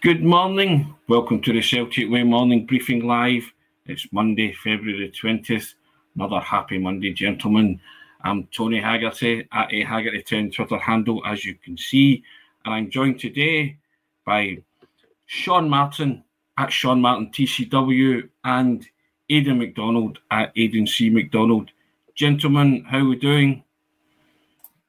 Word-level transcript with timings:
Good 0.00 0.22
morning. 0.22 0.94
Welcome 1.08 1.42
to 1.42 1.52
the 1.52 1.60
Celtic 1.60 2.10
Way 2.10 2.22
Morning 2.22 2.66
Briefing 2.66 3.06
Live. 3.06 3.52
It's 3.86 4.06
Monday, 4.12 4.52
February 4.52 5.10
20th. 5.10 5.74
Another 6.14 6.40
happy 6.40 6.78
Monday, 6.78 7.12
gentlemen. 7.12 7.80
I'm 8.22 8.48
Tony 8.54 8.80
Haggerty 8.80 9.48
at 9.52 9.72
a 9.72 9.84
Haggerty10 9.84 10.54
Twitter 10.54 10.78
handle, 10.78 11.22
as 11.26 11.44
you 11.44 11.54
can 11.54 11.76
see. 11.76 12.22
And 12.64 12.74
I'm 12.74 12.90
joined 12.90 13.20
today 13.20 13.78
by 14.24 14.58
Sean 15.26 15.68
Martin 15.68 16.24
at 16.58 16.72
Sean 16.72 17.00
Martin 17.00 17.30
TCW 17.30 18.28
and 18.44 18.86
Aidan 19.30 19.58
McDonald 19.58 20.18
at 20.30 20.52
Aidan 20.56 20.86
C. 20.86 21.10
McDonald. 21.10 21.70
Gentlemen, 22.14 22.84
how 22.88 22.98
are 22.98 23.04
we 23.04 23.16
doing? 23.16 23.62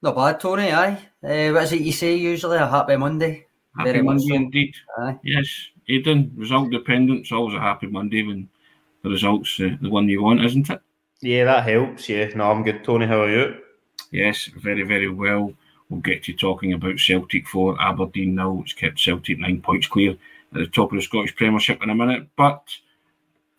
Not 0.02 0.16
bad, 0.16 0.40
Tony. 0.40 0.72
Aye. 0.72 0.94
Uh, 1.24 1.52
what 1.52 1.64
is 1.64 1.74
it 1.74 1.82
you 1.82 1.92
say 1.92 2.16
usually? 2.16 2.58
A 2.58 2.68
happy 2.68 2.96
Monday. 2.96 3.46
Happy 3.80 3.91
Very 3.93 4.04
Monday 4.04 4.27
so. 4.27 4.36
indeed. 4.36 4.75
Aye. 4.97 5.18
Yes, 5.24 5.47
Aidan, 5.87 6.33
result 6.36 6.70
dependent. 6.70 7.21
It's 7.21 7.32
always 7.32 7.56
a 7.56 7.61
happy 7.61 7.87
Monday 7.87 8.24
when 8.24 8.50
the 9.04 9.10
result's 9.10 9.57
uh, 9.57 9.78
the 9.82 9.89
one 9.89 10.10
you 10.10 10.21
want, 10.21 10.43
isn't 10.43 10.70
it? 10.70 10.82
Yeah, 11.21 11.46
that 11.46 11.64
helps. 11.64 12.10
Yeah, 12.10 12.28
no, 12.36 12.51
I'm 12.51 12.64
good. 12.64 12.84
Tony, 12.84 13.06
how 13.06 13.21
are 13.21 13.32
you? 13.32 13.56
Yes, 14.11 14.50
very, 14.57 14.84
very 14.84 15.10
well. 15.10 15.54
We'll 15.89 16.01
get 16.01 16.23
to 16.25 16.34
talking 16.34 16.73
about 16.73 17.00
Celtic 17.00 17.47
4, 17.47 17.82
Aberdeen 17.82 18.36
now. 18.36 18.51
which 18.51 18.75
kept 18.75 19.00
Celtic 19.00 19.39
nine 19.39 19.61
points 19.61 19.87
clear 19.87 20.11
at 20.11 20.18
the 20.59 20.68
top 20.68 20.92
of 20.92 20.98
the 20.98 21.01
Scottish 21.01 21.36
Premiership 21.37 21.82
in 21.82 21.89
a 21.89 21.96
minute. 21.96 22.28
But 22.36 22.61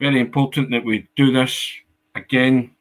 very 0.00 0.20
important 0.20 0.70
that 0.70 0.84
we 0.84 1.08
do 1.16 1.32
this 1.32 1.72
again. 2.14 2.72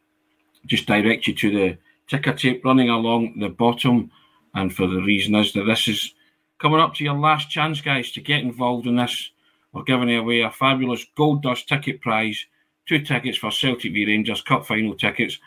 Just 0.65 0.87
direct 0.87 1.25
you 1.25 1.33
to 1.35 1.51
the 1.51 1.77
ticker 2.09 2.33
tape 2.33 2.65
running 2.65 2.89
along 2.89 3.39
the 3.39 3.49
bottom. 3.49 4.11
And 4.55 4.75
for 4.75 4.87
the 4.87 5.01
reason 5.01 5.35
is 5.35 5.53
that 5.53 5.63
this 5.63 5.87
is 5.87 6.13
coming 6.59 6.79
up 6.79 6.93
to 6.95 7.03
your 7.03 7.17
last 7.17 7.49
chance, 7.49 7.81
guys, 7.81 8.11
to 8.11 8.21
get 8.21 8.41
involved 8.41 8.85
in 8.85 8.97
this. 8.97 9.31
We're 9.71 9.83
giving 9.83 10.13
away 10.15 10.41
a 10.41 10.51
fabulous 10.51 11.05
Gold 11.15 11.41
Dust 11.41 11.67
ticket 11.67 12.01
prize, 12.01 12.45
two 12.85 12.99
tickets 12.99 13.37
for 13.37 13.51
Celtic 13.51 13.93
v 13.93 14.05
Rangers 14.05 14.41
Cup 14.41 14.65
final 14.65 14.95
tickets, 14.95 15.39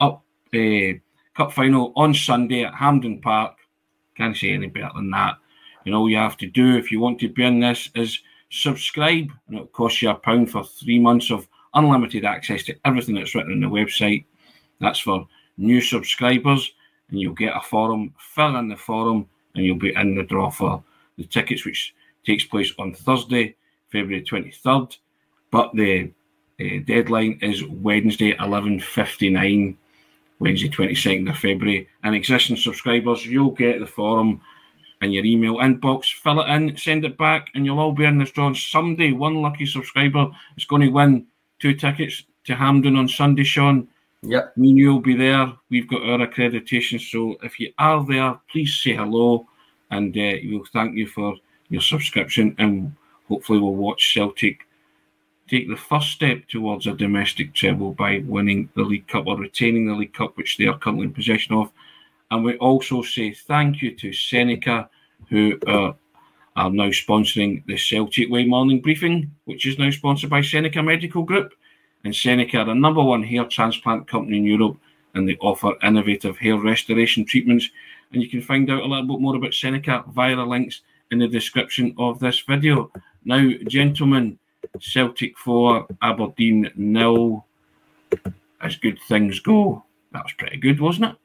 up 0.00 0.24
uh, 0.54 0.98
Cup 1.34 1.52
final 1.52 1.92
on 1.96 2.14
Sunday 2.14 2.64
at 2.64 2.74
Hampden 2.74 3.20
Park. 3.20 3.56
Can't 4.16 4.36
say 4.36 4.52
any 4.52 4.66
better 4.66 4.90
than 4.94 5.10
that. 5.10 5.36
And 5.84 5.94
all 5.94 6.10
you 6.10 6.16
have 6.16 6.36
to 6.38 6.46
do 6.46 6.76
if 6.76 6.90
you 6.90 7.00
want 7.00 7.20
to 7.20 7.28
be 7.28 7.44
in 7.44 7.60
this 7.60 7.90
is 7.94 8.18
subscribe, 8.50 9.30
and 9.46 9.56
it'll 9.56 9.66
cost 9.68 10.02
you 10.02 10.10
a 10.10 10.14
pound 10.14 10.50
for 10.50 10.64
three 10.64 10.98
months 10.98 11.30
of 11.30 11.46
unlimited 11.74 12.24
access 12.24 12.62
to 12.64 12.76
everything 12.84 13.14
that's 13.14 13.34
written 13.34 13.52
on 13.52 13.60
the 13.60 13.66
website. 13.66 14.24
That's 14.80 14.98
for 14.98 15.28
new 15.58 15.80
subscribers, 15.80 16.72
and 17.10 17.20
you'll 17.20 17.34
get 17.34 17.56
a 17.56 17.60
forum. 17.60 18.14
Fill 18.18 18.56
in 18.56 18.68
the 18.68 18.76
forum, 18.76 19.28
and 19.56 19.64
you'll 19.64 19.76
be 19.76 19.94
in 19.94 20.14
the 20.14 20.22
draw 20.22 20.50
for 20.50 20.82
the 21.16 21.24
tickets, 21.24 21.64
which 21.64 21.94
takes 22.24 22.44
place 22.44 22.72
on 22.78 22.94
Thursday, 22.94 23.56
February 23.90 24.22
twenty 24.22 24.50
third. 24.50 24.96
But 25.50 25.74
the 25.74 26.12
uh, 26.60 26.64
deadline 26.86 27.38
is 27.42 27.64
Wednesday, 27.64 28.36
eleven 28.38 28.80
fifty 28.80 29.30
nine. 29.30 29.76
Wednesday, 30.38 30.68
22nd 30.68 31.30
of 31.30 31.38
February. 31.38 31.88
And 32.02 32.14
existing 32.14 32.56
subscribers, 32.56 33.24
you'll 33.24 33.52
get 33.52 33.80
the 33.80 33.86
forum 33.86 34.40
in 35.02 35.12
your 35.12 35.24
email 35.24 35.56
inbox. 35.56 36.12
Fill 36.12 36.40
it 36.40 36.48
in, 36.48 36.76
send 36.76 37.04
it 37.04 37.16
back, 37.16 37.48
and 37.54 37.64
you'll 37.64 37.78
all 37.78 37.92
be 37.92 38.04
in 38.04 38.18
the 38.18 38.24
draw. 38.24 38.52
Someday, 38.52 39.12
one 39.12 39.42
lucky 39.42 39.66
subscriber 39.66 40.28
is 40.56 40.64
going 40.64 40.82
to 40.82 40.88
win 40.88 41.26
two 41.58 41.74
tickets 41.74 42.24
to 42.44 42.54
Hampden 42.54 42.96
on 42.96 43.08
Sunday, 43.08 43.44
Sean. 43.44 43.88
Me 44.56 44.70
and 44.70 44.78
you'll 44.78 45.00
be 45.00 45.14
there. 45.14 45.52
We've 45.70 45.88
got 45.88 46.02
our 46.02 46.26
accreditation. 46.26 47.00
So 47.00 47.36
if 47.42 47.58
you 47.60 47.72
are 47.78 48.04
there, 48.04 48.38
please 48.50 48.74
say 48.82 48.94
hello 48.94 49.46
and 49.90 50.16
uh, 50.16 50.32
we'll 50.44 50.64
thank 50.72 50.96
you 50.96 51.06
for 51.06 51.36
your 51.68 51.82
subscription. 51.82 52.54
And 52.58 52.94
hopefully, 53.28 53.60
we'll 53.60 53.74
watch 53.74 54.14
Celtic 54.14 54.66
take 55.48 55.68
the 55.68 55.76
first 55.76 56.10
step 56.10 56.42
towards 56.48 56.86
a 56.86 56.92
domestic 56.92 57.54
treble 57.54 57.92
by 57.92 58.22
winning 58.26 58.68
the 58.74 58.82
League 58.82 59.06
Cup 59.06 59.26
or 59.26 59.38
retaining 59.38 59.86
the 59.86 59.94
League 59.94 60.12
Cup, 60.12 60.36
which 60.36 60.56
they 60.56 60.66
are 60.66 60.78
currently 60.78 61.06
in 61.06 61.12
possession 61.12 61.54
of. 61.54 61.70
And 62.30 62.44
we 62.44 62.56
also 62.58 63.02
say 63.02 63.32
thank 63.32 63.80
you 63.80 63.94
to 63.94 64.12
Seneca, 64.12 64.90
who 65.28 65.58
are 65.68 65.94
now 66.56 66.90
sponsoring 66.90 67.64
the 67.66 67.76
Celtic 67.76 68.28
Way 68.28 68.44
morning 68.44 68.80
briefing, 68.80 69.30
which 69.44 69.66
is 69.66 69.78
now 69.78 69.90
sponsored 69.90 70.30
by 70.30 70.40
Seneca 70.40 70.82
Medical 70.82 71.22
Group. 71.22 71.54
And 72.04 72.14
Seneca 72.14 72.58
are 72.58 72.64
the 72.66 72.74
number 72.74 73.02
one 73.02 73.22
hair 73.22 73.44
transplant 73.44 74.06
company 74.06 74.38
in 74.38 74.44
Europe, 74.44 74.76
and 75.14 75.28
they 75.28 75.36
offer 75.40 75.72
innovative 75.82 76.36
hair 76.38 76.56
restoration 76.58 77.24
treatments. 77.24 77.68
And 78.12 78.22
you 78.22 78.28
can 78.28 78.42
find 78.42 78.70
out 78.70 78.82
a 78.82 78.86
little 78.86 79.06
bit 79.06 79.20
more 79.20 79.34
about 79.34 79.54
Seneca 79.54 80.04
via 80.12 80.36
the 80.36 80.44
links 80.44 80.82
in 81.10 81.18
the 81.18 81.28
description 81.28 81.94
of 81.98 82.18
this 82.18 82.40
video. 82.40 82.90
Now, 83.24 83.50
gentlemen, 83.66 84.38
Celtic 84.80 85.36
4, 85.38 85.86
Aberdeen 86.02 86.70
nil. 86.76 87.44
As 88.60 88.76
good 88.76 88.98
things 89.08 89.40
go. 89.40 89.84
That 90.12 90.24
was 90.24 90.32
pretty 90.32 90.56
good, 90.56 90.80
wasn't 90.80 91.06
it? 91.06 91.16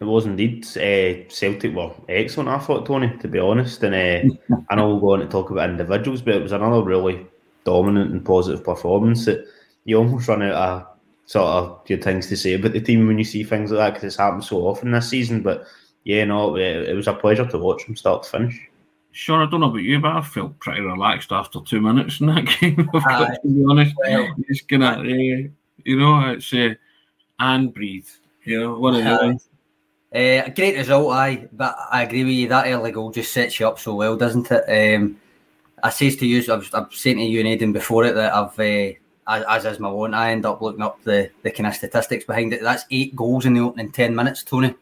It 0.00 0.04
was 0.04 0.24
indeed. 0.24 0.64
Uh, 0.76 1.28
Celtic 1.28 1.74
were 1.74 1.92
excellent, 2.08 2.48
I 2.48 2.58
thought, 2.58 2.86
Tony, 2.86 3.16
to 3.18 3.28
be 3.28 3.38
honest. 3.38 3.82
And 3.82 3.94
uh, 3.94 4.56
I 4.70 4.74
know 4.74 4.94
we're 4.94 5.00
going 5.00 5.20
to 5.20 5.28
talk 5.28 5.50
about 5.50 5.68
individuals, 5.68 6.22
but 6.22 6.34
it 6.36 6.42
was 6.42 6.52
another 6.52 6.82
really 6.82 7.26
dominant 7.64 8.12
and 8.12 8.24
positive 8.24 8.64
performance 8.64 9.24
that 9.24 9.46
you 9.84 9.96
almost 9.96 10.28
run 10.28 10.42
out 10.42 10.54
of 10.54 10.86
sort 11.26 11.46
of 11.46 11.84
good 11.86 12.02
things 12.02 12.26
to 12.28 12.36
say 12.36 12.54
about 12.54 12.72
the 12.72 12.80
team 12.80 13.06
when 13.06 13.18
you 13.18 13.24
see 13.24 13.44
things 13.44 13.70
like 13.70 13.78
that 13.78 13.90
because 13.90 14.04
it's 14.04 14.16
happened 14.16 14.44
so 14.44 14.58
often 14.58 14.90
this 14.90 15.08
season. 15.08 15.42
But 15.42 15.64
yeah, 16.04 16.24
no, 16.24 16.56
it, 16.56 16.88
it 16.88 16.94
was 16.94 17.06
a 17.06 17.14
pleasure 17.14 17.46
to 17.46 17.58
watch 17.58 17.84
from 17.84 17.96
start 17.96 18.24
to 18.24 18.30
finish. 18.30 18.60
Sean, 19.12 19.46
I 19.46 19.50
don't 19.50 19.60
know 19.60 19.68
about 19.68 19.78
you, 19.82 20.00
but 20.00 20.16
I 20.16 20.20
felt 20.22 20.58
pretty 20.60 20.80
relaxed 20.80 21.32
after 21.32 21.60
two 21.60 21.80
minutes 21.80 22.20
in 22.20 22.26
that 22.26 22.46
game. 22.60 22.88
I've 22.94 23.04
got 23.04 23.30
Aye. 23.30 23.36
to 23.42 23.48
be 23.48 23.64
honest. 23.68 23.94
Well, 23.98 24.34
Just 24.48 24.68
gonna, 24.68 25.00
uh, 25.00 25.02
you 25.02 25.50
know, 25.98 26.30
it's 26.30 26.52
uh, 26.52 26.74
and 27.38 27.74
breathe. 27.74 28.08
You 28.44 28.60
know, 28.60 28.78
one 28.78 28.94
of 28.96 29.04
the 29.04 29.10
Aye. 29.10 29.38
Uh, 30.12 30.42
a 30.46 30.50
great 30.50 30.76
result, 30.76 31.12
aye. 31.12 31.48
But 31.52 31.76
I 31.90 32.02
agree 32.02 32.24
with 32.24 32.34
you. 32.34 32.48
That 32.48 32.66
early 32.66 32.90
goal 32.90 33.12
just 33.12 33.32
sets 33.32 33.60
you 33.60 33.68
up 33.68 33.78
so 33.78 33.94
well, 33.94 34.16
doesn't 34.16 34.50
it? 34.50 34.96
Um, 34.96 35.19
I 35.82 35.90
says 35.90 36.16
to 36.16 36.26
you, 36.26 36.40
I've, 36.52 36.70
I've 36.74 36.92
saying 36.92 37.18
to 37.18 37.22
you 37.24 37.40
and 37.40 37.48
Aidan 37.48 37.72
before 37.72 38.04
it 38.04 38.14
that 38.14 38.34
I've, 38.34 38.58
uh, 38.58 38.92
as, 39.28 39.64
as 39.64 39.74
is 39.74 39.80
my 39.80 39.88
own, 39.88 40.14
I 40.14 40.32
end 40.32 40.46
up 40.46 40.60
looking 40.60 40.82
up 40.82 41.02
the, 41.04 41.30
the 41.42 41.50
kind 41.50 41.66
of 41.66 41.74
statistics 41.74 42.24
behind 42.24 42.52
it. 42.52 42.62
That's 42.62 42.84
eight 42.90 43.14
goals 43.14 43.46
in 43.46 43.54
the 43.54 43.60
opening 43.60 43.92
10 43.92 44.14
minutes, 44.14 44.42
Tony. 44.42 44.74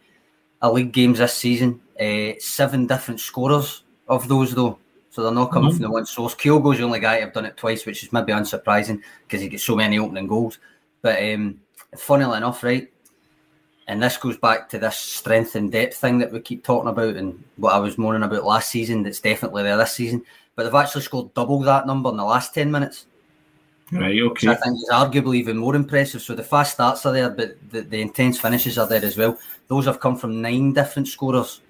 A 0.62 0.70
league 0.72 0.92
games 0.92 1.18
this 1.18 1.34
season. 1.34 1.80
Uh, 2.00 2.32
seven 2.38 2.86
different 2.86 3.20
scorers 3.20 3.82
of 4.08 4.26
those, 4.28 4.54
though. 4.54 4.78
So 5.10 5.22
they're 5.22 5.32
not 5.32 5.50
coming 5.50 5.70
Mhm. 5.70 5.74
from 5.74 5.82
the 5.82 5.90
one 5.90 6.06
source. 6.06 6.34
Kyogo's 6.34 6.78
the 6.78 6.84
only 6.84 7.00
guy 7.00 7.16
to 7.16 7.24
have 7.24 7.32
done 7.34 7.44
it 7.46 7.56
twice, 7.56 7.84
which 7.86 8.02
is 8.04 8.12
maybe 8.12 8.32
unsurprising 8.32 9.00
because 9.26 9.40
he 9.40 9.48
gets 9.48 9.64
so 9.64 9.74
many 9.76 9.98
opening 9.98 10.26
goals. 10.28 10.58
But 11.02 11.22
um, 11.22 11.60
funnily 11.96 12.36
enough, 12.36 12.62
right, 12.62 12.90
and 13.86 14.02
this 14.02 14.16
goes 14.18 14.36
back 14.36 14.68
to 14.68 14.78
this 14.78 14.96
strength 14.96 15.54
and 15.56 15.72
depth 15.72 15.96
thing 15.96 16.18
that 16.18 16.30
we 16.30 16.40
keep 16.40 16.62
talking 16.62 16.90
about 16.90 17.16
and 17.16 17.42
what 17.56 17.72
I 17.72 17.78
was 17.78 17.96
moaning 17.98 18.22
about 18.22 18.44
last 18.44 18.68
season 18.70 19.02
that's 19.02 19.20
definitely 19.20 19.62
there 19.62 19.76
this 19.78 19.92
season. 19.92 20.22
But 20.58 20.64
they've 20.64 20.74
actually 20.74 21.02
scored 21.02 21.32
double 21.34 21.60
that 21.60 21.86
number 21.86 22.10
in 22.10 22.16
the 22.16 22.24
last 22.24 22.52
10 22.52 22.68
minutes, 22.68 23.06
Right, 23.92 24.20
which 24.20 24.44
okay. 24.44 24.48
I 24.48 24.54
think 24.56 24.74
is 24.74 24.88
arguably 24.92 25.36
even 25.36 25.56
more 25.56 25.76
impressive. 25.76 26.20
So 26.20 26.34
the 26.34 26.42
fast 26.42 26.72
starts 26.72 27.06
are 27.06 27.12
there, 27.12 27.30
but 27.30 27.56
the, 27.70 27.82
the 27.82 28.00
intense 28.00 28.40
finishes 28.40 28.76
are 28.76 28.88
there 28.88 29.04
as 29.04 29.16
well. 29.16 29.38
Those 29.68 29.84
have 29.86 30.00
come 30.00 30.16
from 30.16 30.42
nine 30.42 30.72
different 30.72 31.06
scorers. 31.06 31.60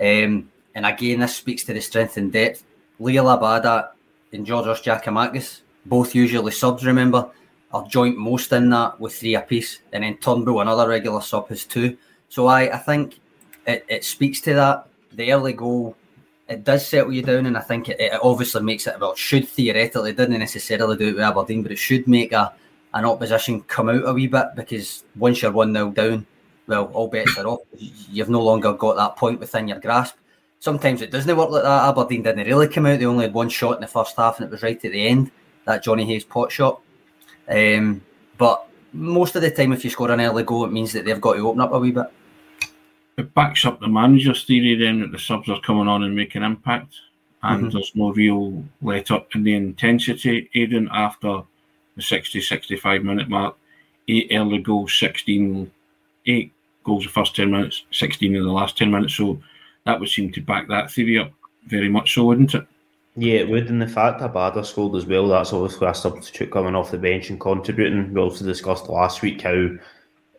Um, 0.00 0.48
and 0.76 0.86
again, 0.86 1.18
this 1.18 1.34
speaks 1.34 1.64
to 1.64 1.74
the 1.74 1.80
strength 1.80 2.18
and 2.18 2.32
depth. 2.32 2.62
Liel 3.00 3.36
Abada 3.36 3.88
and 4.32 4.46
Georgios 4.46 4.80
Giakoumakis, 4.80 5.62
both 5.84 6.14
usually 6.14 6.52
subs, 6.52 6.86
remember, 6.86 7.28
are 7.72 7.84
joint 7.88 8.16
most 8.16 8.52
in 8.52 8.70
that 8.70 9.00
with 9.00 9.16
three 9.16 9.34
apiece. 9.34 9.80
And 9.92 10.04
then 10.04 10.18
Turnbull, 10.18 10.60
another 10.60 10.88
regular 10.88 11.20
sub, 11.20 11.48
has 11.48 11.64
two. 11.64 11.98
So 12.28 12.46
I, 12.46 12.72
I 12.72 12.78
think 12.78 13.18
it, 13.66 13.84
it 13.88 14.04
speaks 14.04 14.40
to 14.42 14.54
that. 14.54 14.86
The 15.14 15.32
early 15.32 15.52
goal, 15.52 15.96
it 16.50 16.64
does 16.64 16.86
settle 16.86 17.12
you 17.12 17.22
down, 17.22 17.46
and 17.46 17.56
I 17.56 17.60
think 17.60 17.88
it, 17.88 18.00
it 18.00 18.20
obviously 18.22 18.62
makes 18.62 18.86
it, 18.86 18.98
well, 19.00 19.14
should 19.14 19.48
theoretically, 19.48 20.12
didn't 20.12 20.40
necessarily 20.40 20.96
do 20.96 21.08
it 21.08 21.14
with 21.14 21.22
Aberdeen, 21.22 21.62
but 21.62 21.72
it 21.72 21.78
should 21.78 22.06
make 22.08 22.32
a 22.32 22.52
an 22.92 23.04
opposition 23.04 23.62
come 23.62 23.88
out 23.88 24.08
a 24.08 24.12
wee 24.12 24.26
bit 24.26 24.46
because 24.56 25.04
once 25.14 25.40
you're 25.40 25.52
1 25.52 25.72
0 25.72 25.90
down, 25.92 26.26
well, 26.66 26.86
all 26.86 27.06
bets 27.06 27.38
are 27.38 27.46
off. 27.46 27.60
You've 27.78 28.28
no 28.28 28.42
longer 28.42 28.72
got 28.72 28.96
that 28.96 29.14
point 29.14 29.38
within 29.38 29.68
your 29.68 29.78
grasp. 29.78 30.16
Sometimes 30.58 31.00
it 31.00 31.12
doesn't 31.12 31.36
work 31.36 31.50
like 31.50 31.62
that. 31.62 31.88
Aberdeen 31.88 32.22
didn't 32.22 32.46
really 32.46 32.66
come 32.66 32.86
out. 32.86 32.98
They 32.98 33.06
only 33.06 33.26
had 33.26 33.34
one 33.34 33.48
shot 33.48 33.76
in 33.76 33.80
the 33.80 33.86
first 33.86 34.16
half, 34.16 34.38
and 34.38 34.46
it 34.46 34.50
was 34.50 34.62
right 34.62 34.84
at 34.84 34.92
the 34.92 35.06
end 35.06 35.30
that 35.66 35.84
Johnny 35.84 36.04
Hayes 36.04 36.24
pot 36.24 36.50
shot. 36.50 36.80
Um, 37.48 38.02
but 38.36 38.66
most 38.92 39.36
of 39.36 39.42
the 39.42 39.52
time, 39.52 39.72
if 39.72 39.84
you 39.84 39.90
score 39.90 40.10
an 40.10 40.20
early 40.20 40.42
goal, 40.42 40.64
it 40.64 40.72
means 40.72 40.92
that 40.92 41.04
they've 41.04 41.20
got 41.20 41.34
to 41.34 41.46
open 41.46 41.60
up 41.60 41.72
a 41.72 41.78
wee 41.78 41.92
bit. 41.92 42.06
It 43.18 43.34
backs 43.34 43.64
up 43.66 43.80
the 43.80 43.88
manager's 43.88 44.44
theory 44.44 44.74
then 44.76 45.00
that 45.00 45.12
the 45.12 45.18
subs 45.18 45.48
are 45.48 45.60
coming 45.60 45.88
on 45.88 46.02
and 46.04 46.14
making 46.16 46.42
impact, 46.42 46.94
and 47.42 47.64
Mhm. 47.66 47.72
there's 47.72 47.92
no 47.94 48.12
real 48.12 48.64
let 48.82 49.10
up 49.10 49.34
in 49.34 49.42
the 49.42 49.54
intensity. 49.54 50.48
Aidan, 50.54 50.88
after 50.92 51.42
the 51.96 52.02
60 52.02 52.40
65 52.40 53.04
minute 53.04 53.28
mark, 53.28 53.56
eight 54.08 54.28
early 54.32 54.58
goals, 54.58 54.94
16, 54.94 55.70
eight 56.26 56.52
goals 56.84 57.04
the 57.04 57.10
first 57.10 57.36
10 57.36 57.50
minutes, 57.50 57.84
16 57.90 58.34
in 58.34 58.42
the 58.42 58.50
last 58.52 58.78
10 58.78 58.90
minutes. 58.90 59.14
So 59.14 59.40
that 59.84 60.00
would 60.00 60.08
seem 60.08 60.32
to 60.32 60.40
back 60.40 60.68
that 60.68 60.90
theory 60.90 61.18
up. 61.18 61.32
very 61.66 61.90
much 61.90 62.14
so, 62.14 62.24
wouldn't 62.24 62.54
it? 62.54 62.66
Yeah, 63.16 63.34
it 63.40 63.48
would. 63.50 63.68
And 63.68 63.82
the 63.82 63.86
fact 63.86 64.18
that 64.20 64.32
Abada 64.32 64.64
scored 64.64 64.96
as 64.96 65.04
well, 65.04 65.28
that's 65.28 65.52
obviously 65.52 65.86
a 65.86 65.94
substitute 65.94 66.50
coming 66.50 66.74
off 66.74 66.90
the 66.90 66.96
bench 66.96 67.28
and 67.28 67.38
contributing. 67.38 68.14
We 68.14 68.20
also 68.20 68.46
discussed 68.46 68.88
last 68.88 69.20
week 69.20 69.42
how 69.42 69.68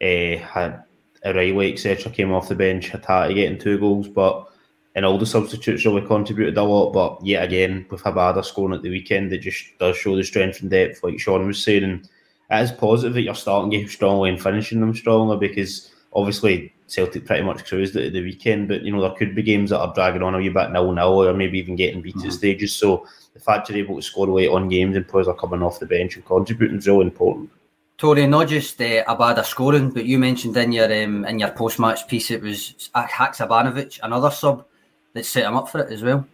uh, 0.02 0.38
had 0.38 0.84
O'Riley, 1.26 1.74
etc., 1.74 2.12
came 2.12 2.32
off 2.32 2.50
the 2.50 2.56
bench, 2.56 2.90
Hatate 2.90 3.36
getting 3.36 3.60
two 3.60 3.78
goals, 3.78 4.08
but 4.08 4.48
and 4.96 5.06
all 5.06 5.18
the 5.18 5.26
substitutes 5.26 5.86
really 5.86 6.06
contributed 6.06 6.58
a 6.58 6.64
lot. 6.64 6.92
But 6.92 7.26
yet 7.26 7.44
again, 7.44 7.86
with 7.90 8.04
Abada 8.04 8.44
scoring 8.44 8.76
at 8.76 8.82
the 8.82 8.90
weekend, 8.90 9.32
it 9.32 9.40
just 9.40 9.64
does 9.80 9.98
show 9.98 10.16
the 10.16 10.24
strength 10.24 10.62
and 10.62 10.70
depth, 10.70 11.04
like 11.04 11.20
Sean 11.20 11.48
was 11.48 11.64
saying. 11.64 11.84
And 11.84 12.10
it 12.50 12.64
is 12.64 12.72
positive 12.72 13.14
that 13.14 13.22
you're 13.22 13.36
starting 13.36 13.70
games 13.70 13.94
strongly 13.94 14.30
and 14.30 14.42
finishing 14.42 14.82
them 14.82 14.94
strongly 14.94 15.38
because 15.38 15.92
obviously 16.14 16.74
Celtic 16.88 17.26
pretty 17.26 17.44
much 17.44 17.66
cruised 17.66 17.96
it 17.96 18.08
at 18.08 18.14
the 18.14 18.22
weekend, 18.22 18.68
but 18.68 18.82
you 18.82 18.92
know 18.92 19.02
there 19.02 19.12
could 19.12 19.34
be 19.34 19.44
games 19.44 19.70
that 19.70 19.80
are 19.80 19.94
dragging 19.94 20.24
on 20.24 20.36
a 20.36 20.40
wee 20.40 20.50
bit 20.50 20.72
nil 20.72 20.92
nil 20.92 21.24
or 21.24 21.34
maybe 21.34 21.58
even 21.58 21.78
getting 21.78 22.02
beat 22.02 22.16
mm-hmm. 22.16 22.28
at 22.28 22.34
stages. 22.34 22.74
So 22.74 23.08
the 23.34 23.40
fact 23.40 23.70
you're 23.70 23.78
able 23.78 23.96
to 23.96 24.02
score 24.02 24.28
late 24.28 24.50
on 24.50 24.68
games 24.68 24.98
and 24.98 25.08
players 25.08 25.30
are 25.30 25.36
coming 25.36 25.64
off 25.64 25.80
the 25.80 25.86
bench 25.86 26.16
and 26.16 26.26
contributing 26.26 26.80
is 26.80 26.88
really 26.88 27.06
important. 27.06 27.50
Tony, 28.02 28.26
not 28.26 28.48
just 28.48 28.82
uh, 28.82 29.04
Abada 29.04 29.46
scoring, 29.46 29.92
but 29.92 30.06
you 30.06 30.18
mentioned 30.18 30.58
in 30.58 30.72
your 30.72 30.92
um, 31.04 31.24
in 31.26 31.38
your 31.38 31.52
post 31.52 31.78
match 31.78 32.08
piece 32.08 32.32
it 32.32 32.42
was 32.42 32.90
Haksabanovic, 32.96 34.00
another 34.02 34.32
sub 34.32 34.66
that 35.14 35.24
set 35.24 35.46
him 35.46 35.56
up 35.56 35.70
for 35.70 35.82
it 35.82 35.92
as 35.92 36.02
well. 36.02 36.26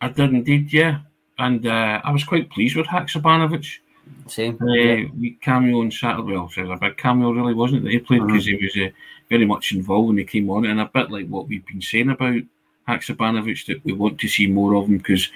I 0.00 0.08
did 0.08 0.30
indeed, 0.30 0.72
yeah, 0.72 0.98
and 1.38 1.64
uh, 1.64 2.00
I 2.02 2.10
was 2.10 2.24
quite 2.24 2.50
pleased 2.50 2.74
with 2.74 2.88
Haksabanovic. 2.88 3.78
Same. 4.26 4.58
Uh, 4.60 4.72
yeah. 4.72 5.04
We 5.16 5.38
cameo 5.40 5.82
on 5.82 5.92
Saturday. 5.92 6.32
Well, 6.32 6.50
says 6.50 6.68
a 6.68 6.74
big 6.74 6.96
cameo, 6.96 7.30
really 7.30 7.54
wasn't 7.54 7.86
it? 7.86 7.92
He 7.92 8.00
played 8.00 8.26
because 8.26 8.48
mm-hmm. 8.48 8.58
he 8.58 8.82
was 8.82 8.90
uh, 8.90 8.94
very 9.30 9.46
much 9.46 9.70
involved 9.70 10.08
when 10.08 10.18
he 10.18 10.24
came 10.24 10.50
on, 10.50 10.66
and 10.66 10.80
a 10.80 10.90
bit 10.92 11.12
like 11.12 11.28
what 11.28 11.46
we've 11.46 11.64
been 11.64 11.80
saying 11.80 12.10
about 12.10 12.42
Haksabanovic 12.88 13.66
that 13.66 13.84
we 13.84 13.92
want 13.92 14.18
to 14.18 14.26
see 14.26 14.48
more 14.48 14.74
of 14.74 14.88
him 14.88 14.98
because 14.98 15.30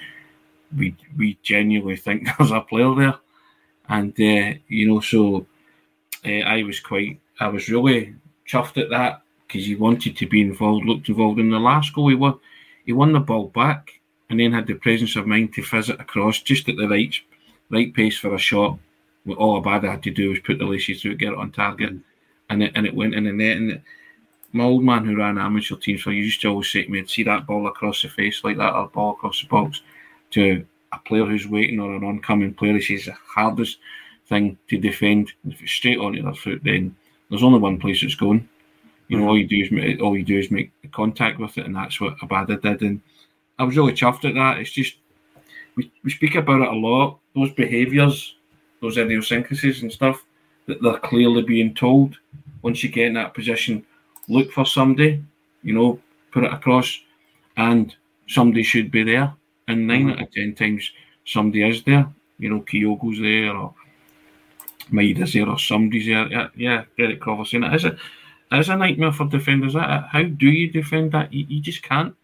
we 0.77 0.93
we 1.17 1.37
genuinely 1.41 1.95
think 1.95 2.27
there's 2.37 2.51
a 2.51 2.59
player 2.59 2.93
there, 2.95 3.15
and 3.87 4.11
uh, 4.11 4.59
you 4.67 4.85
know, 4.85 4.99
so 4.99 5.45
uh, 6.25 6.29
I 6.29 6.63
was 6.63 6.79
quite, 6.79 7.19
I 7.39 7.47
was 7.47 7.69
really 7.69 8.15
chuffed 8.47 8.81
at 8.81 8.89
that 8.89 9.21
because 9.47 9.65
he 9.65 9.75
wanted 9.75 10.15
to 10.17 10.27
be 10.27 10.41
involved, 10.41 10.85
looked 10.85 11.09
involved 11.09 11.39
in 11.39 11.49
the 11.49 11.59
last 11.59 11.93
goal. 11.93 12.09
He 12.09 12.15
won, 12.15 12.39
he 12.85 12.93
won 12.93 13.13
the 13.13 13.19
ball 13.19 13.47
back, 13.47 13.99
and 14.29 14.39
then 14.39 14.53
had 14.53 14.67
the 14.67 14.75
presence 14.75 15.15
of 15.15 15.27
mind 15.27 15.53
to 15.53 15.63
fizz 15.63 15.89
it 15.89 15.99
across 15.99 16.41
just 16.41 16.69
at 16.69 16.77
the 16.77 16.87
right 16.87 17.15
right 17.69 17.93
pace 17.93 18.17
for 18.17 18.33
a 18.33 18.39
shot. 18.39 18.77
All 19.37 19.61
Abada 19.61 19.89
had 19.89 20.03
to 20.03 20.11
do 20.11 20.29
was 20.29 20.39
put 20.39 20.57
the 20.57 20.65
laces 20.65 21.01
through, 21.01 21.15
get 21.15 21.33
it 21.33 21.37
on 21.37 21.51
target, 21.51 21.93
and 22.49 22.63
it 22.63 22.71
and 22.75 22.85
it 22.85 22.95
went 22.95 23.15
in 23.15 23.25
the 23.25 23.31
net. 23.31 23.57
And 23.57 23.81
my 24.53 24.63
old 24.63 24.83
man 24.83 25.05
who 25.05 25.17
ran 25.17 25.37
amateur 25.37 25.75
teams 25.75 26.01
for 26.01 26.11
you 26.11 26.23
used 26.23 26.41
to 26.41 26.49
always 26.49 26.71
say 26.71 26.83
to 26.83 26.89
me, 26.89 27.05
"See 27.05 27.23
that 27.23 27.45
ball 27.45 27.67
across 27.67 28.01
the 28.01 28.09
face 28.09 28.43
like 28.43 28.57
that, 28.57 28.73
or 28.73 28.87
ball 28.87 29.11
across 29.11 29.41
the 29.41 29.47
box 29.47 29.81
to 30.31 30.65
a 30.91 30.99
player 30.99 31.25
who's 31.25 31.47
waiting 31.47 31.79
or 31.79 31.95
an 31.95 32.03
oncoming 32.03 32.53
player." 32.53 32.73
He 32.73 32.81
says 32.81 33.05
the 33.05 33.13
hardest 33.13 33.77
thing 34.29 34.57
to 34.69 34.77
defend. 34.77 35.31
If 35.47 35.61
it's 35.61 35.71
straight 35.71 35.97
onto 35.97 36.21
their 36.21 36.33
foot, 36.33 36.61
then 36.63 36.95
there's 37.29 37.43
only 37.43 37.59
one 37.59 37.79
place 37.79 38.03
it's 38.03 38.15
going. 38.15 38.47
You 39.07 39.19
know, 39.19 39.27
all 39.27 39.37
you 39.37 39.47
do 39.47 39.57
is 39.57 39.71
make, 39.71 40.01
all 40.01 40.15
you 40.15 40.23
do 40.23 40.37
is 40.37 40.51
make 40.51 40.71
contact 40.91 41.39
with 41.39 41.57
it, 41.57 41.65
and 41.65 41.75
that's 41.75 41.99
what 41.99 42.17
Abada 42.19 42.61
did. 42.61 42.81
And 42.81 43.01
I 43.57 43.63
was 43.63 43.75
really 43.75 43.93
chuffed 43.93 44.25
at 44.25 44.35
that. 44.35 44.59
It's 44.59 44.71
just 44.71 44.95
we, 45.75 45.91
we 46.03 46.11
speak 46.11 46.35
about 46.35 46.61
it 46.61 46.67
a 46.67 46.71
lot. 46.71 47.19
Those 47.35 47.51
behaviours, 47.53 48.35
those 48.81 48.97
idiosyncrasies 48.97 49.81
and 49.81 49.91
stuff 49.91 50.23
that 50.67 50.81
they're 50.81 50.99
clearly 50.99 51.41
being 51.41 51.73
told. 51.73 52.17
Once 52.61 52.83
you 52.83 52.89
get 52.89 53.07
in 53.07 53.13
that 53.13 53.33
position, 53.33 53.85
look 54.27 54.51
for 54.51 54.65
somebody, 54.65 55.23
you 55.63 55.73
know, 55.73 55.99
put 56.31 56.43
it 56.43 56.53
across, 56.53 56.99
and 57.57 57.95
somebody 58.27 58.63
should 58.63 58.91
be 58.91 59.03
there. 59.03 59.33
And 59.67 59.87
9 59.87 60.01
mm-hmm. 60.01 60.09
out 60.09 60.21
of 60.21 60.31
ten 60.31 60.53
times, 60.55 60.91
somebody 61.25 61.67
is 61.67 61.83
there. 61.83 62.07
You 62.37 62.49
know, 62.49 62.61
Kyogo's 62.61 63.19
there, 63.19 63.55
or 63.55 63.73
Maeda's 64.91 65.33
there, 65.33 65.47
or 65.47 65.59
somebody's 65.59 66.05
there. 66.05 66.27
Yeah, 66.27 66.47
yeah 66.55 66.83
Derek 66.97 67.21
Coverson. 67.21 67.63
It 67.63 67.75
is 67.75 67.85
a, 67.85 67.97
it 68.51 68.59
is 68.59 68.69
a 68.69 68.75
nightmare 68.75 69.11
for 69.11 69.27
defenders. 69.27 69.73
How 69.73 70.23
do 70.23 70.47
you 70.47 70.71
defend 70.71 71.11
that? 71.11 71.33
You, 71.33 71.45
you 71.47 71.61
just 71.61 71.83
can't. 71.83 72.15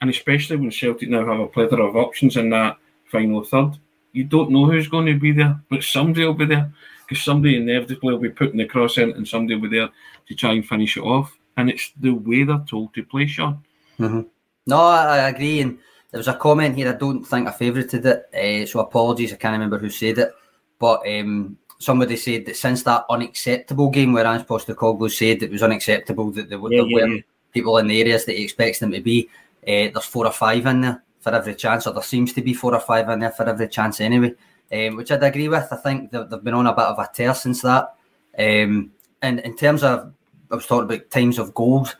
And 0.00 0.10
especially 0.10 0.56
when 0.56 0.70
Celtic 0.70 1.08
now 1.08 1.26
have 1.26 1.40
a 1.40 1.46
plethora 1.46 1.84
of 1.84 1.96
options 1.96 2.36
in 2.36 2.50
that 2.50 2.76
final 3.10 3.42
third, 3.42 3.72
you 4.12 4.24
don't 4.24 4.50
know 4.50 4.66
who's 4.66 4.88
going 4.88 5.06
to 5.06 5.18
be 5.18 5.32
there, 5.32 5.60
but 5.68 5.82
somebody 5.82 6.24
will 6.24 6.34
be 6.34 6.46
there 6.46 6.72
because 7.06 7.24
somebody 7.24 7.56
inevitably 7.56 8.12
will 8.12 8.20
be 8.20 8.30
putting 8.30 8.58
the 8.58 8.64
cross 8.64 8.98
in 8.98 9.12
and 9.12 9.26
somebody 9.26 9.54
will 9.54 9.68
be 9.68 9.76
there 9.76 9.88
to 10.28 10.34
try 10.34 10.52
and 10.52 10.66
finish 10.66 10.96
it 10.96 11.02
off. 11.02 11.36
And 11.56 11.68
it's 11.68 11.92
the 11.98 12.10
way 12.10 12.44
they're 12.44 12.64
told 12.68 12.94
to 12.94 13.02
play, 13.02 13.26
Sean. 13.26 13.64
Mm-hmm. 13.98 14.20
No, 14.66 14.80
I 14.80 15.28
agree. 15.28 15.60
And 15.60 15.78
there 16.10 16.18
was 16.18 16.28
a 16.28 16.34
comment 16.34 16.76
here, 16.76 16.90
I 16.90 16.92
don't 16.92 17.24
think 17.24 17.48
I 17.48 17.52
favourited 17.52 18.06
it, 18.06 18.34
uh, 18.34 18.66
so 18.66 18.80
apologies, 18.80 19.32
I 19.32 19.36
can't 19.36 19.52
remember 19.52 19.78
who 19.78 19.90
said 19.90 20.18
it. 20.18 20.30
But 20.78 21.02
um, 21.08 21.58
somebody 21.78 22.16
said 22.16 22.44
that 22.46 22.56
since 22.56 22.82
that 22.82 23.04
unacceptable 23.08 23.90
game 23.90 24.12
where 24.12 24.26
Ange 24.26 24.46
Postecoglou 24.46 25.10
said 25.10 25.42
it 25.42 25.50
was 25.50 25.62
unacceptable 25.62 26.30
that 26.32 26.48
there, 26.48 26.58
yeah, 26.58 26.68
there 26.68 26.86
yeah, 26.86 26.94
weren't 26.94 27.16
yeah. 27.16 27.22
people 27.52 27.78
in 27.78 27.86
the 27.86 28.00
areas 28.00 28.24
that 28.24 28.36
he 28.36 28.44
expects 28.44 28.80
them 28.80 28.90
to 28.92 29.00
be, 29.00 29.28
uh, 29.62 29.88
there's 29.92 30.04
four 30.04 30.26
or 30.26 30.32
five 30.32 30.66
in 30.66 30.80
there 30.80 31.02
for 31.20 31.34
every 31.34 31.54
chance, 31.54 31.86
or 31.86 31.92
there 31.92 32.02
seems 32.02 32.32
to 32.32 32.42
be 32.42 32.54
four 32.54 32.74
or 32.74 32.80
five 32.80 33.08
in 33.08 33.20
there 33.20 33.30
for 33.30 33.48
every 33.48 33.68
chance 33.68 34.00
anyway, 34.00 34.34
um, 34.72 34.96
which 34.96 35.10
I'd 35.10 35.22
agree 35.22 35.48
with. 35.48 35.68
I 35.70 35.76
think 35.76 36.10
they've, 36.10 36.28
they've 36.28 36.44
been 36.44 36.54
on 36.54 36.66
a 36.66 36.74
bit 36.74 36.84
of 36.84 36.98
a 36.98 37.08
tear 37.12 37.34
since 37.34 37.62
that. 37.62 37.94
Um, 38.38 38.92
and 39.22 39.40
in 39.40 39.56
terms 39.56 39.82
of, 39.82 40.12
I 40.50 40.54
was 40.54 40.66
talking 40.66 40.84
about 40.84 41.10
times 41.10 41.38
of 41.38 41.54
goals. 41.54 41.94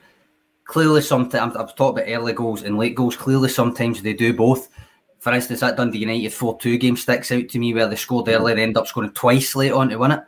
Clearly, 0.65 1.03
sometimes 1.03 1.57
I've 1.57 1.75
talked 1.77 1.99
about 1.99 2.11
early 2.11 2.33
goals 2.33 2.63
and 2.63 2.79
late 2.79 2.95
goals. 2.95 3.17
Clearly, 3.17 3.49
sometimes 3.49 4.03
they 4.03 4.13
do 4.13 4.33
both. 4.33 4.69
For 5.19 5.33
instance, 5.33 5.61
that 5.61 5.77
Dundee 5.77 5.99
United 5.99 6.33
4 6.33 6.59
2 6.59 6.79
game 6.79 6.97
sticks 6.97 7.33
out 7.33 7.49
to 7.49 7.59
me 7.59 7.75
where 7.75 7.89
they 7.89 7.97
scored 7.97 8.29
early 8.29 8.53
and 8.53 8.61
end 8.61 8.77
up 8.77 8.87
scoring 8.87 9.11
twice 9.13 9.57
late 9.57 9.73
on 9.73 9.89
to 9.89 9.97
win 9.97 10.13
it. 10.13 10.21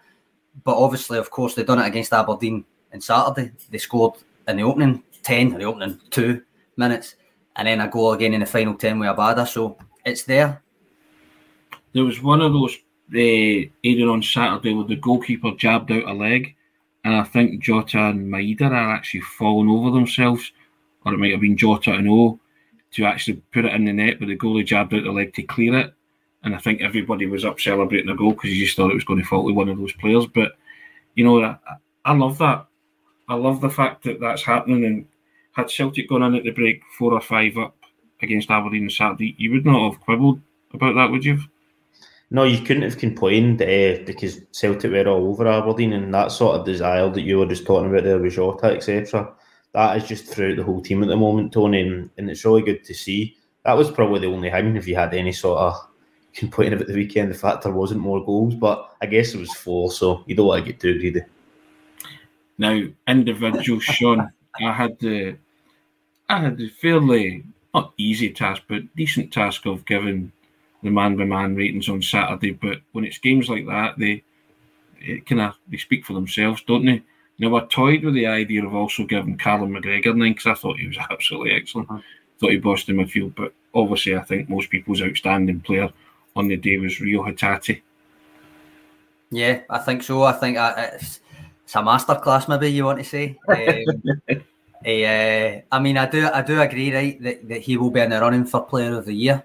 But 0.64 0.76
obviously, 0.76 1.18
of 1.18 1.30
course, 1.30 1.54
they've 1.54 1.66
done 1.66 1.78
it 1.78 1.86
against 1.86 2.12
Aberdeen 2.12 2.64
on 2.92 3.00
Saturday. 3.00 3.52
They 3.70 3.78
scored 3.78 4.14
in 4.48 4.56
the 4.56 4.62
opening 4.64 5.02
10, 5.22 5.50
the 5.50 5.64
opening 5.64 6.00
two 6.10 6.42
minutes 6.76 7.14
and 7.56 7.68
then 7.68 7.80
a 7.80 7.88
goal 7.88 8.12
again 8.12 8.34
in 8.34 8.40
the 8.40 8.46
final 8.46 8.74
10 8.74 8.98
with 8.98 9.08
Abada. 9.08 9.46
So 9.46 9.76
it's 10.04 10.24
there. 10.24 10.62
There 11.92 12.04
was 12.04 12.22
one 12.22 12.40
of 12.40 12.52
those 12.52 12.74
uh, 13.12 13.68
either 13.82 14.08
on 14.08 14.22
Saturday 14.22 14.72
where 14.72 14.86
the 14.86 14.96
goalkeeper 14.96 15.52
jabbed 15.56 15.90
out 15.92 16.08
a 16.08 16.12
leg, 16.12 16.54
and 17.04 17.14
I 17.14 17.24
think 17.24 17.62
Jota 17.62 17.98
and 17.98 18.32
Maeda 18.32 18.70
are 18.70 18.94
actually 18.94 19.22
falling 19.22 19.68
over 19.68 19.90
themselves, 19.90 20.52
or 21.04 21.12
it 21.12 21.18
might 21.18 21.32
have 21.32 21.40
been 21.40 21.56
Jota 21.56 21.92
and 21.92 22.08
O 22.08 22.38
to 22.92 23.04
actually 23.04 23.42
put 23.52 23.64
it 23.64 23.74
in 23.74 23.84
the 23.84 23.92
net, 23.92 24.18
but 24.18 24.26
the 24.26 24.36
goalie 24.36 24.64
jabbed 24.64 24.94
out 24.94 25.04
the 25.04 25.12
leg 25.12 25.34
to 25.34 25.42
clear 25.42 25.78
it. 25.78 25.94
And 26.42 26.54
I 26.54 26.58
think 26.58 26.80
everybody 26.80 27.26
was 27.26 27.44
up 27.44 27.60
celebrating 27.60 28.06
the 28.06 28.14
goal 28.14 28.32
because 28.32 28.50
you 28.50 28.64
just 28.64 28.76
thought 28.76 28.90
it 28.90 28.94
was 28.94 29.04
going 29.04 29.20
to 29.20 29.26
fall 29.26 29.46
to 29.46 29.52
one 29.52 29.68
of 29.68 29.78
those 29.78 29.92
players. 29.92 30.26
But, 30.26 30.52
you 31.14 31.24
know, 31.24 31.42
I, 31.42 31.56
I 32.04 32.14
love 32.14 32.38
that. 32.38 32.66
I 33.28 33.34
love 33.34 33.60
the 33.60 33.70
fact 33.70 34.04
that 34.04 34.20
that's 34.20 34.42
happening. 34.42 34.84
And 34.84 35.06
had 35.52 35.70
Celtic 35.70 36.08
gone 36.08 36.22
in 36.22 36.34
at 36.34 36.44
the 36.44 36.50
break 36.50 36.80
four 36.98 37.12
or 37.12 37.20
five 37.20 37.56
up 37.58 37.76
against 38.22 38.50
Aberdeen 38.50 38.84
on 38.84 38.90
Saturday, 38.90 39.34
you 39.38 39.52
would 39.52 39.66
not 39.66 39.92
have 39.92 40.00
quibbled 40.00 40.40
about 40.72 40.94
that, 40.94 41.10
would 41.10 41.24
you? 41.24 41.38
No, 42.32 42.44
you 42.44 42.60
couldn't 42.60 42.84
have 42.84 42.98
complained 42.98 43.60
uh, 43.60 43.98
because 44.06 44.40
Celtic 44.52 44.92
were 44.92 45.08
all 45.08 45.28
over 45.28 45.48
Aberdeen 45.48 45.92
and 45.92 46.14
that 46.14 46.30
sort 46.30 46.56
of 46.56 46.64
desire 46.64 47.10
that 47.10 47.22
you 47.22 47.38
were 47.38 47.46
just 47.46 47.66
talking 47.66 47.90
about 47.90 48.04
there 48.04 48.18
with 48.18 48.34
Jota, 48.34 48.66
etc. 48.66 49.34
That 49.72 49.96
is 49.96 50.08
just 50.08 50.26
throughout 50.26 50.56
the 50.56 50.64
whole 50.64 50.80
team 50.80 51.02
at 51.02 51.08
the 51.08 51.16
moment, 51.16 51.52
Tony, 51.52 51.80
and, 51.80 52.10
and 52.18 52.28
it's 52.28 52.44
really 52.44 52.62
good 52.62 52.84
to 52.84 52.94
see. 52.94 53.36
That 53.64 53.76
was 53.76 53.90
probably 53.90 54.20
the 54.20 54.26
only 54.26 54.50
thing, 54.50 54.76
if 54.76 54.88
you 54.88 54.96
had 54.96 55.14
any 55.14 55.32
sort 55.32 55.60
of 55.60 55.88
complaint 56.34 56.74
about 56.74 56.88
the 56.88 56.94
weekend, 56.94 57.30
the 57.30 57.38
fact 57.38 57.62
there 57.62 57.72
wasn't 57.72 58.00
more 58.00 58.24
goals, 58.24 58.54
but 58.54 58.96
I 59.00 59.06
guess 59.06 59.34
it 59.34 59.40
was 59.40 59.52
four, 59.54 59.92
so 59.92 60.24
you 60.26 60.34
don't 60.34 60.46
want 60.46 60.64
to 60.64 60.72
get 60.72 60.80
too 60.80 60.98
greedy. 60.98 61.22
Now, 62.58 62.82
individual 63.08 63.80
Sean, 63.80 64.30
I 64.60 64.72
had 64.72 64.98
the 64.98 65.36
I 66.28 66.38
had 66.38 66.58
the 66.58 66.68
fairly 66.68 67.44
not 67.74 67.92
easy 67.96 68.30
task, 68.30 68.62
but 68.68 68.94
decent 68.96 69.32
task 69.32 69.66
of 69.66 69.86
giving 69.86 70.32
the 70.82 70.90
man 70.90 71.16
by 71.16 71.24
man 71.24 71.56
ratings 71.56 71.88
on 71.88 72.02
Saturday. 72.02 72.52
But 72.52 72.78
when 72.92 73.04
it's 73.04 73.18
games 73.18 73.48
like 73.48 73.66
that, 73.66 73.98
they 73.98 74.22
it 75.00 75.26
kind 75.26 75.40
of 75.40 75.54
they 75.68 75.78
speak 75.78 76.04
for 76.04 76.12
themselves, 76.12 76.62
don't 76.66 76.84
they? 76.84 77.02
Now 77.40 77.56
I 77.56 77.60
toyed 77.70 78.04
with 78.04 78.12
the 78.12 78.26
idea 78.26 78.64
of 78.64 78.74
also 78.74 79.04
giving 79.04 79.38
Callum 79.38 79.72
McGregor 79.72 80.14
nine 80.14 80.32
because 80.32 80.46
I 80.46 80.54
thought 80.54 80.78
he 80.78 80.86
was 80.86 80.98
absolutely 81.10 81.52
excellent. 81.52 81.90
Uh-huh. 81.90 82.00
Thought 82.38 82.50
he 82.50 82.58
bossed 82.58 82.88
in 82.88 82.96
midfield, 82.96 83.34
but 83.34 83.54
obviously 83.74 84.14
I 84.14 84.22
think 84.22 84.48
most 84.48 84.68
people's 84.68 85.02
outstanding 85.02 85.60
player 85.60 85.90
on 86.36 86.48
the 86.48 86.56
day 86.56 86.76
was 86.76 87.00
Reo 87.00 87.24
Hatate. 87.24 87.80
Yeah, 89.30 89.60
I 89.70 89.78
think 89.78 90.02
so. 90.02 90.22
I 90.24 90.32
think 90.32 90.58
uh, 90.58 90.74
it's 90.92 91.20
it's 91.64 91.74
a 91.74 91.78
masterclass, 91.78 92.48
maybe 92.48 92.70
you 92.70 92.84
want 92.84 92.98
to 92.98 93.04
say. 93.04 93.38
Um, 93.48 94.22
uh, 94.86 95.60
I 95.72 95.78
mean, 95.80 95.96
I 95.96 96.06
do, 96.10 96.26
I 96.26 96.42
do 96.42 96.60
agree, 96.60 96.92
right, 96.92 97.22
that, 97.22 97.48
that 97.48 97.60
he 97.62 97.76
will 97.76 97.90
be 97.90 98.00
in 98.00 98.10
the 98.10 98.20
running 98.20 98.44
for 98.44 98.62
Player 98.62 98.98
of 98.98 99.06
the 99.06 99.14
Year. 99.14 99.44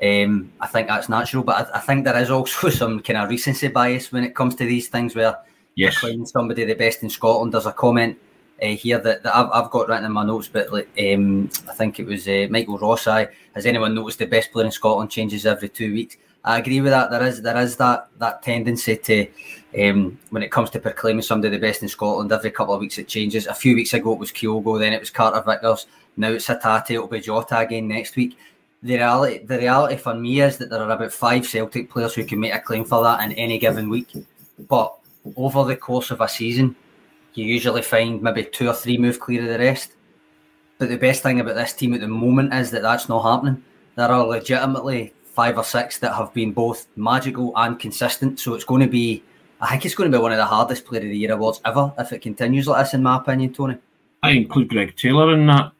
Um, 0.00 0.52
I 0.60 0.68
think 0.68 0.86
that's 0.86 1.08
natural, 1.08 1.42
but 1.42 1.68
I, 1.74 1.78
I, 1.78 1.80
think 1.80 2.04
there 2.04 2.16
is 2.16 2.30
also 2.30 2.68
some 2.70 3.00
kind 3.00 3.18
of 3.18 3.28
recency 3.28 3.68
bias 3.68 4.12
when 4.12 4.22
it 4.24 4.36
comes 4.36 4.54
to 4.56 4.64
these 4.64 4.88
things 4.88 5.16
where 5.16 5.36
yes. 5.74 6.04
somebody 6.30 6.64
the 6.64 6.74
best 6.74 7.02
in 7.02 7.10
Scotland. 7.10 7.52
There's 7.52 7.66
a 7.66 7.72
comment 7.72 8.18
uh, 8.62 8.66
here 8.66 8.98
that, 8.98 9.22
that 9.22 9.34
I've, 9.34 9.50
I've 9.50 9.70
got 9.70 9.88
written 9.88 10.04
in 10.04 10.12
my 10.12 10.24
notes, 10.24 10.48
but 10.48 10.72
like, 10.72 10.88
um, 10.98 11.50
I 11.68 11.74
think 11.74 11.98
it 11.98 12.06
was 12.06 12.28
uh, 12.28 12.46
Michael 12.50 12.78
Rossai. 12.78 13.30
Has 13.54 13.66
anyone 13.66 13.94
noticed 13.94 14.18
the 14.18 14.26
best 14.26 14.52
player 14.52 14.66
in 14.66 14.72
Scotland 14.72 15.10
changes 15.10 15.46
every 15.46 15.68
two 15.68 15.92
weeks? 15.92 16.16
I 16.44 16.58
agree 16.58 16.80
with 16.80 16.90
that. 16.90 17.10
There 17.10 17.22
is 17.24 17.40
there 17.40 17.56
is 17.58 17.76
that 17.76 18.08
that 18.18 18.42
tendency 18.42 18.96
to 18.96 19.26
um, 19.80 20.18
when 20.30 20.42
it 20.42 20.50
comes 20.50 20.70
to 20.70 20.80
proclaiming 20.80 21.22
somebody 21.22 21.56
the 21.56 21.60
best 21.60 21.82
in 21.82 21.88
Scotland. 21.88 22.32
Every 22.32 22.50
couple 22.50 22.74
of 22.74 22.80
weeks 22.80 22.98
it 22.98 23.06
changes. 23.06 23.46
A 23.46 23.54
few 23.54 23.76
weeks 23.76 23.94
ago 23.94 24.12
it 24.12 24.18
was 24.18 24.32
Kyogo, 24.32 24.78
then 24.78 24.92
it 24.92 25.00
was 25.00 25.10
Carter 25.10 25.40
Vickers. 25.40 25.86
Now 26.16 26.30
it's 26.30 26.48
Hatate. 26.48 26.90
It'll 26.90 27.06
be 27.06 27.20
Jota 27.20 27.58
again 27.58 27.86
next 27.86 28.16
week. 28.16 28.36
The 28.82 28.96
reality 28.96 29.44
the 29.44 29.58
reality 29.58 29.96
for 29.96 30.14
me 30.14 30.40
is 30.40 30.58
that 30.58 30.68
there 30.68 30.82
are 30.82 30.90
about 30.90 31.12
five 31.12 31.46
Celtic 31.46 31.88
players 31.88 32.14
who 32.14 32.24
can 32.24 32.40
make 32.40 32.54
a 32.54 32.60
claim 32.60 32.84
for 32.84 33.04
that 33.04 33.22
in 33.22 33.32
any 33.32 33.58
given 33.58 33.88
week. 33.88 34.08
But 34.68 34.96
over 35.36 35.64
the 35.64 35.76
course 35.76 36.10
of 36.10 36.20
a 36.20 36.28
season, 36.28 36.76
you 37.34 37.44
usually 37.44 37.82
find 37.82 38.22
maybe 38.22 38.44
two 38.44 38.68
or 38.68 38.74
three 38.74 38.98
move 38.98 39.20
clear 39.20 39.42
of 39.42 39.48
the 39.48 39.58
rest. 39.58 39.92
But 40.78 40.88
the 40.88 40.96
best 40.96 41.22
thing 41.22 41.40
about 41.40 41.54
this 41.54 41.72
team 41.72 41.94
at 41.94 42.00
the 42.00 42.08
moment 42.08 42.52
is 42.52 42.70
that 42.72 42.82
that's 42.82 43.08
not 43.08 43.22
happening. 43.22 43.62
There 43.94 44.08
are 44.08 44.26
legitimately 44.26 45.14
five 45.24 45.56
or 45.56 45.64
six 45.64 45.98
that 45.98 46.14
have 46.14 46.32
been 46.34 46.52
both 46.52 46.86
magical 46.96 47.52
and 47.56 47.78
consistent. 47.78 48.40
So 48.40 48.54
it's 48.54 48.64
going 48.64 48.82
to 48.82 48.88
be, 48.88 49.22
I 49.60 49.68
think 49.68 49.86
it's 49.86 49.94
going 49.94 50.10
to 50.10 50.16
be 50.16 50.20
one 50.20 50.32
of 50.32 50.38
the 50.38 50.44
hardest 50.44 50.84
Player 50.84 51.00
of 51.00 51.08
the 51.08 51.16
Year 51.16 51.32
awards 51.32 51.60
ever 51.64 51.92
if 51.98 52.12
it 52.12 52.20
continues 52.20 52.66
like 52.66 52.84
this, 52.84 52.94
in 52.94 53.02
my 53.02 53.16
opinion, 53.16 53.54
Tony. 53.54 53.78
I 54.22 54.30
include 54.32 54.68
Greg 54.68 54.96
Taylor 54.96 55.32
in 55.34 55.46
that. 55.46 55.72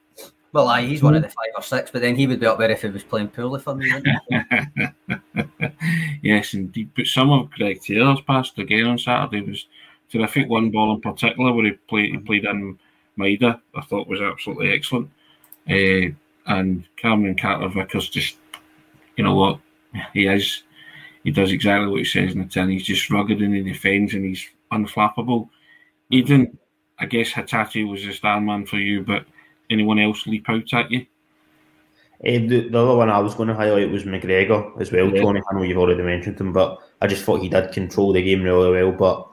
Well, 0.53 0.69
aye, 0.69 0.83
he's 0.83 1.03
one 1.03 1.15
of 1.15 1.23
the 1.23 1.29
five 1.29 1.53
or 1.57 1.63
six, 1.63 1.91
but 1.91 2.03
then 2.03 2.15
he 2.15 2.27
would 2.27 2.41
be 2.41 2.47
up 2.47 2.59
there 2.59 2.71
if 2.71 2.83
he 2.83 2.89
was 2.89 3.03
playing 3.03 3.29
poorly 3.29 3.59
for 3.59 3.75
me. 3.75 3.91
yes, 6.23 6.53
indeed. 6.53 6.91
But 6.95 7.07
some 7.07 7.31
of 7.31 7.51
Greg 7.53 7.81
Taylor's 7.81 8.21
past 8.21 8.59
again 8.59 8.87
on 8.87 8.99
Saturday 8.99 9.41
was 9.41 9.67
terrific. 10.11 10.51
One 10.51 10.71
ball 10.71 10.95
in 10.95 11.01
particular 11.01 11.53
where 11.53 11.65
he 11.65 11.73
played, 11.89 12.11
he 12.11 12.19
played 12.19 12.45
in 12.45 12.79
Maeda, 13.19 13.61
I 13.75 13.81
thought 13.81 14.09
was 14.09 14.21
absolutely 14.21 14.73
excellent. 14.73 15.11
Uh, 15.69 16.13
and 16.47 16.85
Cameron 16.97 17.37
Carter 17.37 17.69
Vickers 17.69 18.11
just, 18.11 18.37
you 19.17 19.25
know 19.25 19.35
what, 19.35 19.61
he 20.13 20.27
is. 20.27 20.65
He 21.25 21.31
does 21.31 21.53
exactly 21.53 21.89
what 21.89 22.01
he 22.01 22.05
says 22.05 22.33
in 22.33 22.41
the 22.41 22.47
tin. 22.47 22.69
He's 22.69 22.85
just 22.85 23.11
rugged 23.11 23.41
and 23.41 23.55
he 23.55 23.63
defends 23.63 24.13
and 24.13 24.25
he's 24.25 24.45
unflappable. 24.73 25.49
Aidan, 26.11 26.59
I 26.99 27.07
guess 27.07 27.31
Hatate 27.31 27.89
was 27.89 28.05
the 28.05 28.13
star 28.13 28.41
man 28.41 28.67
for 28.67 28.79
you, 28.79 29.03
but 29.03 29.25
anyone 29.71 29.99
else 29.99 30.27
leap 30.27 30.49
out 30.49 30.73
at 30.73 30.91
you? 30.91 31.07
Uh, 32.25 32.39
the, 32.47 32.69
the, 32.69 32.79
other 32.79 32.95
one 32.95 33.11
I 33.11 33.19
was 33.19 33.35
going 33.35 33.49
to 33.49 33.55
highlight 33.55 33.91
was 33.91 34.05
McGregor 34.05 34.81
as 34.81 34.93
well, 34.93 35.13
yeah. 35.13 35.23
Tony. 35.23 35.41
I 35.51 35.55
know 35.55 35.63
you've 35.63 35.79
already 35.79 36.03
mentioned 36.05 36.41
him, 36.41 36.53
but 36.53 36.79
I 37.01 37.09
just 37.09 37.25
thought 37.25 37.43
he 37.43 37.49
did 37.49 37.73
control 37.73 38.13
the 38.13 38.23
game 38.23 38.45
really 38.45 38.71
well. 38.71 38.93
But 38.93 39.29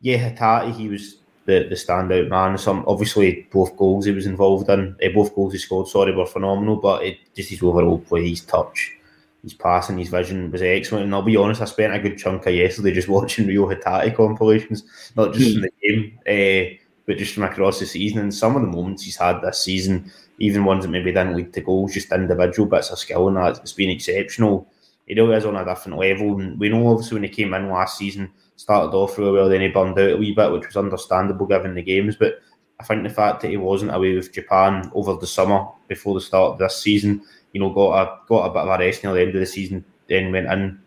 yeah, 0.00 0.16
Hatate, 0.28 0.74
he 0.74 0.88
was 0.88 1.18
the, 1.46 1.68
the 1.68 1.76
standout 1.76 2.28
man. 2.28 2.58
Some 2.58 2.84
obviously 2.88 3.46
both 3.52 3.76
goals 3.76 4.06
he 4.06 4.10
was 4.10 4.26
involved 4.26 4.68
in, 4.70 4.96
uh, 5.04 5.08
both 5.14 5.32
goals 5.36 5.52
he 5.52 5.58
scored, 5.60 5.86
sorry, 5.86 6.12
were 6.14 6.26
phenomenal. 6.26 6.76
But 6.76 7.04
it, 7.04 7.18
just 7.32 7.50
his 7.50 7.62
overall 7.62 7.98
play, 7.98 8.30
his 8.30 8.40
touch, 8.40 8.96
his 9.44 9.54
passing, 9.54 9.98
his 9.98 10.08
vision 10.08 10.50
was 10.50 10.62
excellent. 10.62 11.04
And 11.04 11.14
I'll 11.14 11.22
be 11.22 11.36
honest, 11.36 11.62
I 11.62 11.66
spent 11.66 11.94
a 11.94 12.00
good 12.00 12.18
chunk 12.18 12.46
of 12.46 12.54
yesterday 12.54 12.92
just 12.92 13.08
watching 13.16 13.46
Reo 13.46 13.68
Hatate 13.68 14.16
compilations, 14.16 14.82
not 15.16 15.32
just 15.32 15.54
in 15.54 15.60
the 15.60 15.70
game, 15.80 16.18
uh, 16.26 16.76
but 17.06 17.18
just 17.18 17.34
from 17.34 17.44
across 17.44 17.80
the 17.80 17.86
season. 17.86 18.20
And 18.20 18.34
some 18.34 18.56
of 18.56 18.62
the 18.62 18.68
moments 18.68 19.04
he's 19.04 19.16
had 19.16 19.40
this 19.40 19.64
season, 19.64 20.10
even 20.38 20.64
ones 20.64 20.84
that 20.84 20.90
maybe 20.90 21.12
didn't 21.12 21.36
lead 21.36 21.52
to 21.54 21.60
goals, 21.60 21.94
just 21.94 22.12
individual 22.12 22.68
bits 22.68 22.90
of 22.90 22.98
skill 22.98 23.28
and 23.28 23.36
that, 23.36 23.58
it's 23.58 23.72
been 23.72 23.90
exceptional. 23.90 24.68
He 25.06 25.14
really 25.14 25.36
is 25.36 25.44
on 25.44 25.56
a 25.56 25.64
different 25.64 25.98
level. 25.98 26.40
And 26.40 26.58
we 26.58 26.68
know 26.68 26.86
obviously 26.88 27.16
when 27.16 27.24
he 27.24 27.28
came 27.28 27.54
in 27.54 27.68
last 27.68 27.98
season, 27.98 28.30
started 28.56 28.96
off 28.96 29.18
really 29.18 29.32
well, 29.32 29.48
then 29.48 29.60
he 29.60 29.68
burned 29.68 29.98
out 29.98 30.10
a 30.12 30.16
wee 30.16 30.34
bit, 30.34 30.52
which 30.52 30.66
was 30.66 30.76
understandable 30.76 31.46
given 31.46 31.74
the 31.74 31.82
games. 31.82 32.16
But 32.16 32.40
I 32.78 32.84
think 32.84 33.02
the 33.02 33.10
fact 33.10 33.42
that 33.42 33.50
he 33.50 33.56
wasn't 33.56 33.94
away 33.94 34.14
with 34.14 34.32
Japan 34.32 34.90
over 34.94 35.14
the 35.16 35.26
summer 35.26 35.66
before 35.88 36.14
the 36.14 36.20
start 36.20 36.52
of 36.52 36.58
this 36.58 36.80
season, 36.80 37.22
you 37.52 37.60
know, 37.60 37.70
got 37.70 38.02
a 38.02 38.18
got 38.28 38.46
a 38.46 38.50
bit 38.50 38.62
of 38.62 38.68
a 38.68 38.78
rest 38.78 39.04
near 39.04 39.12
the 39.12 39.20
end 39.20 39.34
of 39.34 39.40
the 39.40 39.46
season, 39.46 39.84
then 40.08 40.32
went 40.32 40.50
in 40.50 40.80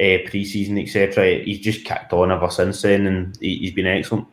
uh, 0.00 0.28
pre-season, 0.28 0.78
etc. 0.78 1.44
He's 1.44 1.60
just 1.60 1.84
kicked 1.84 2.12
on 2.12 2.32
ever 2.32 2.50
since 2.50 2.82
then, 2.82 3.06
and 3.06 3.38
he, 3.40 3.64
has 3.64 3.74
been 3.74 3.86
excellent. 3.86 4.26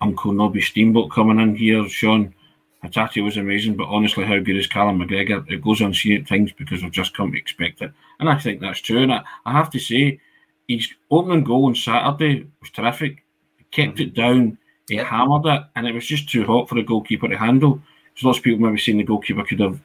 Uncle 0.00 0.32
Nobby 0.32 0.60
Steamboat 0.60 1.10
coming 1.10 1.40
in 1.40 1.56
here, 1.56 1.88
Sean. 1.88 2.34
Hatate 2.82 3.22
was 3.22 3.36
amazing, 3.36 3.76
but 3.76 3.88
honestly, 3.88 4.24
how 4.24 4.38
good 4.38 4.56
is 4.56 4.66
Callum 4.66 4.98
McGregor? 4.98 5.44
It 5.50 5.62
goes 5.62 5.82
unseen 5.82 6.20
at 6.20 6.26
times 6.26 6.50
because 6.52 6.82
we've 6.82 6.90
just 6.90 7.14
come 7.14 7.32
to 7.32 7.38
expect 7.38 7.82
it. 7.82 7.92
And 8.18 8.28
I 8.28 8.38
think 8.38 8.60
that's 8.60 8.80
true. 8.80 9.02
And 9.02 9.12
I, 9.12 9.22
I 9.44 9.52
have 9.52 9.68
to 9.70 9.78
say, 9.78 10.18
his 10.66 10.88
opening 11.10 11.44
goal 11.44 11.66
on 11.66 11.74
Saturday 11.74 12.46
was 12.60 12.70
terrific. 12.70 13.22
He 13.58 13.64
kept 13.70 13.98
mm-hmm. 13.98 14.02
it 14.02 14.14
down, 14.14 14.58
he 14.88 14.94
yep. 14.94 15.06
hammered 15.06 15.44
it, 15.46 15.62
and 15.76 15.86
it 15.86 15.94
was 15.94 16.06
just 16.06 16.28
too 16.28 16.46
hot 16.46 16.68
for 16.68 16.76
the 16.76 16.82
goalkeeper 16.82 17.28
to 17.28 17.36
handle. 17.36 17.82
So 18.14 18.28
lots 18.28 18.38
of 18.38 18.44
people 18.44 18.60
maybe 18.60 18.80
saying 18.80 18.98
the 18.98 19.04
goalkeeper 19.04 19.44
could 19.44 19.60
have 19.60 19.80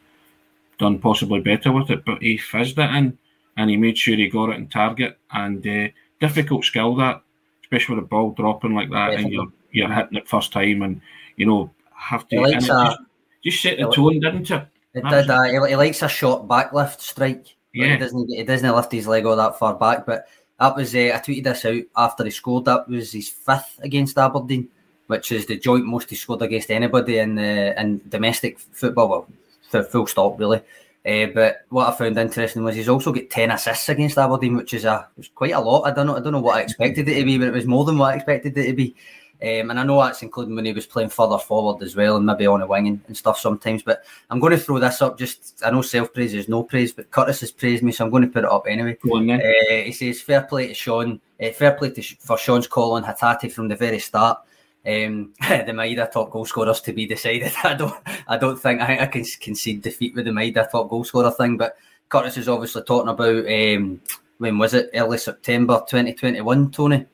done 0.78 1.00
possibly 1.00 1.42
better 1.42 1.72
with 1.72 1.90
it, 1.90 2.06
but 2.06 2.22
he 2.22 2.38
fizzed 2.38 2.80
it 2.80 2.90
in 2.96 3.18
and 3.58 3.70
he 3.70 3.78
made 3.78 3.98
sure 3.98 4.16
he 4.16 4.30
got 4.30 4.50
it 4.50 4.58
in 4.58 4.68
target. 4.68 5.18
And 5.32 5.66
uh, 5.68 5.90
difficult 6.20 6.66
skill 6.66 6.96
that, 6.96 7.22
especially 7.64 7.96
with 7.96 8.06
a 8.06 8.08
ball 8.08 8.32
dropping 8.32 8.74
like 8.74 8.90
that, 8.92 9.12
Definitely. 9.12 9.24
and 9.24 9.34
you're 9.34 9.52
you're 9.76 9.92
hitting 9.92 10.18
it 10.18 10.28
first 10.28 10.52
time, 10.52 10.82
and 10.82 11.02
you 11.38 11.46
know 11.46 11.72
have 11.96 12.28
to. 12.30 12.42
Likes 12.42 12.70
a, 12.70 12.98
just, 13.44 13.62
set 13.62 13.78
the 13.78 13.92
tone, 13.92 14.20
didn't 14.20 14.50
it? 14.50 14.68
It 14.94 15.04
did. 15.04 15.30
Uh, 15.30 15.44
he, 15.44 15.70
he, 15.70 15.76
likes 15.76 16.02
a 16.02 16.08
short 16.08 16.48
backlift 16.48 17.02
strike. 17.02 17.56
Yeah. 17.74 17.94
He 17.94 17.98
doesn't. 17.98 18.30
He 18.30 18.44
doesn't 18.44 18.76
lift 18.76 18.92
his 18.92 19.08
leg 19.08 19.26
all 19.26 19.36
that 19.36 19.60
far 19.60 19.76
back, 19.76 20.06
but 20.06 20.28
that 20.60 20.76
was. 20.76 20.96
Uh, 20.96 21.12
I 21.14 21.20
tweeted 21.20 21.44
this 21.44 21.66
out 21.66 21.84
after 21.96 22.24
he 22.24 22.32
scored. 22.32 22.66
That 22.66 22.88
was 22.88 23.12
his 23.12 23.30
fifth 23.30 23.80
against 23.84 24.18
Aberdeen, 24.18 24.70
which 25.08 25.32
is 25.32 25.46
the 25.46 25.58
joint 25.58 25.86
most 25.86 26.10
he 26.10 26.16
scored 26.16 26.42
against 26.42 26.72
anybody 26.72 27.18
in 27.18 27.36
the 27.36 27.80
in 27.80 28.02
domestic 28.08 28.60
football. 28.60 29.28
Well, 29.72 29.84
full 29.84 30.08
stop 30.08 30.40
really. 30.40 30.62
Uh, 31.06 31.28
but 31.28 31.66
what 31.70 31.88
I 31.88 31.96
found 31.96 32.18
interesting 32.18 32.64
was 32.64 32.76
he's 32.76 32.90
also 32.90 33.12
got 33.12 33.30
ten 33.30 33.52
assists 33.52 33.90
against 33.90 34.18
Aberdeen, 34.18 34.56
which 34.58 34.74
is 34.74 34.86
a 34.86 35.08
was 35.16 35.28
quite 35.28 35.52
a 35.52 35.60
lot. 35.60 35.84
I 35.84 35.92
don't 35.92 36.08
know. 36.08 36.16
I 36.16 36.20
don't 36.20 36.32
know 36.32 36.40
what 36.40 36.58
I 36.58 36.62
expected 36.62 37.08
it 37.08 37.20
to 37.20 37.26
be, 37.26 37.38
but 37.38 37.50
it 37.50 37.54
was 37.54 37.68
more 37.68 37.86
than 37.86 37.98
what 37.98 38.14
I 38.14 38.16
expected 38.16 38.58
it 38.58 38.68
to 38.68 38.74
be. 38.74 38.96
Um, 39.42 39.70
and 39.70 39.80
I 39.80 39.84
know 39.84 40.02
that's 40.02 40.24
including 40.24 40.56
when 40.56 40.66
he 40.66 40.72
was 40.72 40.86
playing 40.86 41.10
further 41.10 41.38
forward 41.38 41.84
as 41.84 41.96
well, 41.96 42.16
and 42.16 42.26
maybe 42.26 42.48
on 42.48 42.62
a 42.62 42.68
wing 42.68 42.88
and, 42.88 43.02
and 43.08 43.18
stuff 43.18 43.38
sometimes. 43.38 43.84
But 43.84 44.04
I'm 44.30 44.40
going 44.40 44.52
to 44.52 44.58
throw 44.58 44.80
this 44.80 45.02
up. 45.02 45.18
Just 45.18 45.62
I 45.64 45.72
know 45.72 45.82
self 45.82 46.14
praise 46.14 46.34
is 46.34 46.48
no 46.48 46.64
praise, 46.64 46.94
but 46.94 47.12
Curtis 47.12 47.42
has 47.42 47.52
praised 47.52 47.84
me, 47.84 47.92
so 47.92 48.06
I'm 48.06 48.12
going 48.12 48.24
to 48.24 48.30
put 48.30 48.46
it 48.46 48.52
up 48.52 48.66
anyway. 48.68 48.98
On, 49.12 49.30
uh, 49.30 49.40
he 49.70 49.92
says 49.92 50.22
fair 50.22 50.44
play 50.44 50.68
to 50.68 50.74
Sean, 50.74 51.20
uh, 51.42 51.50
fair 51.50 51.74
play 51.74 51.92
to, 51.92 52.02
for 52.02 52.38
Sean's 52.38 52.68
call 52.68 52.94
on 52.94 53.04
Hatate 53.04 53.52
from 53.52 53.68
the 53.68 53.76
very 53.76 54.00
start. 54.00 54.40
Um, 54.86 55.34
the 55.42 55.74
Maeda 55.74 56.10
top 56.12 56.32
goal 56.32 56.46
scorers 56.46 56.80
to 56.82 56.94
be 56.94 57.06
decided. 57.06 57.52
I 57.64 57.74
don't, 57.74 57.96
I 58.28 58.38
don't 58.38 58.58
think 58.58 58.82
I, 58.82 59.00
I 59.00 59.06
can 59.08 59.26
concede 59.42 59.82
defeat 59.82 60.16
with 60.16 60.26
the 60.26 60.32
Maeda 60.32 60.72
top 60.72 60.90
goal 60.90 61.04
scorer 61.04 61.32
thing. 61.32 61.58
But 61.58 61.76
Curtis 62.08 62.38
is 62.38 62.48
obviously 62.48 62.84
talking 62.84 63.10
about 63.10 63.46
um, 63.52 64.02
when 64.38 64.58
was 64.58 64.74
it? 64.74 64.92
Early 64.94 65.18
September 65.18 65.84
2021, 65.90 66.72
Tony. 66.72 67.06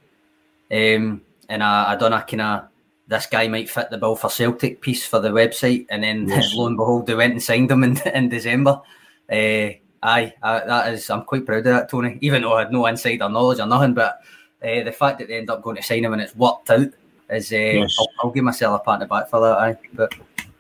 Um, 0.72 1.22
and 1.51 1.62
I, 1.62 1.91
I 1.91 1.96
don't 1.98 2.12
know, 2.12 2.22
kind 2.22 2.41
of 2.41 2.63
this 3.08 3.25
guy 3.25 3.48
might 3.50 3.70
fit 3.70 3.89
the 3.89 3.98
bill 3.98 4.15
for 4.15 4.29
Celtic 4.29 4.81
piece 4.81 5.05
for 5.05 5.20
the 5.20 5.29
website, 5.29 5.86
and 5.89 6.01
then 6.01 6.27
yes. 6.27 6.53
lo 6.55 6.65
and 6.65 6.77
behold, 6.77 7.05
they 7.05 7.13
went 7.13 7.34
and 7.34 7.43
signed 7.43 7.70
him 7.70 7.84
in, 7.84 7.98
in 8.15 8.29
December. 8.29 8.81
Uh, 9.29 9.75
aye, 10.01 10.34
I, 10.41 10.60
that 10.65 10.93
is, 10.93 11.10
I'm 11.10 11.24
quite 11.24 11.46
proud 11.46 11.60
of 11.60 11.63
that, 11.65 11.89
Tony. 11.89 12.17
Even 12.22 12.41
though 12.41 12.53
I 12.53 12.62
had 12.62 12.72
no 12.72 12.86
insider 12.86 13.27
knowledge 13.27 13.60
or 13.60 13.67
nothing, 13.67 13.93
but 13.93 14.22
uh, 14.63 14.84
the 14.84 14.93
fact 14.93 15.20
that 15.20 15.27
they 15.27 15.38
end 15.38 15.50
up 15.50 15.62
going 15.62 15.75
to 15.75 15.84
sign 15.84 16.05
him 16.05 16.13
and 16.13 16.22
it's 16.22 16.36
worked 16.36 16.70
out 16.70 16.88
is, 17.29 17.51
uh, 17.51 17.58
yes. 17.58 17.98
I'll, 18.00 18.08
I'll, 18.24 18.31
give 18.31 18.46
myself 18.46 18.79
a 18.79 18.84
pat 18.84 18.93
on 18.93 19.00
the 19.01 19.05
back 19.08 19.29
for 19.29 19.41
that. 19.41 19.58
Aye, 19.58 19.77
but 19.93 20.13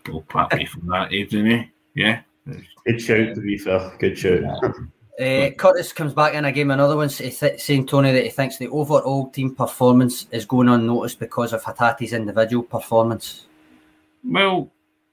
we'll 0.09 0.21
pat 0.23 0.53
me 0.53 0.65
for 0.65 0.79
that, 0.81 1.13
eh, 1.13 1.65
Yeah. 1.95 2.21
Good 2.85 3.01
shout, 3.01 3.35
to 3.35 3.41
be 3.41 3.57
fair. 3.57 3.93
Good 3.97 4.17
shout. 4.17 4.41
Yeah. 4.41 4.71
Uh, 5.21 5.51
Curtis 5.51 5.93
comes 5.93 6.13
back 6.13 6.33
in 6.33 6.45
him 6.45 6.71
Another 6.71 6.97
one 6.97 7.09
th- 7.09 7.61
saying 7.61 7.85
Tony 7.85 8.11
that 8.11 8.23
he 8.23 8.29
thinks 8.29 8.57
the 8.57 8.69
overall 8.69 9.29
team 9.29 9.53
performance 9.53 10.27
is 10.31 10.45
going 10.45 10.67
unnoticed 10.67 11.19
because 11.19 11.53
of 11.53 11.63
Hatate's 11.63 12.13
individual 12.13 12.63
performance. 12.63 13.45
Well, 14.23 14.69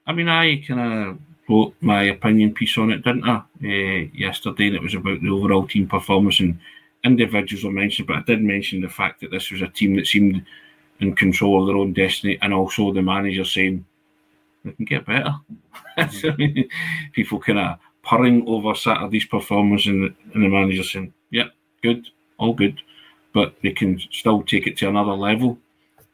I 0.07 0.13
mean, 0.13 0.29
I 0.29 0.63
kind 0.67 0.81
of 0.81 1.19
wrote 1.49 1.75
my 1.83 2.05
opinion 2.05 2.55
piece 2.55 2.79
on 2.79 2.91
it, 2.91 3.05
didn't 3.05 3.29
I? 3.29 3.43
Uh, 3.63 4.09
yesterday, 4.15 4.69
and 4.69 4.77
it 4.77 4.83
was 4.83 4.95
about 4.95 5.21
the 5.21 5.29
overall 5.29 5.67
team 5.67 5.87
performance 5.87 6.41
and 6.41 6.59
individuals 7.05 7.65
were 7.65 7.71
mentioned, 7.71 8.09
but 8.09 8.17
I 8.17 8.23
did 8.23 8.43
mention 8.43 8.81
the 8.81 8.89
fact 8.89 9.21
that 9.21 9.31
this 9.31 9.51
was 9.51 9.63
a 9.63 9.69
team 9.69 9.97
that 9.97 10.07
seemed 10.07 10.45
in 11.01 11.15
control 11.15 11.61
of 11.61 11.67
their 11.67 11.77
own 11.77 11.93
destiny, 11.93 12.39
and 12.41 12.55
also 12.55 12.93
the 12.93 13.03
manager 13.03 13.45
saying 13.45 13.85
we 14.65 14.73
can 14.73 14.85
get 14.85 15.07
better. 15.07 15.35
Mm-hmm. 15.99 16.61
people 17.13 17.41
kind 17.41 17.59
of 17.59 17.79
purring 18.09 18.45
over 18.47 18.75
Saturday's 18.75 19.27
performance 19.27 19.87
and 19.87 20.05
the, 20.05 20.15
and 20.35 20.45
the 20.45 20.49
manager 20.49 20.83
saying, 20.83 21.13
yeah, 21.31 21.49
good, 21.83 22.09
all 22.39 22.55
good," 22.55 22.81
but 23.33 23.55
they 23.63 23.73
can 23.73 24.01
still 24.11 24.43
take 24.43 24.67
it 24.67 24.77
to 24.79 24.89
another 24.89 25.13
level, 25.13 25.59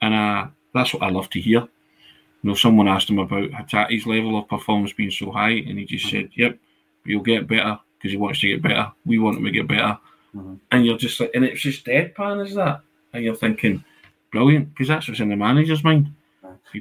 and 0.03 0.15
uh, 0.15 0.47
that's 0.75 0.93
what 0.93 1.03
I 1.03 1.11
love 1.11 1.31
to 1.31 1.41
hear. 1.41 1.61
You 1.61 2.51
know, 2.51 2.55
someone 2.55 2.89
asked 2.89 3.09
him 3.09 3.19
about 3.19 3.51
Hatate's 3.51 4.07
level 4.07 4.39
of 4.39 4.49
performance 4.49 4.93
being 4.93 5.11
so 5.11 5.31
high, 5.31 5.51
and 5.53 5.79
he 5.79 5.85
just 5.85 6.11
said, 6.11 6.31
"Yep, 6.35 6.59
you'll 7.05 7.23
get 7.23 7.47
better 7.47 7.79
because 7.97 8.13
he 8.13 8.19
wants 8.19 8.41
to 8.41 8.49
get 8.49 8.63
better. 8.63 8.91
We 9.07 9.19
want 9.19 9.39
him 9.39 9.45
to 9.45 9.51
get 9.51 9.69
better." 9.69 9.99
Mm-hmm. 10.35 10.55
And 10.73 10.85
you're 10.85 10.99
just 10.99 11.21
like, 11.21 11.31
and 11.35 11.45
it's 11.45 11.61
just 11.61 11.87
deadpan, 11.87 12.45
is 12.45 12.55
that? 12.55 12.81
And 13.13 13.23
you're 13.23 13.37
thinking, 13.37 13.85
brilliant, 14.33 14.75
because 14.75 14.89
that's 14.89 15.07
what's 15.07 15.21
in 15.21 15.29
the 15.29 15.37
manager's 15.37 15.85
mind. 15.85 16.13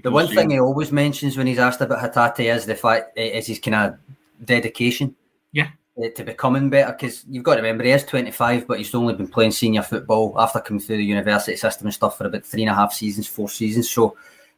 the 0.02 0.10
one 0.10 0.28
thing 0.28 0.50
he 0.50 0.60
always 0.60 0.92
mentions 0.92 1.38
when 1.38 1.46
he's 1.46 1.60
asked 1.60 1.82
about 1.82 2.00
Hatate 2.00 2.52
is 2.52 2.66
the 2.66 2.74
fact 2.74 3.16
is 3.16 3.46
his 3.46 3.60
kind 3.60 3.76
of 3.76 3.98
dedication. 4.44 5.16
Yeah. 5.52 5.70
Uh, 5.96 6.10
to 6.16 6.24
becoming 6.24 6.72
better 6.72 6.92
because 6.92 7.24
you've 7.30 7.44
got 7.44 7.54
to 7.54 7.62
remember 7.62 7.84
he 7.84 7.92
is 7.92 8.04
25 8.04 8.66
but 8.66 8.80
he's 8.80 8.96
only 8.96 9.14
been 9.14 9.28
playing 9.28 9.52
senior 9.52 9.84
football 9.84 10.34
after 10.40 10.60
coming 10.60 10.82
through 10.82 10.98
the 10.98 11.06
university 11.06 11.56
system 11.56 11.86
and 11.86 11.94
stuff 11.94 12.18
for 12.18 12.26
about 12.26 12.44
three 12.44 12.64
and 12.64 12.72
a 12.72 12.74
half 12.74 12.92
seasons 12.92 13.28
four 13.28 13.48
seasons 13.48 13.92
so 13.92 14.18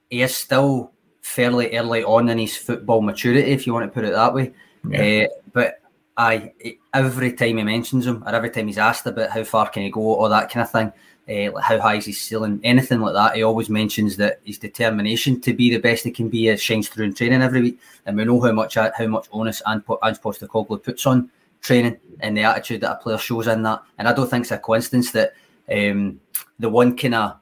he 0.09 0.21
is 0.21 0.33
still 0.33 0.93
fairly 1.21 1.77
early 1.77 2.05
on 2.05 2.29
in 2.29 2.37
his 2.37 2.55
football 2.55 3.01
maturity 3.01 3.51
if 3.51 3.67
you 3.67 3.73
want 3.73 3.85
to 3.85 3.93
put 3.93 4.05
it 4.05 4.13
that 4.13 4.33
way 4.33 4.53
yeah. 4.89 5.25
uh, 5.25 5.27
but 5.51 5.81
I 6.15 6.53
every 6.93 7.33
time 7.33 7.57
he 7.57 7.63
mentions 7.63 8.07
him 8.07 8.23
or 8.25 8.33
every 8.33 8.49
time 8.49 8.67
he's 8.67 8.77
asked 8.77 9.05
about 9.05 9.31
how 9.31 9.43
far 9.43 9.67
can 9.67 9.83
he 9.83 9.89
go 9.89 9.99
or 9.99 10.29
that 10.29 10.49
kind 10.49 10.63
of 10.63 10.71
thing 10.71 10.93
uh, 11.27 11.51
like 11.51 11.63
how 11.63 11.79
high 11.79 11.95
is 11.95 12.05
his 12.05 12.21
ceiling, 12.21 12.59
anything 12.63 12.99
like 12.99 13.13
that. 13.13 13.35
He 13.35 13.43
always 13.43 13.69
mentions 13.69 14.17
that 14.17 14.39
his 14.43 14.59
determination 14.59 15.41
to 15.41 15.53
be 15.53 15.71
the 15.71 15.79
best 15.79 16.03
he 16.03 16.11
can 16.11 16.29
be 16.29 16.55
shines 16.57 16.87
through 16.87 17.05
in 17.05 17.13
training 17.13 17.41
every 17.41 17.61
week, 17.61 17.79
and 18.05 18.15
we 18.15 18.25
know 18.25 18.39
how 18.39 18.51
much 18.51 18.75
how 18.75 19.07
much 19.07 19.27
onus 19.31 19.61
and 19.65 19.83
Ange 20.03 20.21
Postecoglou 20.21 20.83
puts 20.83 21.05
on 21.05 21.29
training 21.61 21.97
and 22.19 22.37
the 22.37 22.43
attitude 22.43 22.81
that 22.81 22.91
a 22.91 22.95
player 22.95 23.17
shows 23.17 23.47
in 23.47 23.63
that. 23.63 23.81
And 23.97 24.07
I 24.07 24.13
don't 24.13 24.29
think 24.29 24.43
it's 24.43 24.51
a 24.51 24.59
coincidence 24.59 25.11
that 25.11 25.33
um, 25.71 26.19
the 26.59 26.69
one 26.69 26.95
kind 26.95 27.15
of 27.15 27.37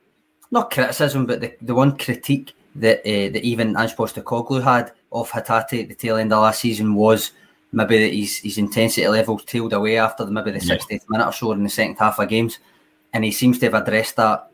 not 0.50 0.72
criticism, 0.72 1.26
but 1.26 1.42
the, 1.42 1.54
the 1.62 1.76
one 1.76 1.98
critique 1.98 2.54
that 2.76 3.00
uh, 3.02 3.32
that 3.34 3.44
even 3.44 3.76
Ange 3.78 3.96
Postecoglou 3.96 4.64
had 4.64 4.92
of 5.12 5.30
Hatate 5.30 5.84
at 5.84 5.90
the 5.90 5.96
tail 5.96 6.16
end 6.16 6.32
of 6.32 6.42
last 6.42 6.62
season 6.62 6.96
was 6.96 7.32
maybe 7.74 8.00
that 8.00 8.14
his, 8.14 8.38
his 8.38 8.58
intensity 8.58 9.08
levels 9.08 9.44
tailed 9.46 9.74
away 9.74 9.98
after 9.98 10.24
the, 10.24 10.32
maybe 10.32 10.52
the 10.52 10.64
yeah. 10.64 10.76
60th 10.76 11.02
minute 11.10 11.28
or 11.28 11.34
so 11.34 11.52
in 11.52 11.64
the 11.64 11.70
second 11.70 11.96
half 11.98 12.20
of 12.20 12.30
games 12.30 12.60
and 13.14 13.24
he 13.24 13.32
seems 13.32 13.60
to 13.60 13.66
have 13.66 13.76
addressed 13.76 14.16
that 14.18 14.50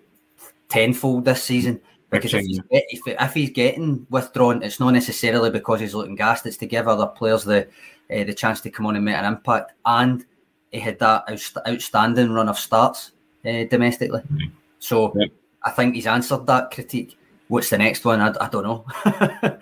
tenfold 0.68 1.26
this 1.26 1.44
season. 1.44 1.82
Because 2.10 2.34
if 2.34 2.46
he's, 2.46 2.60
if, 2.72 3.02
if 3.06 3.34
he's, 3.34 3.52
getting 3.52 4.06
withdrawn, 4.10 4.64
it's 4.64 4.80
not 4.80 4.92
necessarily 4.92 5.52
because 5.52 5.80
he's 5.80 5.94
looking 5.94 6.16
gassed. 6.16 6.46
It's 6.46 6.58
to 6.58 6.66
give 6.66 6.88
other 6.88 7.06
players 7.06 7.44
the 7.44 7.68
uh, 8.12 8.24
the 8.24 8.34
chance 8.34 8.62
to 8.62 8.72
come 8.72 8.88
on 8.88 8.96
and 8.96 9.06
make 9.06 9.16
an 9.16 9.26
impact. 9.26 9.74
And 9.86 10.26
he 10.72 10.80
had 10.80 10.98
that 11.00 11.26
outstanding 11.68 12.32
run 12.32 12.50
of 12.50 12.58
starts 12.58 13.12
uh, 13.46 13.66
domestically. 13.66 14.22
Mm-hmm. 14.22 14.48
So 14.80 15.14
yep. 15.16 15.30
I 15.64 15.72
think 15.72 15.94
he's 15.94 16.08
answered 16.08 16.48
that 16.48 16.72
critique. 16.72 17.18
What's 17.48 17.70
the 17.70 17.78
next 17.78 18.06
one? 18.06 18.22
I, 18.22 18.34
I 18.42 18.50
don't 18.50 18.64
know. 18.64 18.86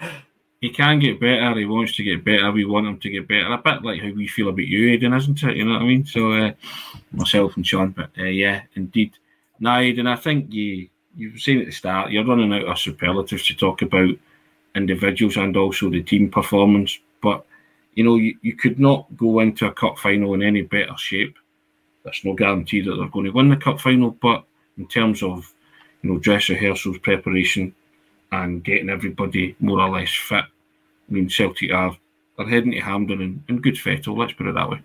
he 0.61 0.69
can 0.71 0.99
get 0.99 1.19
better. 1.19 1.55
He 1.55 1.65
wants 1.65 1.95
to 1.97 2.03
get 2.03 2.25
better. 2.25 2.51
We 2.51 2.65
want 2.65 2.87
him 2.87 2.99
to 2.99 3.09
get 3.09 3.27
better. 3.27 3.51
A 3.51 3.57
bit 3.57 3.83
like 3.83 4.01
how 4.01 4.11
we 4.11 4.27
feel 4.27 4.49
about 4.49 4.65
you, 4.65 4.89
Aidan, 4.89 5.13
isn't 5.13 5.43
it? 5.43 5.57
You 5.57 5.65
know 5.65 5.73
what 5.73 5.83
I 5.83 5.85
mean? 5.85 6.05
So 6.05 6.31
uh, 6.31 6.51
myself 7.11 7.55
and 7.55 7.65
Sean, 7.65 7.89
but 7.91 8.09
uh, 8.17 8.23
yeah, 8.23 8.63
indeed. 8.75 9.13
Now, 9.59 9.79
Aidan, 9.79 10.07
I 10.07 10.15
think 10.15 10.51
you 10.51 10.89
you've 11.15 11.39
seen 11.39 11.59
at 11.59 11.65
the 11.65 11.71
start. 11.71 12.11
You're 12.11 12.25
running 12.25 12.53
out 12.53 12.65
of 12.65 12.79
superlatives 12.79 13.45
to 13.47 13.55
talk 13.55 13.81
about 13.81 14.09
individuals 14.75 15.37
and 15.37 15.55
also 15.57 15.89
the 15.89 16.03
team 16.03 16.29
performance. 16.29 16.97
But 17.21 17.45
you 17.93 18.03
know, 18.03 18.15
you, 18.15 18.37
you 18.41 18.55
could 18.55 18.79
not 18.79 19.05
go 19.15 19.39
into 19.39 19.67
a 19.67 19.73
cup 19.73 19.97
final 19.97 20.33
in 20.33 20.41
any 20.41 20.61
better 20.61 20.95
shape. 20.97 21.35
There's 22.03 22.23
no 22.23 22.33
guarantee 22.33 22.81
that 22.81 22.95
they're 22.95 23.09
going 23.09 23.25
to 23.25 23.31
win 23.31 23.49
the 23.49 23.57
cup 23.57 23.81
final, 23.81 24.11
but 24.11 24.45
in 24.77 24.87
terms 24.87 25.21
of 25.21 25.53
you 26.01 26.11
know 26.11 26.19
dress 26.19 26.49
rehearsals, 26.49 26.97
preparation, 26.99 27.75
and 28.31 28.63
getting 28.63 28.89
everybody 28.89 29.55
more 29.59 29.81
or 29.81 29.89
less 29.89 30.13
fit. 30.13 30.43
I 30.43 31.13
mean, 31.13 31.29
Celtic 31.29 31.71
are 31.71 31.95
they're 32.37 32.47
heading 32.47 32.71
to 32.71 32.79
Hampden 32.79 33.21
in, 33.21 33.43
in 33.47 33.61
good 33.61 33.79
fettle, 33.79 34.17
let's 34.17 34.33
put 34.33 34.47
it 34.47 34.55
that 34.55 34.69
way. 34.69 34.81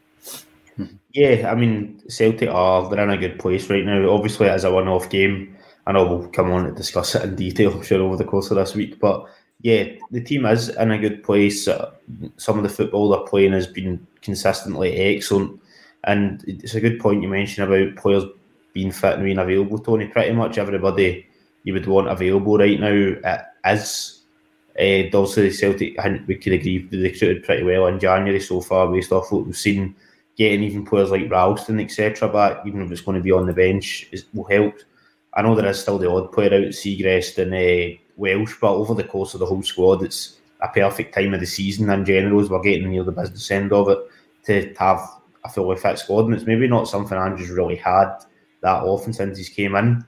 Yeah, 1.12 1.50
I 1.50 1.54
mean, 1.54 2.00
Celtic 2.08 2.48
are 2.48 2.88
they're 2.88 3.04
in 3.04 3.10
a 3.10 3.18
good 3.18 3.38
place 3.38 3.68
right 3.68 3.84
now. 3.84 4.08
Obviously, 4.10 4.48
as 4.48 4.64
a 4.64 4.72
one-off 4.72 5.10
game, 5.10 5.54
I 5.86 5.92
know 5.92 6.06
we'll 6.06 6.28
come 6.28 6.50
on 6.50 6.66
and 6.66 6.76
discuss 6.76 7.14
it 7.14 7.24
in 7.24 7.36
detail, 7.36 7.72
I'm 7.72 7.82
sure, 7.82 8.00
over 8.00 8.16
the 8.16 8.24
course 8.24 8.50
of 8.50 8.56
this 8.56 8.74
week. 8.74 8.98
But 8.98 9.26
yeah, 9.60 9.84
the 10.10 10.22
team 10.22 10.46
is 10.46 10.70
in 10.70 10.90
a 10.90 10.98
good 10.98 11.22
place. 11.22 11.68
Uh, 11.68 11.90
some 12.36 12.56
of 12.56 12.62
the 12.62 12.70
football 12.70 13.10
they're 13.10 13.26
playing 13.26 13.52
has 13.52 13.66
been 13.66 14.04
consistently 14.22 14.96
excellent, 14.96 15.60
and 16.04 16.42
it's 16.46 16.74
a 16.74 16.80
good 16.80 16.98
point 16.98 17.22
you 17.22 17.28
mentioned 17.28 17.70
about 17.70 17.96
players 17.96 18.24
being 18.72 18.90
fit 18.90 19.14
and 19.14 19.24
being 19.24 19.38
available. 19.38 19.78
Tony, 19.78 20.06
pretty 20.06 20.32
much 20.32 20.56
everybody 20.56 21.26
you 21.64 21.72
would 21.72 21.86
want 21.86 22.08
available 22.08 22.58
right 22.58 22.80
now 22.80 23.38
is. 23.70 24.18
Uh, 24.78 25.04
obviously, 25.12 25.50
Celtic, 25.50 25.98
I 25.98 26.04
think 26.04 26.26
we 26.26 26.36
can 26.36 26.54
agree, 26.54 26.88
they 26.90 26.96
recruited 26.96 27.44
pretty 27.44 27.62
well 27.62 27.88
in 27.88 28.00
January 28.00 28.40
so 28.40 28.62
far, 28.62 28.90
based 28.90 29.12
off 29.12 29.30
what 29.30 29.44
we've 29.44 29.56
seen. 29.56 29.94
Getting 30.34 30.62
even 30.62 30.86
players 30.86 31.10
like 31.10 31.30
Ralston, 31.30 31.78
etc., 31.78 32.26
back, 32.26 32.66
even 32.66 32.80
if 32.80 32.90
it's 32.90 33.02
going 33.02 33.18
to 33.18 33.22
be 33.22 33.32
on 33.32 33.44
the 33.44 33.52
bench, 33.52 34.08
is, 34.12 34.24
will 34.32 34.44
help. 34.44 34.74
I 35.34 35.42
know 35.42 35.54
there 35.54 35.68
is 35.68 35.78
still 35.78 35.98
the 35.98 36.10
odd 36.10 36.32
player 36.32 36.54
out, 36.54 36.72
Siegrist 36.72 37.36
and 37.36 37.52
uh, 37.52 37.98
Welsh, 38.16 38.54
but 38.60 38.72
over 38.72 38.94
the 38.94 39.04
course 39.04 39.34
of 39.34 39.40
the 39.40 39.46
whole 39.46 39.62
squad, 39.62 40.02
it's 40.02 40.38
a 40.62 40.68
perfect 40.68 41.14
time 41.14 41.34
of 41.34 41.40
the 41.40 41.46
season 41.46 41.90
in 41.90 42.04
general 42.06 42.40
as 42.40 42.48
we're 42.48 42.62
getting 42.62 42.88
near 42.88 43.04
the 43.04 43.12
business 43.12 43.50
end 43.50 43.74
of 43.74 43.90
it 43.90 43.98
to 44.44 44.74
have 44.78 45.00
a 45.44 45.50
fully 45.50 45.76
fit 45.76 45.98
squad. 45.98 46.24
And 46.26 46.34
it's 46.34 46.46
maybe 46.46 46.66
not 46.66 46.88
something 46.88 47.18
Ange's 47.18 47.50
really 47.50 47.76
had 47.76 48.16
that 48.62 48.84
often 48.84 49.12
since 49.12 49.36
he's 49.36 49.48
came 49.50 49.74
in 49.74 50.02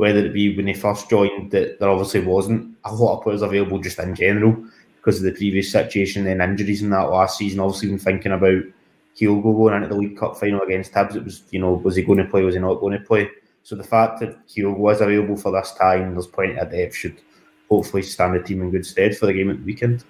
whether 0.00 0.24
it 0.24 0.32
be 0.32 0.56
when 0.56 0.66
he 0.66 0.72
first 0.72 1.10
joined 1.10 1.50
that 1.50 1.78
there 1.78 1.90
obviously 1.90 2.20
wasn't 2.20 2.74
a 2.86 2.94
lot 2.94 3.18
of 3.18 3.22
players 3.22 3.42
available 3.42 3.78
just 3.78 3.98
in 3.98 4.14
general 4.14 4.56
because 4.96 5.18
of 5.18 5.24
the 5.24 5.32
previous 5.32 5.70
situation 5.70 6.26
and 6.26 6.40
injuries 6.40 6.80
in 6.80 6.88
that 6.88 7.10
last 7.10 7.36
season. 7.36 7.60
Obviously, 7.60 7.90
when 7.90 7.98
thinking 7.98 8.32
about 8.32 8.62
Kyogo 9.14 9.42
going 9.42 9.74
into 9.74 9.88
the 9.88 9.94
League 9.94 10.16
Cup 10.16 10.38
final 10.38 10.62
against 10.62 10.94
Hibs, 10.94 11.16
it 11.16 11.24
was, 11.24 11.42
you 11.50 11.60
know, 11.60 11.74
was 11.74 11.96
he 11.96 12.02
going 12.02 12.16
to 12.16 12.24
play, 12.24 12.42
was 12.42 12.54
he 12.54 12.60
not 12.62 12.80
going 12.80 12.98
to 12.98 13.04
play? 13.04 13.28
So 13.62 13.76
the 13.76 13.84
fact 13.84 14.20
that 14.20 14.48
Kyogo 14.48 14.78
was 14.78 15.02
available 15.02 15.36
for 15.36 15.52
this 15.52 15.72
time, 15.72 16.14
there's 16.14 16.26
plenty 16.26 16.56
of 16.56 16.70
depth, 16.70 16.94
should 16.94 17.20
hopefully 17.68 18.02
stand 18.02 18.34
the 18.34 18.42
team 18.42 18.62
in 18.62 18.70
good 18.70 18.86
stead 18.86 19.18
for 19.18 19.26
the 19.26 19.34
game 19.34 19.50
at 19.50 19.58
the 19.58 19.64
weekend 19.64 20.02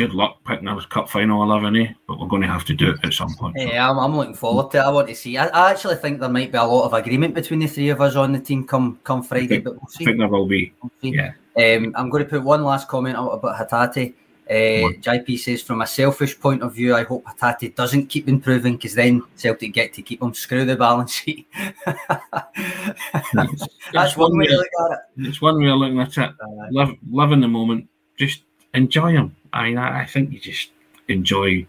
good 0.00 0.14
luck 0.14 0.42
picking 0.46 0.66
a 0.66 0.86
cup 0.86 1.10
final 1.10 1.42
11, 1.42 1.76
eh? 1.76 1.92
But 2.06 2.18
we're 2.18 2.26
going 2.26 2.40
to 2.40 2.48
have 2.48 2.64
to 2.64 2.74
do 2.74 2.92
it 2.92 3.04
at 3.04 3.12
some 3.12 3.34
point. 3.34 3.54
Yeah, 3.58 3.90
I'm, 3.90 3.98
I'm 3.98 4.16
looking 4.16 4.34
forward 4.34 4.70
to 4.70 4.78
it. 4.78 4.80
I 4.80 4.88
want 4.88 5.08
to 5.08 5.14
see. 5.14 5.36
I, 5.36 5.48
I, 5.48 5.72
actually 5.72 5.96
think 5.96 6.20
there 6.20 6.30
might 6.30 6.50
be 6.50 6.56
a 6.56 6.64
lot 6.64 6.84
of 6.86 6.94
agreement 6.94 7.34
between 7.34 7.60
the 7.60 7.66
three 7.66 7.90
of 7.90 8.00
us 8.00 8.16
on 8.16 8.32
the 8.32 8.40
team 8.40 8.66
come 8.66 8.98
come 9.04 9.22
Friday, 9.22 9.46
think, 9.46 9.64
but 9.64 9.74
we'll 9.74 9.88
see. 9.88 10.04
I 10.04 10.06
think 10.06 10.18
there 10.18 10.28
will 10.28 10.46
be. 10.46 10.72
We'll 10.82 11.14
yeah. 11.14 11.32
Um, 11.54 11.94
I'm 11.96 12.08
going 12.08 12.24
to 12.24 12.30
put 12.30 12.42
one 12.42 12.64
last 12.64 12.88
comment 12.88 13.16
out 13.16 13.28
about 13.28 13.56
Hatate. 13.58 14.14
Uh, 14.48 14.90
JP 15.04 15.38
says, 15.38 15.62
from 15.62 15.82
a 15.82 15.86
selfish 15.86 16.40
point 16.40 16.62
of 16.62 16.74
view, 16.74 16.96
I 16.96 17.04
hope 17.04 17.24
Hatate 17.24 17.76
doesn't 17.76 18.06
keep 18.06 18.26
improving 18.26 18.76
because 18.76 18.94
then 18.94 19.22
Celtic 19.36 19.74
get 19.74 19.92
to 19.92 20.02
keep 20.02 20.22
him. 20.22 20.32
Screw 20.32 20.64
the 20.64 20.76
balance 20.76 21.12
sheet. 21.12 21.46
That's 21.84 23.68
it's 23.92 24.16
one 24.16 24.36
way 24.38 24.46
to 24.46 24.56
look 24.56 24.66
at 24.84 24.92
it. 24.92 25.28
It's 25.28 25.42
one 25.42 25.62
way 25.62 25.68
of 25.68 25.76
looking 25.76 26.00
at 26.00 26.16
it. 26.16 26.30
Uh, 26.30 26.66
live, 26.70 26.96
live 27.10 27.32
in 27.32 27.40
the 27.42 27.48
moment. 27.48 27.86
Just 28.16 28.42
enjoy 28.72 29.12
him. 29.12 29.36
I 29.52 29.64
mean, 29.64 29.78
I, 29.78 30.02
I 30.02 30.06
think 30.06 30.32
you 30.32 30.40
just 30.40 30.70
enjoy 31.08 31.66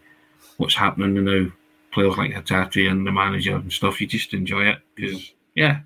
what's 0.57 0.75
happening 0.75 1.23
now. 1.23 1.51
Players 1.91 2.17
like 2.17 2.31
Hatate 2.31 2.89
and 2.89 3.05
the 3.05 3.11
manager 3.11 3.55
and 3.55 3.71
stuff, 3.71 3.99
you 3.99 4.07
just 4.07 4.33
enjoy 4.33 4.67
it 4.67 4.79
because, 4.95 5.33
yeah, 5.55 5.81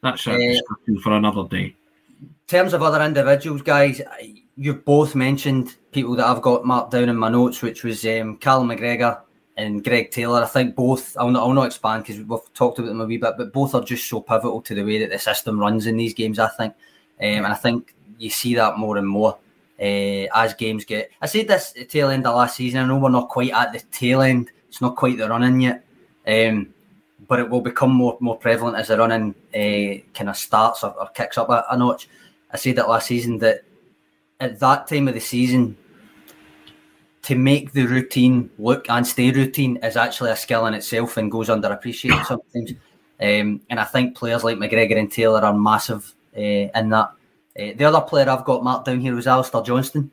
that's 0.00 0.26
a 0.28 0.56
uh, 0.56 0.60
for 1.02 1.12
another 1.12 1.48
day. 1.48 1.74
In 2.20 2.34
terms 2.46 2.74
of 2.74 2.82
other 2.82 3.02
individuals, 3.02 3.62
guys, 3.62 4.00
you've 4.56 4.84
both 4.84 5.14
mentioned 5.16 5.76
people 5.90 6.14
that 6.16 6.26
I've 6.26 6.42
got 6.42 6.64
marked 6.64 6.92
down 6.92 7.08
in 7.08 7.16
my 7.16 7.28
notes, 7.28 7.60
which 7.60 7.82
was 7.82 8.04
um, 8.06 8.36
Callum 8.36 8.68
McGregor 8.68 9.20
and 9.56 9.82
Greg 9.82 10.10
Taylor. 10.10 10.42
I 10.42 10.46
think 10.46 10.76
both, 10.76 11.16
I'll 11.18 11.30
not, 11.30 11.42
I'll 11.42 11.52
not 11.52 11.66
expand 11.66 12.04
because 12.04 12.22
we've 12.22 12.54
talked 12.54 12.78
about 12.78 12.88
them 12.88 13.00
a 13.00 13.04
wee 13.04 13.16
bit, 13.16 13.34
but 13.36 13.52
both 13.52 13.74
are 13.74 13.82
just 13.82 14.08
so 14.08 14.20
pivotal 14.20 14.62
to 14.62 14.74
the 14.74 14.84
way 14.84 14.98
that 15.00 15.10
the 15.10 15.18
system 15.18 15.58
runs 15.58 15.86
in 15.86 15.96
these 15.96 16.14
games, 16.14 16.38
I 16.38 16.48
think. 16.48 16.74
Um, 17.20 17.44
and 17.44 17.46
I 17.46 17.54
think 17.54 17.94
you 18.18 18.30
see 18.30 18.54
that 18.54 18.78
more 18.78 18.96
and 18.96 19.08
more 19.08 19.38
uh, 19.78 20.26
as 20.34 20.54
games 20.54 20.84
get. 20.84 21.10
I 21.20 21.26
said 21.26 21.48
this 21.48 21.70
at 21.70 21.74
the 21.76 21.84
tail 21.84 22.10
end 22.10 22.26
of 22.26 22.36
last 22.36 22.56
season. 22.56 22.80
I 22.80 22.86
know 22.86 22.98
we're 22.98 23.10
not 23.10 23.28
quite 23.28 23.52
at 23.52 23.72
the 23.72 23.80
tail 23.90 24.22
end. 24.22 24.50
It's 24.68 24.80
not 24.80 24.96
quite 24.96 25.18
the 25.18 25.28
running 25.28 25.60
yet, 25.60 25.84
um, 26.26 26.72
but 27.28 27.40
it 27.40 27.50
will 27.50 27.60
become 27.60 27.92
more 27.92 28.16
more 28.20 28.38
prevalent 28.38 28.76
as 28.76 28.88
the 28.88 28.98
running 28.98 29.34
uh, 29.54 30.02
kind 30.14 30.30
of 30.30 30.36
starts 30.36 30.82
or, 30.82 30.94
or 30.98 31.08
kicks 31.08 31.38
up 31.38 31.50
a, 31.50 31.64
a, 31.70 31.76
notch. 31.76 32.08
I 32.50 32.56
said 32.56 32.76
that 32.76 32.88
last 32.88 33.06
season 33.08 33.38
that 33.38 33.64
at 34.40 34.58
that 34.60 34.86
time 34.86 35.08
of 35.08 35.14
the 35.14 35.20
season, 35.20 35.76
to 37.22 37.36
make 37.36 37.72
the 37.72 37.86
routine 37.86 38.50
look 38.58 38.88
and 38.90 39.06
stay 39.06 39.30
routine 39.30 39.78
is 39.82 39.96
actually 39.96 40.30
a 40.30 40.36
skill 40.36 40.66
in 40.66 40.74
itself 40.74 41.16
and 41.16 41.30
goes 41.30 41.48
underappreciated 41.48 42.24
sometimes. 42.26 42.72
Um, 43.20 43.60
and 43.70 43.78
I 43.78 43.84
think 43.84 44.16
players 44.16 44.42
like 44.42 44.58
McGregor 44.58 44.98
and 44.98 45.10
Taylor 45.10 45.40
are 45.40 45.54
massive 45.54 46.12
uh, 46.36 46.40
in 46.40 46.90
that. 46.90 47.12
Uh, 47.58 47.72
the 47.76 47.84
other 47.84 48.00
player 48.00 48.28
I've 48.28 48.44
got 48.44 48.64
marked 48.64 48.86
down 48.86 49.00
here 49.00 49.14
was 49.14 49.26
Alistair 49.26 49.62
Johnston. 49.62 50.10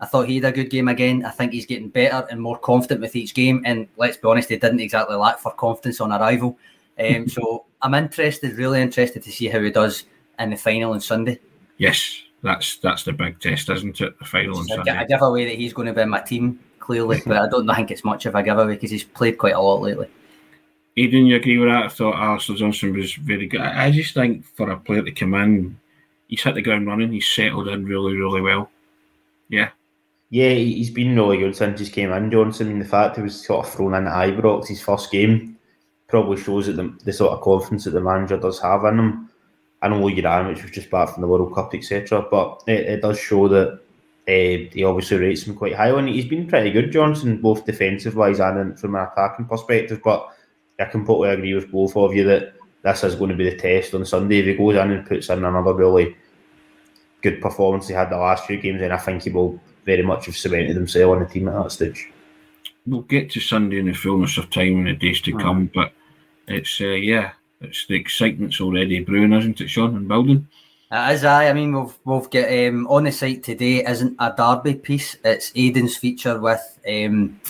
I 0.00 0.06
thought 0.06 0.28
he 0.28 0.36
had 0.36 0.44
a 0.44 0.52
good 0.52 0.70
game 0.70 0.88
again. 0.88 1.24
I 1.24 1.30
think 1.30 1.52
he's 1.52 1.66
getting 1.66 1.88
better 1.88 2.26
and 2.30 2.40
more 2.40 2.58
confident 2.58 3.00
with 3.00 3.16
each 3.16 3.34
game. 3.34 3.62
And 3.64 3.88
let's 3.96 4.16
be 4.16 4.28
honest, 4.28 4.48
he 4.48 4.56
didn't 4.56 4.80
exactly 4.80 5.16
lack 5.16 5.38
for 5.38 5.52
confidence 5.52 6.00
on 6.00 6.12
arrival. 6.12 6.58
Um, 6.98 7.28
so 7.28 7.64
I'm 7.82 7.94
interested, 7.94 8.56
really 8.56 8.80
interested 8.80 9.22
to 9.22 9.32
see 9.32 9.48
how 9.48 9.60
he 9.60 9.70
does 9.70 10.04
in 10.38 10.50
the 10.50 10.56
final 10.56 10.92
on 10.92 11.00
Sunday. 11.00 11.40
Yes, 11.78 12.22
that's 12.42 12.76
that's 12.78 13.04
the 13.04 13.12
big 13.12 13.40
test, 13.40 13.70
isn't 13.70 14.00
it? 14.00 14.18
The 14.18 14.24
final 14.24 14.58
on 14.58 14.66
Sunday. 14.66 14.96
A 14.96 15.06
giveaway 15.06 15.44
that 15.46 15.56
he's 15.56 15.72
going 15.72 15.86
to 15.86 15.94
be 15.94 16.02
in 16.02 16.08
my 16.08 16.20
team, 16.20 16.60
clearly, 16.78 17.20
but 17.26 17.36
I 17.36 17.48
don't 17.48 17.72
think 17.72 17.90
it's 17.90 18.04
much 18.04 18.26
of 18.26 18.34
a 18.34 18.42
giveaway 18.42 18.74
because 18.74 18.90
he's 18.90 19.04
played 19.04 19.38
quite 19.38 19.54
a 19.54 19.60
lot 19.60 19.82
lately. 19.82 20.08
Aidan, 20.96 21.26
you 21.26 21.36
agree 21.36 21.58
with 21.58 21.68
that? 21.68 21.84
I 21.84 21.88
thought 21.88 22.16
Alistair 22.16 22.56
Johnston 22.56 22.96
was 22.96 23.14
very 23.14 23.46
good. 23.46 23.60
I 23.60 23.90
just 23.92 24.14
think 24.14 24.44
for 24.44 24.70
a 24.70 24.76
player 24.76 25.02
to 25.02 25.12
come 25.12 25.34
in 25.34 25.78
he's 26.28 26.42
hit 26.42 26.54
the 26.54 26.62
ground 26.62 26.86
running. 26.86 27.12
He's 27.12 27.28
settled 27.28 27.68
in 27.68 27.84
really, 27.84 28.14
really 28.16 28.40
well. 28.40 28.70
Yeah. 29.48 29.70
Yeah, 30.30 30.50
he's 30.50 30.90
been 30.90 31.16
really 31.16 31.38
good 31.38 31.56
since 31.56 31.80
he 31.80 31.88
came 31.88 32.12
in, 32.12 32.30
Johnston. 32.30 32.68
And 32.68 32.80
the 32.80 32.86
fact 32.86 33.16
he 33.16 33.22
was 33.22 33.44
sort 33.44 33.66
of 33.66 33.72
thrown 33.72 33.94
in 33.94 34.06
at 34.06 34.28
Ibrox 34.28 34.68
his 34.68 34.82
first 34.82 35.10
game 35.10 35.56
probably 36.06 36.40
shows 36.40 36.66
that 36.66 36.74
the, 36.74 36.94
the 37.04 37.12
sort 37.12 37.32
of 37.32 37.40
confidence 37.40 37.84
that 37.84 37.90
the 37.90 38.00
manager 38.00 38.36
does 38.36 38.60
have 38.60 38.84
in 38.84 38.98
him. 38.98 39.30
I 39.80 39.88
know 39.88 40.00
Juranovic 40.00 40.62
was 40.62 40.70
just 40.70 40.90
back 40.90 41.10
from 41.10 41.22
the 41.22 41.28
World 41.28 41.54
Cup, 41.54 41.74
etc. 41.74 42.26
But 42.30 42.62
it, 42.66 42.86
it, 42.86 43.00
does 43.02 43.18
show 43.18 43.48
that 43.48 43.80
uh, 44.28 44.70
he 44.72 44.84
obviously 44.84 45.18
rates 45.18 45.44
him 45.44 45.54
quite 45.54 45.74
high. 45.74 45.96
And 45.96 46.08
he's 46.08 46.26
been 46.26 46.46
pretty 46.46 46.72
good, 46.72 46.92
Johnston, 46.92 47.40
both 47.40 47.64
defensive 47.64 48.16
wise 48.16 48.40
and 48.40 48.78
from 48.78 48.96
an 48.96 49.06
attacking 49.10 49.46
perspective. 49.46 50.00
But 50.04 50.28
I 50.78 50.86
completely 50.86 51.30
agree 51.30 51.54
with 51.54 51.70
both 51.70 51.96
of 51.96 52.14
you 52.14 52.24
that 52.24 52.54
this 52.82 53.04
is 53.04 53.14
going 53.14 53.30
to 53.30 53.36
be 53.36 53.50
the 53.50 53.56
test 53.56 53.94
on 53.94 54.04
Sunday. 54.04 54.38
If 54.38 54.46
he 54.46 54.54
goes 54.54 54.76
in 54.76 54.90
and 54.90 55.06
puts 55.06 55.28
in 55.28 55.44
another 55.44 55.74
really 55.74 56.16
good 57.22 57.40
performance 57.40 57.88
he 57.88 57.94
had 57.94 58.10
the 58.10 58.16
last 58.16 58.46
few 58.46 58.58
games, 58.60 58.80
then 58.80 58.92
I 58.92 58.96
think 58.96 59.22
he 59.22 59.30
will 59.30 59.60
very 59.84 60.02
much 60.02 60.26
have 60.26 60.36
cemented 60.36 60.76
himself 60.76 61.12
on 61.12 61.20
the 61.20 61.26
team 61.26 61.48
at 61.48 61.62
that 61.62 61.72
stage. 61.72 62.10
We'll 62.86 63.02
get 63.02 63.30
to 63.32 63.40
Sunday 63.40 63.78
in 63.78 63.86
the 63.86 63.92
fullness 63.92 64.38
of 64.38 64.50
time 64.50 64.78
in 64.78 64.84
the 64.84 64.94
days 64.94 65.20
to 65.22 65.32
mm. 65.32 65.40
come, 65.40 65.70
but 65.74 65.92
it's 66.46 66.80
uh, 66.80 66.86
yeah, 66.86 67.32
it's 67.60 67.86
the 67.86 67.96
excitement's 67.96 68.60
already 68.60 69.00
brewing, 69.00 69.32
isn't 69.32 69.60
it, 69.60 69.68
Sean, 69.68 69.96
and 69.96 70.08
building. 70.08 70.46
It 70.90 71.14
is, 71.14 71.24
I. 71.24 71.48
I 71.48 71.52
mean, 71.52 71.74
we've 71.74 71.98
we've 72.04 72.30
got 72.30 72.50
um, 72.50 72.86
on 72.86 73.04
the 73.04 73.12
site 73.12 73.42
today 73.42 73.84
isn't 73.84 74.16
a 74.18 74.32
derby 74.34 74.74
piece. 74.74 75.16
It's 75.22 75.52
Aidan's 75.54 75.98
feature 75.98 76.40
with 76.40 76.78
um, 76.88 77.40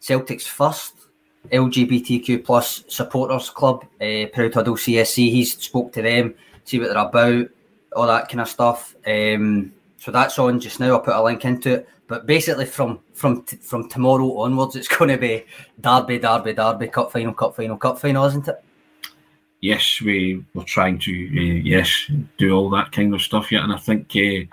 Celtic's 0.00 0.46
first 0.46 0.94
LGBTQ 1.48 2.44
plus 2.44 2.84
supporters 2.88 3.50
club, 3.50 3.84
uh, 4.00 4.26
Proud 4.32 4.54
Huddle 4.54 4.76
CSC. 4.76 5.30
He's 5.30 5.56
spoke 5.56 5.92
to 5.94 6.02
them, 6.02 6.34
see 6.64 6.78
what 6.78 6.88
they're 6.88 6.98
about, 6.98 7.48
all 7.96 8.06
that 8.06 8.28
kind 8.28 8.40
of 8.40 8.48
stuff. 8.48 8.94
Um, 9.06 9.72
so 9.96 10.10
that's 10.10 10.38
on 10.38 10.60
just 10.60 10.80
now. 10.80 10.92
I'll 10.92 11.00
put 11.00 11.14
a 11.14 11.22
link 11.22 11.44
into 11.44 11.74
it. 11.74 11.88
But 12.06 12.26
basically, 12.26 12.66
from 12.66 13.00
from 13.14 13.42
t- 13.42 13.56
from 13.56 13.88
tomorrow 13.88 14.38
onwards, 14.38 14.76
it's 14.76 14.88
going 14.88 15.10
to 15.10 15.16
be 15.16 15.44
Derby, 15.80 16.18
Derby, 16.18 16.54
Derby, 16.54 16.88
Cup 16.88 17.12
final, 17.12 17.32
Cup 17.32 17.54
final, 17.54 17.76
Cup 17.76 17.98
final, 17.98 18.24
isn't 18.24 18.48
it? 18.48 18.64
Yes, 19.60 20.00
we 20.00 20.44
were 20.54 20.64
trying 20.64 20.98
to 21.00 21.12
uh, 21.12 21.60
yes 21.62 22.10
do 22.38 22.52
all 22.52 22.70
that 22.70 22.92
kind 22.92 23.14
of 23.14 23.22
stuff 23.22 23.52
yet, 23.52 23.62
and 23.62 23.72
I 23.72 23.76
think 23.76 24.06
uh, 24.10 24.44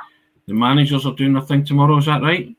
the 0.46 0.54
managers 0.54 1.06
are 1.06 1.16
doing 1.16 1.34
their 1.34 1.42
thing 1.42 1.64
tomorrow. 1.64 1.98
Is 1.98 2.06
that 2.06 2.22
right? 2.22 2.56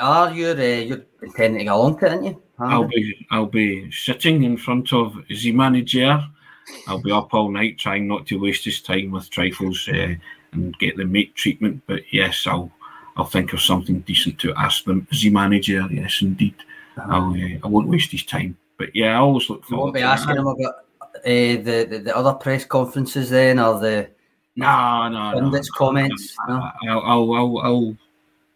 Are 0.00 0.32
you? 0.32 0.50
Uh, 0.50 0.54
you're 0.54 1.04
intending 1.22 1.60
to 1.60 1.64
go 1.64 1.76
along 1.76 1.98
to 1.98 2.06
it, 2.06 2.10
aren't 2.10 2.24
you? 2.24 2.42
I'll 2.64 2.88
be 2.88 3.26
I'll 3.30 3.46
be 3.46 3.90
sitting 3.90 4.42
in 4.44 4.56
front 4.56 4.92
of 4.92 5.16
the 5.28 5.52
manager. 5.52 6.24
I'll 6.86 7.02
be 7.02 7.10
up 7.10 7.34
all 7.34 7.50
night 7.50 7.78
trying 7.78 8.06
not 8.06 8.26
to 8.26 8.40
waste 8.40 8.64
his 8.64 8.80
time 8.80 9.10
with 9.10 9.30
trifles 9.30 9.88
uh, 9.88 10.14
and 10.52 10.78
get 10.78 10.96
the 10.96 11.04
mate 11.04 11.34
treatment. 11.34 11.82
But 11.86 12.02
yes, 12.12 12.46
I'll 12.46 12.70
I'll 13.16 13.24
think 13.24 13.52
of 13.52 13.60
something 13.60 14.00
decent 14.00 14.38
to 14.40 14.54
ask 14.54 14.84
them. 14.84 15.06
The 15.10 15.30
manager, 15.30 15.86
yes, 15.90 16.22
indeed. 16.22 16.54
Uh-huh. 16.96 17.12
I'll 17.12 17.32
uh, 17.32 17.58
I 17.64 17.66
won't 17.68 17.88
waste 17.88 18.12
his 18.12 18.24
time. 18.24 18.56
But 18.78 18.94
yeah, 18.94 19.14
I 19.14 19.16
always 19.16 19.48
look 19.50 19.64
forward. 19.64 19.78
You 19.78 19.84
won't 19.84 19.94
be 19.94 20.02
asking 20.02 20.36
him 20.36 20.46
about 20.46 20.74
uh, 21.04 21.20
the, 21.24 21.86
the, 21.90 21.98
the 21.98 22.16
other 22.16 22.34
press 22.34 22.64
conferences 22.64 23.30
then, 23.30 23.58
or 23.58 23.78
the 23.78 24.08
no 24.56 25.08
no 25.08 25.32
pundits 25.32 25.68
no. 25.72 25.78
comments. 25.78 26.36
No? 26.48 26.70
I'll, 26.88 27.00
I'll, 27.00 27.32
I'll, 27.34 27.58
I'll 27.58 27.96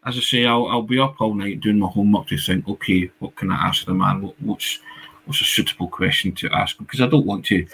as 0.07 0.17
I 0.17 0.21
say, 0.21 0.47
I'll, 0.47 0.69
I'll 0.69 0.83
be 0.83 1.01
up 1.01 1.21
all 1.21 1.35
night 1.35 1.61
doing 1.61 1.81
my 1.81 1.89
homework 1.89 2.29
to 2.29 2.39
think, 2.39 2.69
okay, 2.69 3.11
what 3.19 3.35
can 3.35 3.51
I 3.51 3.57
ask 3.67 3.85
the 3.85 3.93
man? 3.93 4.23
What, 4.23 4.35
what's 4.41 4.79
what's 5.25 5.41
a 5.41 5.45
suitable 5.45 5.89
question 5.89 6.33
to 6.37 6.49
ask? 6.51 6.79
Because 6.79 7.01
I 7.01 7.09
don't 7.09 7.27
want 7.27 7.45
to 7.47 7.67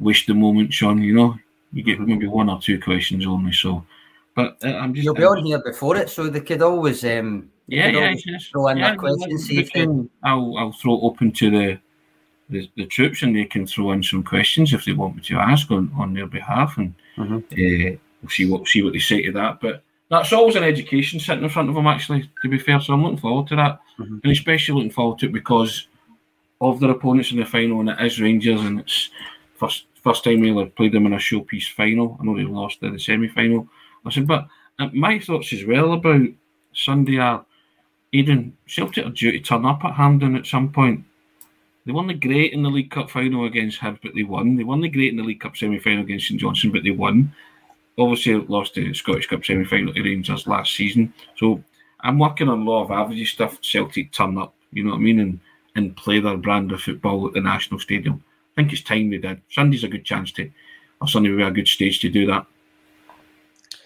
waste 0.00 0.26
the 0.26 0.34
moment, 0.34 0.72
Sean. 0.72 1.02
You 1.02 1.14
know, 1.14 1.38
you 1.72 1.82
get 1.82 1.98
mm-hmm. 1.98 2.08
maybe 2.08 2.26
one 2.26 2.48
or 2.48 2.58
two 2.58 2.80
questions 2.80 3.26
only. 3.26 3.52
So, 3.52 3.84
but 4.34 4.56
uh, 4.64 4.68
I'm 4.68 4.94
just 4.94 5.04
you'll 5.04 5.14
be 5.14 5.24
on 5.24 5.44
here 5.44 5.62
before 5.62 5.96
it, 5.96 6.08
so 6.08 6.28
they 6.28 6.40
could 6.40 6.62
always 6.62 7.04
um 7.04 7.50
yeah 7.68 7.88
yeah 7.88 8.06
always 8.06 8.24
yes. 8.26 8.46
throw 8.46 8.68
in 8.68 8.78
yeah, 8.78 8.88
their 8.88 8.96
questions. 8.96 9.46
See 9.46 9.64
can, 9.64 10.08
I'll 10.22 10.56
I'll 10.56 10.72
throw 10.72 10.98
open 11.02 11.30
to 11.32 11.50
the, 11.50 11.78
the 12.48 12.70
the 12.76 12.86
troops, 12.86 13.22
and 13.22 13.36
they 13.36 13.44
can 13.44 13.66
throw 13.66 13.92
in 13.92 14.02
some 14.02 14.22
questions 14.22 14.72
if 14.72 14.86
they 14.86 14.92
want 14.92 15.16
me 15.16 15.22
to 15.24 15.36
ask 15.36 15.70
on 15.70 15.92
on 15.94 16.14
their 16.14 16.26
behalf, 16.26 16.78
and 16.78 16.94
mm-hmm. 17.18 17.36
uh, 17.36 17.98
we'll 18.22 18.30
see 18.30 18.48
what 18.50 18.66
see 18.66 18.82
what 18.82 18.94
they 18.94 18.98
say 18.98 19.20
to 19.24 19.32
that. 19.32 19.60
But 19.60 19.82
that's 20.10 20.32
always 20.32 20.56
an 20.56 20.64
education 20.64 21.18
sitting 21.18 21.44
in 21.44 21.50
front 21.50 21.68
of 21.68 21.74
them, 21.74 21.86
actually, 21.86 22.30
to 22.42 22.48
be 22.48 22.58
fair. 22.58 22.80
So 22.80 22.92
I'm 22.92 23.02
looking 23.02 23.18
forward 23.18 23.48
to 23.48 23.56
that. 23.56 23.80
Mm-hmm. 23.98 24.18
And 24.22 24.32
especially 24.32 24.74
looking 24.74 24.90
forward 24.92 25.18
to 25.20 25.26
it 25.26 25.32
because 25.32 25.88
of 26.60 26.80
their 26.80 26.90
opponents 26.90 27.32
in 27.32 27.38
the 27.38 27.44
final, 27.44 27.80
and 27.80 27.88
it 27.88 28.00
is 28.00 28.20
Rangers, 28.20 28.60
and 28.60 28.80
it's 28.80 29.10
first 29.56 29.86
first 30.02 30.22
time 30.22 30.40
we 30.40 30.64
played 30.66 30.92
them 30.92 31.06
in 31.06 31.14
a 31.14 31.16
showpiece 31.16 31.72
final. 31.72 32.16
I 32.20 32.24
know 32.24 32.36
they 32.36 32.44
lost 32.44 32.82
in 32.82 32.92
the 32.92 32.98
semi 32.98 33.28
final. 33.28 33.68
Listen, 34.04 34.24
but 34.24 34.46
uh, 34.78 34.88
my 34.92 35.18
thoughts 35.18 35.52
as 35.52 35.64
well 35.64 35.94
about 35.94 36.28
Sunday 36.72 37.18
are 37.18 37.44
Aidan, 38.12 38.56
Celtic 38.66 39.04
are 39.04 39.10
due 39.10 39.32
to 39.32 39.40
turn 39.40 39.66
up 39.66 39.84
at 39.84 39.94
Hampden 39.94 40.36
at 40.36 40.46
some 40.46 40.72
point. 40.72 41.04
They 41.84 41.92
won 41.92 42.06
the 42.06 42.14
great 42.14 42.52
in 42.52 42.62
the 42.62 42.70
League 42.70 42.90
Cup 42.90 43.10
final 43.10 43.44
against 43.46 43.80
Hibs, 43.80 44.00
but 44.02 44.14
they 44.14 44.22
won. 44.22 44.56
They 44.56 44.64
won 44.64 44.80
the 44.80 44.88
great 44.88 45.10
in 45.10 45.16
the 45.16 45.24
League 45.24 45.40
Cup 45.40 45.56
semi 45.56 45.78
final 45.78 46.04
against 46.04 46.28
St 46.28 46.40
Johnstone, 46.40 46.72
but 46.72 46.84
they 46.84 46.90
won 46.90 47.34
obviously 47.98 48.34
lost 48.34 48.74
the 48.74 48.92
Scottish 48.94 49.26
Cup 49.26 49.44
semi 49.44 49.64
final 49.64 49.92
to 49.92 50.02
Rangers 50.02 50.46
last 50.46 50.74
season. 50.74 51.12
So 51.36 51.62
I'm 52.00 52.18
working 52.18 52.48
on 52.48 52.64
law 52.64 52.84
of 52.84 52.90
averages 52.90 53.30
stuff. 53.30 53.60
Celtic 53.62 54.12
turn 54.12 54.38
up, 54.38 54.54
you 54.72 54.84
know 54.84 54.90
what 54.90 54.96
I 54.96 55.00
mean, 55.00 55.20
and, 55.20 55.40
and 55.74 55.96
play 55.96 56.20
their 56.20 56.36
brand 56.36 56.72
of 56.72 56.82
football 56.82 57.26
at 57.26 57.34
the 57.34 57.40
National 57.40 57.80
Stadium. 57.80 58.22
I 58.52 58.60
think 58.60 58.72
it's 58.72 58.82
time 58.82 59.10
they 59.10 59.18
did. 59.18 59.40
Sunday's 59.50 59.84
a 59.84 59.88
good 59.88 60.04
chance 60.04 60.32
to, 60.32 60.50
or 61.00 61.08
Sunday 61.08 61.30
will 61.30 61.38
be 61.38 61.42
a 61.42 61.50
good 61.50 61.68
stage 61.68 62.00
to 62.00 62.08
do 62.08 62.26
that. 62.26 62.46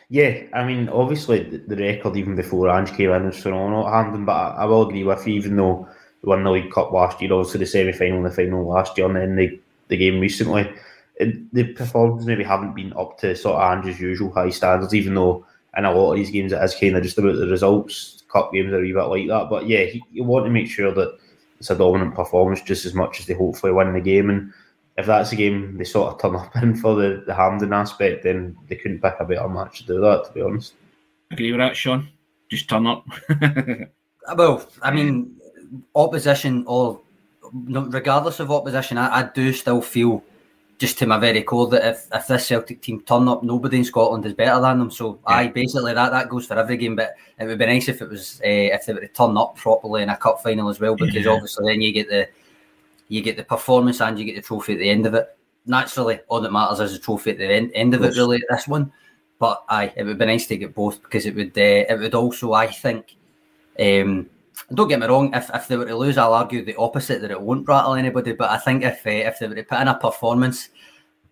Yeah, 0.09 0.43
I 0.53 0.65
mean, 0.65 0.89
obviously 0.89 1.45
the, 1.45 1.77
record 1.77 2.17
even 2.17 2.35
before 2.35 2.69
Ange 2.69 2.93
came 2.97 3.11
in 3.11 3.27
was 3.27 3.41
phenomenal 3.41 3.87
at 3.87 3.95
Hampden, 3.95 4.25
but 4.25 4.33
I, 4.33 4.65
will 4.65 4.89
agree 4.89 5.05
with 5.05 5.25
you, 5.27 5.35
even 5.35 5.55
though 5.55 5.89
we 6.23 6.29
won 6.29 6.43
the 6.43 6.51
League 6.51 6.73
Cup 6.73 6.91
last 6.91 7.23
year, 7.23 7.33
obviously 7.33 7.61
the 7.61 7.67
semi 7.67 7.93
final 7.93 8.17
and 8.17 8.27
the 8.27 8.31
final 8.31 8.67
last 8.67 8.99
year, 8.99 9.07
and 9.07 9.15
then 9.15 9.37
the, 9.37 9.61
the 9.87 9.97
game 9.97 10.19
recently 10.19 10.69
the 11.53 11.73
performances 11.75 12.27
maybe 12.27 12.45
haven't 12.45 12.75
been 12.75 12.93
up 12.95 13.19
to 13.19 13.37
sort 13.37 13.57
of 13.57 13.63
Ange's 13.63 14.01
usual 14.01 14.33
high 14.33 14.51
standards, 14.51 14.95
even 14.95 15.15
though 15.15 15.45
in 15.77 15.85
a 15.85 15.93
lot 15.93 16.13
of 16.13 16.17
these 16.17 16.31
games 16.31 16.53
it 16.53 16.63
is 16.63 16.75
kind 16.75 16.97
of 16.97 17.03
just 17.03 17.19
about 17.19 17.37
the 17.37 17.47
results. 17.47 18.23
Cup 18.33 18.53
games 18.53 18.73
are 18.73 18.79
a 18.79 18.83
wee 18.83 18.93
bit 18.93 19.03
like 19.05 19.29
that, 19.29 19.51
but 19.51 19.67
yeah, 19.67 19.85
he, 19.85 20.03
you 20.13 20.23
want 20.23 20.47
to 20.47 20.51
make 20.51 20.69
sure 20.69 20.93
that 20.93 21.19
it's 21.59 21.71
a 21.71 21.77
dominant 21.77 22.15
performance 22.15 22.63
just 22.63 22.87
as 22.87 22.95
much 22.95 23.21
as 23.21 23.27
they 23.27 23.35
hopefully 23.35 23.73
win 23.73 23.93
the 23.93 24.01
game. 24.01 24.31
And 24.31 24.53
if 24.97 25.07
that's 25.07 25.33
a 25.33 25.37
game 25.37 25.77
they 25.77 25.85
sort 25.85 26.13
of 26.13 26.21
turn 26.21 26.37
up 26.37 26.55
in 26.63 26.77
for 26.77 26.95
the, 26.95 27.25
the 27.27 27.35
Hampden 27.35 27.73
aspect, 27.73 28.25
then 28.25 28.57
they 28.69 28.77
couldn't 28.77 29.03
pick 29.03 29.17
a 29.19 29.25
better 29.25 29.49
match 29.49 29.81
to 29.81 29.87
do 29.87 30.01
that, 30.01 30.25
to 30.27 30.33
be 30.33 30.43
honest. 30.43 30.75
Agree 31.31 31.53
with 31.53 31.61
that, 31.61 31.77
Sean? 31.77 32.09
Just 32.49 32.69
turn 32.69 32.87
up. 32.87 33.07
Uh, 34.29 34.35
well, 34.37 34.69
I 34.83 34.91
mean, 34.91 35.35
opposition 35.95 36.63
or 36.67 37.01
regardless 37.53 38.39
of 38.39 38.51
opposition, 38.51 38.99
I, 38.99 39.21
I 39.21 39.23
do 39.23 39.51
still 39.55 39.81
feel 39.81 40.23
just 40.81 40.99
to 40.99 41.07
my 41.07 41.19
very 41.19 41.43
core 41.43 41.69
that 41.69 41.87
if, 41.87 42.09
if 42.11 42.27
this 42.27 42.47
Celtic 42.47 42.81
team 42.81 43.03
turn 43.03 43.29
up, 43.29 43.43
nobody 43.43 43.77
in 43.77 43.85
Scotland 43.85 44.25
is 44.25 44.33
better 44.33 44.59
than 44.63 44.79
them. 44.79 44.91
So 44.91 45.21
yeah. 45.29 45.35
I 45.37 45.49
basically 45.49 45.93
that 45.93 46.11
that 46.11 46.31
goes 46.31 46.47
for 46.47 46.59
every 46.59 46.79
game. 46.79 46.97
But 46.97 47.17
it 47.39 47.45
would 47.45 47.59
be 47.59 47.67
nice 47.67 47.91
if 47.91 48.01
it 48.01 48.09
was 48.09 48.41
uh, 48.43 48.49
if 48.49 48.87
they 48.87 48.95
were 48.95 49.01
to 49.01 49.09
turn 49.09 49.37
up 49.37 49.57
properly 49.57 50.03
in 50.03 50.09
a 50.09 50.17
cup 50.17 50.43
final 50.43 50.71
as 50.71 50.81
well, 50.81 50.97
because 50.97 51.27
yeah. 51.27 51.31
obviously 51.31 51.71
then 51.71 51.83
you 51.83 51.93
get 51.93 52.09
the 52.09 52.29
you 53.09 53.21
get 53.21 53.37
the 53.37 53.45
performance 53.45 54.01
and 54.01 54.19
you 54.19 54.25
get 54.25 54.37
the 54.37 54.43
trophy 54.43 54.73
at 54.73 54.79
the 54.79 54.89
end 54.89 55.05
of 55.05 55.13
it. 55.13 55.37
Naturally, 55.67 56.21
all 56.29 56.41
that 56.41 56.51
matters 56.51 56.81
is 56.81 56.95
the 56.95 57.05
trophy 57.05 57.33
at 57.33 57.39
the 57.39 57.45
end, 57.45 57.73
end 57.75 57.93
of 57.93 58.03
it. 58.03 58.17
Really, 58.17 58.43
this 58.49 58.67
one. 58.67 58.91
But 59.39 59.63
aye, 59.69 59.93
it 59.95 60.05
would 60.05 60.19
be 60.19 60.25
nice 60.25 60.47
to 60.47 60.57
get 60.57 60.75
both 60.75 61.03
because 61.03 61.27
it 61.27 61.35
would 61.35 61.59
uh, 61.59 61.93
it 61.93 61.99
would 62.01 62.15
also 62.15 62.55
I 62.55 62.69
think. 62.69 63.17
Um, 63.79 64.31
don't 64.73 64.89
get 64.89 65.01
me 65.01 65.07
wrong, 65.07 65.35
if, 65.35 65.51
if 65.53 65.69
they 65.69 65.77
were 65.77 65.87
to 65.87 65.97
lose, 65.97 66.19
I'll 66.19 66.35
argue 66.35 66.65
the 66.65 66.77
opposite 66.77 67.21
that 67.23 67.31
it 67.31 67.41
won't 67.41 67.67
rattle 67.67 67.95
anybody. 67.95 68.33
But 68.33 68.51
I 68.51 68.59
think 68.59 68.85
if 68.85 69.07
uh, 69.07 69.11
if 69.11 69.39
they 69.39 69.49
were 69.49 69.55
to 69.55 69.65
put 69.65 69.81
in 69.81 69.89
a 69.89 69.95
performance, 69.95 70.69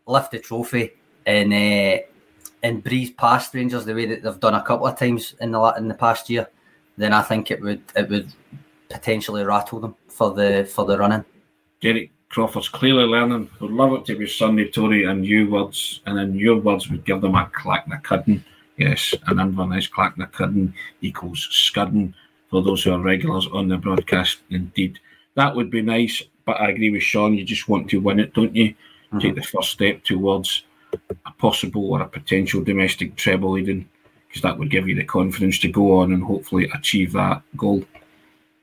lift 0.07 0.33
the 0.33 0.38
trophy, 0.38 0.92
and 1.26 1.52
uh, 1.52 2.02
and 2.62 2.83
breeze 2.83 3.11
past 3.11 3.54
Rangers 3.54 3.85
the 3.85 3.94
way 3.94 4.07
that 4.07 4.22
they've 4.22 4.40
done 4.40 4.54
a 4.54 4.62
couple 4.62 4.87
of 4.87 4.98
times 4.98 5.35
in 5.40 5.52
the 5.52 5.61
in 5.76 5.88
the 5.88 5.94
past 5.94 6.28
year, 6.28 6.48
then 6.96 7.12
I 7.12 7.22
think 7.22 7.50
it 7.50 7.61
would 7.61 7.83
it 7.94 8.09
would 8.09 8.33
potentially 8.88 9.44
rattle 9.44 9.81
them 9.81 9.94
for 10.09 10.33
the 10.33 10.68
for 10.70 10.85
the 10.85 10.98
running. 10.98 11.24
Derek 11.81 12.11
Crawford's 12.28 12.68
clearly 12.68 13.04
learning. 13.04 13.48
Would 13.61 13.70
love 13.70 13.92
it 13.92 14.04
to 14.07 14.18
be 14.18 14.26
Sunday 14.26 14.68
Tory 14.68 15.04
and 15.04 15.24
you 15.24 15.48
words, 15.48 16.00
and 16.07 16.18
then 16.18 16.35
your 16.35 16.57
words 16.57 16.90
would 16.90 17.04
give 17.04 17.20
them 17.20 17.37
a 17.37 17.50
Clachnacuddin. 17.54 18.42
Yes, 18.76 19.14
an 19.26 19.40
Inverness 19.40 19.88
Clachnacuddin 19.88 20.72
equals 21.00 21.48
scudding 21.50 22.14
for 22.50 22.62
those 22.62 22.82
who 22.82 22.92
are 22.92 23.00
regulars 23.00 23.46
on 23.52 23.68
the 23.68 23.76
broadcast. 23.76 24.38
Indeed, 24.50 24.98
that 25.34 25.54
would 25.54 25.70
be 25.70 25.82
nice. 25.82 26.22
But 26.44 26.61
I 26.61 26.70
agree 26.70 26.90
with 26.90 27.02
Sean. 27.02 27.34
You 27.34 27.44
just 27.44 27.68
want 27.68 27.90
to 27.90 28.00
win 28.00 28.20
it, 28.20 28.34
don't 28.34 28.56
you? 28.56 28.68
Mm-hmm. 28.68 29.18
Take 29.18 29.34
the 29.34 29.42
first 29.42 29.70
step 29.70 30.02
towards 30.04 30.64
a 31.26 31.32
possible 31.32 31.90
or 31.90 32.00
a 32.00 32.08
potential 32.08 32.62
domestic 32.62 33.16
treble, 33.16 33.56
Aidan, 33.56 33.88
because 34.26 34.42
that 34.42 34.58
would 34.58 34.70
give 34.70 34.88
you 34.88 34.94
the 34.94 35.04
confidence 35.04 35.58
to 35.61 35.68
go 35.68 36.00
on 36.00 36.12
and 36.12 36.22
hopefully 36.22 36.70
achieve 36.74 37.12
that 37.12 37.42
goal. 37.56 37.84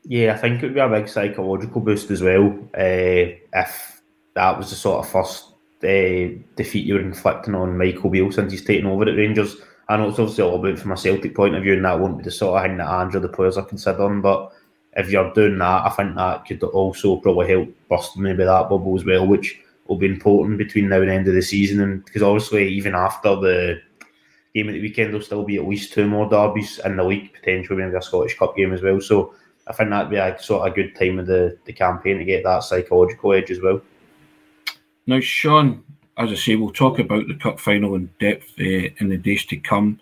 Yeah, 0.04 0.34
I 0.34 0.38
think 0.38 0.62
it 0.62 0.68
would 0.68 0.76
be 0.76 0.80
a 0.80 0.90
big 0.90 1.08
psychological 1.08 1.82
boost 1.82 2.12
as 2.12 2.22
well 2.22 2.48
uh, 2.78 3.34
if 3.54 4.02
that 4.36 4.58
was 4.58 4.70
the 4.70 4.76
sort 4.76 5.04
of 5.04 5.12
first 5.12 5.46
uh, 5.84 6.38
defeat 6.56 6.86
you 6.86 6.96
were 6.96 7.00
inflicting 7.02 7.56
on 7.56 7.78
Michael 7.78 8.10
Beale 8.10 8.32
since 8.32 8.52
he's 8.52 8.64
taken 8.64 8.86
over 8.86 9.10
at 9.10 9.16
Rangers. 9.16 9.58
I 9.88 9.98
know 9.98 10.10
it's 10.10 10.20
obviously 10.20 10.44
all 10.44 10.56
about 10.56 10.80
from 10.80 10.92
a 10.92 10.98
Celtic 10.98 11.36
point 11.36 11.56
of 11.56 11.64
view, 11.64 11.74
and 11.74 11.86
that 11.86 12.00
won't 12.00 12.18
be 12.18 12.24
the 12.24 12.32
sort 12.32 12.58
of 12.58 12.66
thing 12.66 12.78
that 12.78 12.90
Andrew 12.90 13.20
the 13.20 13.30
players 13.30 13.58
are 13.58 13.66
considering. 13.66 14.22
But 14.22 14.52
if 14.98 15.10
you're 15.10 15.34
doing 15.34 15.58
that, 15.60 15.86
I 15.86 15.90
think 15.90 16.16
that 16.16 16.46
could 16.46 16.64
also 16.64 17.18
probably 17.18 17.48
help 17.48 17.70
bust 17.88 18.18
maybe 18.18 18.44
that 18.44 18.70
bubble 18.70 18.96
as 18.98 19.06
well, 19.06 19.28
which 19.28 19.60
will 19.88 19.98
be 19.98 20.08
important 20.08 20.58
between 20.58 20.90
now 20.90 21.02
and 21.02 21.12
end 21.12 21.28
of 21.28 21.36
the 21.36 21.42
season. 21.42 21.82
And 21.82 22.04
because 22.04 22.24
obviously, 22.24 22.68
even 22.70 22.96
after 22.96 23.36
the 23.36 23.82
game 24.56 24.70
at 24.70 24.74
the 24.74 24.82
weekend, 24.82 25.10
there'll 25.10 25.26
still 25.26 25.44
be 25.44 25.58
at 25.58 25.68
least 25.68 25.94
two 25.94 26.08
more 26.08 26.28
derbies 26.30 26.80
in 26.84 26.96
the 26.96 27.04
league, 27.04 27.34
potentially 27.34 27.78
maybe 27.84 27.96
a 27.96 28.02
Scottish 28.02 28.38
Cup 28.38 28.56
game 28.56 28.74
as 28.74 28.82
well. 28.82 29.00
So 29.02 29.36
I 29.68 29.74
think 29.74 29.90
that'd 29.90 30.10
be 30.10 30.16
a 30.16 30.42
sort 30.42 30.68
of 30.68 30.76
good 30.76 30.96
time 30.96 31.20
of 31.20 31.28
the, 31.28 31.58
the 31.66 31.74
campaign 31.74 32.18
to 32.18 32.26
get 32.26 32.44
that 32.44 32.64
psychological 32.64 33.34
edge 33.34 33.52
as 33.52 33.62
well. 33.62 33.82
Now, 35.08 35.20
Sean, 35.20 35.84
as 36.18 36.32
I 36.32 36.36
say, 36.36 36.56
we'll 36.56 36.72
talk 36.72 37.00
about 37.00 37.28
the 37.28 37.36
cup 37.36 37.60
final 37.60 37.96
in 37.96 38.10
depth 38.20 38.54
uh, 38.60 38.90
in 38.98 39.10
the 39.10 39.18
days 39.18 39.46
to 39.48 39.58
come. 39.58 40.00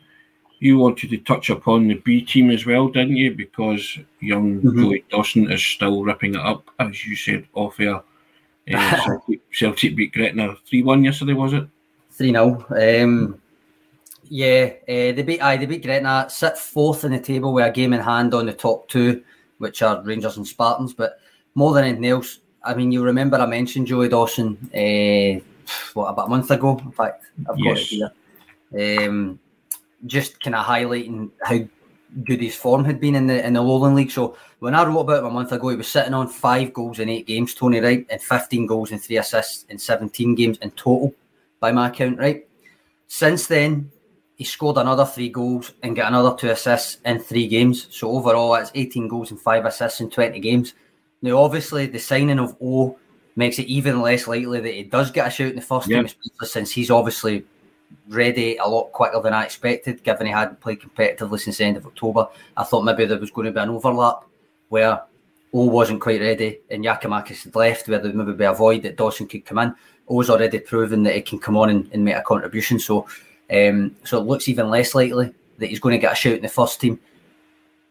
You 0.60 0.78
wanted 0.78 1.10
to 1.10 1.18
touch 1.18 1.50
upon 1.50 1.88
the 1.88 1.96
B 1.96 2.22
team 2.22 2.50
as 2.50 2.66
well, 2.66 2.88
didn't 2.88 3.18
you? 3.18 3.34
Because 3.34 3.98
young 4.20 4.62
mm-hmm. 4.62 4.82
Joey 4.82 5.06
Dawson 5.10 5.52
is 5.52 5.66
still 5.66 6.04
ripping 6.04 6.36
it 6.36 6.42
up, 6.42 6.70
as 6.80 7.06
you 7.06 7.16
said 7.16 7.46
off 7.54 7.80
air. 7.80 8.02
Uh, 8.74 8.98
Celtic, 9.06 9.42
Celtic, 9.52 9.96
beat 9.96 10.14
Gretna 10.14 10.56
3 10.68 10.84
1 10.84 11.04
yesterday, 11.04 11.34
was 11.34 11.54
it? 11.54 11.68
3 12.12 12.32
0. 12.32 12.66
Um, 13.04 13.42
yeah, 14.30 14.72
uh, 14.84 15.12
they 15.12 15.24
beat 15.24 15.44
aye, 15.44 15.58
they 15.58 15.66
beat 15.66 15.84
Gretna, 15.84 16.28
sit 16.30 16.58
fourth 16.58 17.04
in 17.04 17.12
the 17.12 17.20
table 17.20 17.54
with 17.54 17.66
a 17.66 17.72
game 17.72 17.94
in 17.94 18.00
hand 18.00 18.34
on 18.34 18.46
the 18.46 18.54
top 18.54 18.88
two, 18.88 19.22
which 19.58 19.82
are 19.82 20.02
Rangers 20.04 20.38
and 20.38 20.48
Spartans. 20.48 20.94
But 20.94 21.20
more 21.56 21.74
than 21.74 21.84
anything 21.84 22.06
else, 22.06 22.40
I 22.64 22.74
mean, 22.74 22.92
you 22.92 23.04
remember 23.04 23.38
I 23.38 23.46
mentioned 23.46 23.88
Joey 23.88 24.10
Dawson, 24.10 24.58
uh, 24.74 25.44
what, 25.94 26.08
about 26.08 26.28
a 26.28 26.30
month 26.30 26.52
ago? 26.52 26.78
In 26.78 26.92
fact, 26.92 27.26
I've 27.40 27.58
got 27.58 27.60
yes. 27.60 27.92
it 27.92 28.12
here. 28.72 29.08
Um, 29.08 29.40
just 30.06 30.40
kind 30.42 30.56
of 30.56 30.66
highlighting 30.66 31.32
how 31.42 31.60
good 32.24 32.42
his 32.42 32.56
form 32.56 32.86
had 32.86 33.00
been 33.00 33.16
in 33.16 33.28
the 33.28 33.46
in 33.46 33.54
the 33.54 33.62
Lowland 33.62 33.96
League. 33.96 34.12
So 34.12 34.38
when 34.60 34.76
I 34.76 34.86
wrote 34.86 35.02
about 35.02 35.20
him 35.20 35.26
a 35.26 35.32
month 35.32 35.52
ago, 35.52 35.70
he 35.70 35.76
was 35.76 35.88
sitting 35.88 36.14
on 36.14 36.28
five 36.28 36.74
goals 36.74 37.00
in 37.00 37.10
eight 37.10 37.28
games, 37.28 37.54
Tony, 37.54 37.80
right? 37.80 38.06
And 38.10 38.22
15 38.22 38.66
goals 38.66 38.92
and 38.92 39.02
three 39.02 39.18
assists 39.18 39.66
in 39.70 39.78
17 39.78 40.36
games 40.36 40.58
in 40.60 40.72
total, 40.72 41.14
by 41.60 41.72
my 41.72 41.90
count, 41.90 42.20
right? 42.20 42.48
Since 43.08 43.48
then, 43.48 43.92
he 44.36 44.44
scored 44.44 44.78
another 44.78 45.06
three 45.06 45.30
goals 45.30 45.74
and 45.84 45.96
got 45.96 46.08
another 46.08 46.36
two 46.36 46.50
assists 46.50 46.98
in 47.06 47.20
three 47.20 47.48
games. 47.48 47.88
So 47.92 48.12
overall, 48.12 48.54
that's 48.54 48.72
18 48.74 49.08
goals 49.08 49.32
and 49.32 49.40
five 49.40 49.66
assists 49.66 50.02
in 50.02 50.10
20 50.10 50.40
games. 50.40 50.74
Now, 51.22 51.38
obviously, 51.38 51.86
the 51.86 52.00
signing 52.00 52.40
of 52.40 52.58
O 52.62 52.98
makes 53.36 53.60
it 53.60 53.68
even 53.68 54.02
less 54.02 54.28
likely 54.28 54.60
that 54.60 54.74
he 54.74 54.84
does 54.84 55.12
get 55.12 55.28
a 55.28 55.32
shout 55.32 55.50
in 55.50 55.56
the 55.56 55.62
first 55.62 55.88
yep. 55.88 56.06
team, 56.06 56.32
since 56.44 56.72
he's 56.72 56.92
obviously 56.92 57.46
ready 58.10 58.58
a 58.58 58.66
lot 58.66 58.92
quicker 58.92 59.22
than 59.22 59.34
I 59.34 59.46
expected, 59.46 60.04
given 60.04 60.28
he 60.28 60.34
hadn't 60.34 60.60
played 60.60 60.82
competitively 60.82 61.40
since 61.40 61.58
the 61.58 61.66
end 61.66 61.78
of 61.78 61.86
October. 61.86 62.28
I 62.58 62.64
thought 62.64 62.84
maybe 62.84 63.06
there 63.06 63.20
was 63.20 63.32
going 63.32 63.46
to 63.46 63.52
be 63.52 63.60
an 63.60 63.70
overlap 63.70 64.24
where 64.70 65.02
O 65.54 65.66
wasn't 65.66 66.02
quite 66.02 66.22
ready 66.22 66.60
and 66.70 66.84
Giakoumakis 66.84 67.44
had 67.44 67.56
left, 67.56 67.88
where 67.88 68.00
there 68.00 68.12
would 68.12 68.16
maybe 68.16 68.38
be 68.38 68.46
a 68.46 68.54
void 68.54 68.84
that 68.84 68.98
Dawson 68.98 69.28
could 69.28 69.46
come 69.46 69.60
in. 69.60 69.76
Oh's 70.10 70.30
already 70.30 70.60
proven 70.60 71.04
that 71.04 71.16
he 71.16 71.22
can 71.22 71.40
come 71.40 71.56
on 71.56 71.70
and, 71.70 71.90
and 71.94 72.04
make 72.04 72.16
a 72.16 72.22
contribution. 72.22 72.80
So 72.80 73.08
um, 73.52 73.96
so 74.04 74.20
it 74.20 74.26
looks 74.26 74.50
even 74.50 74.70
less 74.70 74.96
likely 74.96 75.34
that 75.60 75.68
he's 75.68 75.80
going 75.80 75.94
to 75.94 76.00
get 76.00 76.14
a 76.14 76.16
shout 76.16 76.34
in 76.34 76.42
the 76.42 76.50
first 76.50 76.82
team. 76.82 77.00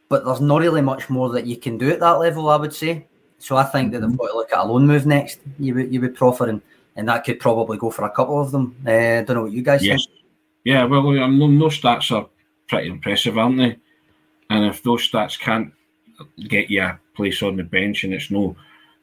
But 0.08 0.24
there's 0.24 0.40
not 0.40 0.60
really 0.60 0.82
much 0.82 1.08
more 1.08 1.30
that 1.30 1.46
you 1.46 1.56
can 1.56 1.78
do 1.78 1.90
at 1.90 2.00
that 2.00 2.18
level, 2.18 2.50
I 2.50 2.56
would 2.56 2.74
say. 2.74 3.06
So 3.42 3.56
I 3.56 3.64
think 3.64 3.90
that 3.92 4.00
they've 4.00 4.16
got 4.16 4.28
to 4.28 4.36
look 4.36 4.52
at 4.52 4.60
a 4.60 4.64
loan 4.64 4.86
move 4.86 5.04
next. 5.04 5.40
You 5.58 5.74
would 5.74 5.92
you 5.92 6.00
would 6.00 6.14
proffer 6.14 6.48
and, 6.48 6.62
and 6.94 7.08
that 7.08 7.24
could 7.24 7.40
probably 7.40 7.76
go 7.76 7.90
for 7.90 8.04
a 8.04 8.10
couple 8.10 8.40
of 8.40 8.52
them. 8.52 8.76
Uh, 8.86 8.90
I 8.90 9.22
don't 9.22 9.36
know 9.36 9.42
what 9.42 9.52
you 9.52 9.62
guys 9.62 9.84
yes. 9.84 10.06
think. 10.06 10.18
Yeah, 10.62 10.84
well, 10.84 11.08
um, 11.20 11.38
no 11.38 11.66
stats 11.66 12.14
are 12.14 12.28
pretty 12.68 12.88
impressive, 12.88 13.36
aren't 13.36 13.58
they? 13.58 13.76
And 14.48 14.64
if 14.66 14.84
those 14.84 15.10
stats 15.10 15.36
can't 15.36 15.72
get 16.46 16.70
you 16.70 16.82
a 16.82 17.00
place 17.16 17.42
on 17.42 17.56
the 17.56 17.64
bench, 17.64 18.04
and 18.04 18.14
it's 18.14 18.30
no 18.30 18.54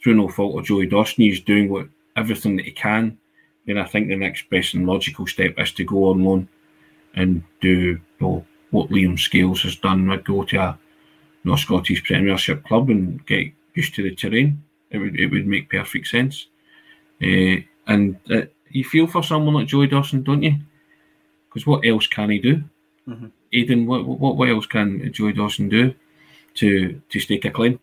through 0.01 0.15
no 0.15 0.29
fault 0.29 0.57
of 0.57 0.65
Joey 0.65 0.85
Dawson, 0.85 1.25
he's 1.25 1.41
doing 1.41 1.67
what 1.67 1.89
everything 2.15 2.55
that 2.55 2.65
he 2.65 2.71
can. 2.71 3.17
Then 3.65 3.77
I 3.77 3.83
think 3.83 4.07
the 4.07 4.15
next 4.15 4.49
best 4.49 4.73
and 4.73 4.87
logical 4.87 5.27
step 5.27 5.55
is 5.57 5.73
to 5.73 5.83
go 5.83 6.11
on 6.11 6.23
loan 6.23 6.47
and 7.13 7.43
do 7.59 7.99
well, 8.21 8.45
what 8.71 8.89
Liam 8.89 9.19
Scales 9.19 9.63
has 9.63 9.75
done. 9.75 10.07
Go 10.23 10.43
to 10.45 10.57
a 10.57 10.79
North 11.43 11.59
Scottish 11.59 12.05
Premiership 12.05 12.63
club 12.63 12.89
and 12.89 13.25
get 13.25 13.51
used 13.73 13.95
to 13.95 14.03
the 14.03 14.15
terrain. 14.15 14.63
It 14.91 14.97
would 14.97 15.19
it 15.19 15.27
would 15.27 15.47
make 15.47 15.69
perfect 15.69 16.07
sense. 16.07 16.47
Uh, 17.21 17.61
and 17.87 18.17
uh, 18.31 18.41
you 18.69 18.83
feel 18.83 19.07
for 19.07 19.23
someone 19.23 19.53
like 19.53 19.67
Joey 19.67 19.87
Dawson, 19.87 20.23
don't 20.23 20.43
you? 20.43 20.55
Because 21.47 21.65
what 21.65 21.85
else 21.85 22.07
can 22.07 22.29
he 22.29 22.39
do? 22.39 22.63
Mm-hmm. 23.07 23.27
Aidan, 23.53 23.87
what, 23.87 24.05
what 24.05 24.37
what 24.37 24.49
else 24.49 24.65
can 24.65 25.11
Joey 25.11 25.33
Dawson 25.33 25.69
do 25.69 25.93
to 26.55 27.01
to 27.09 27.19
stake 27.19 27.45
a 27.45 27.51
claim? 27.51 27.79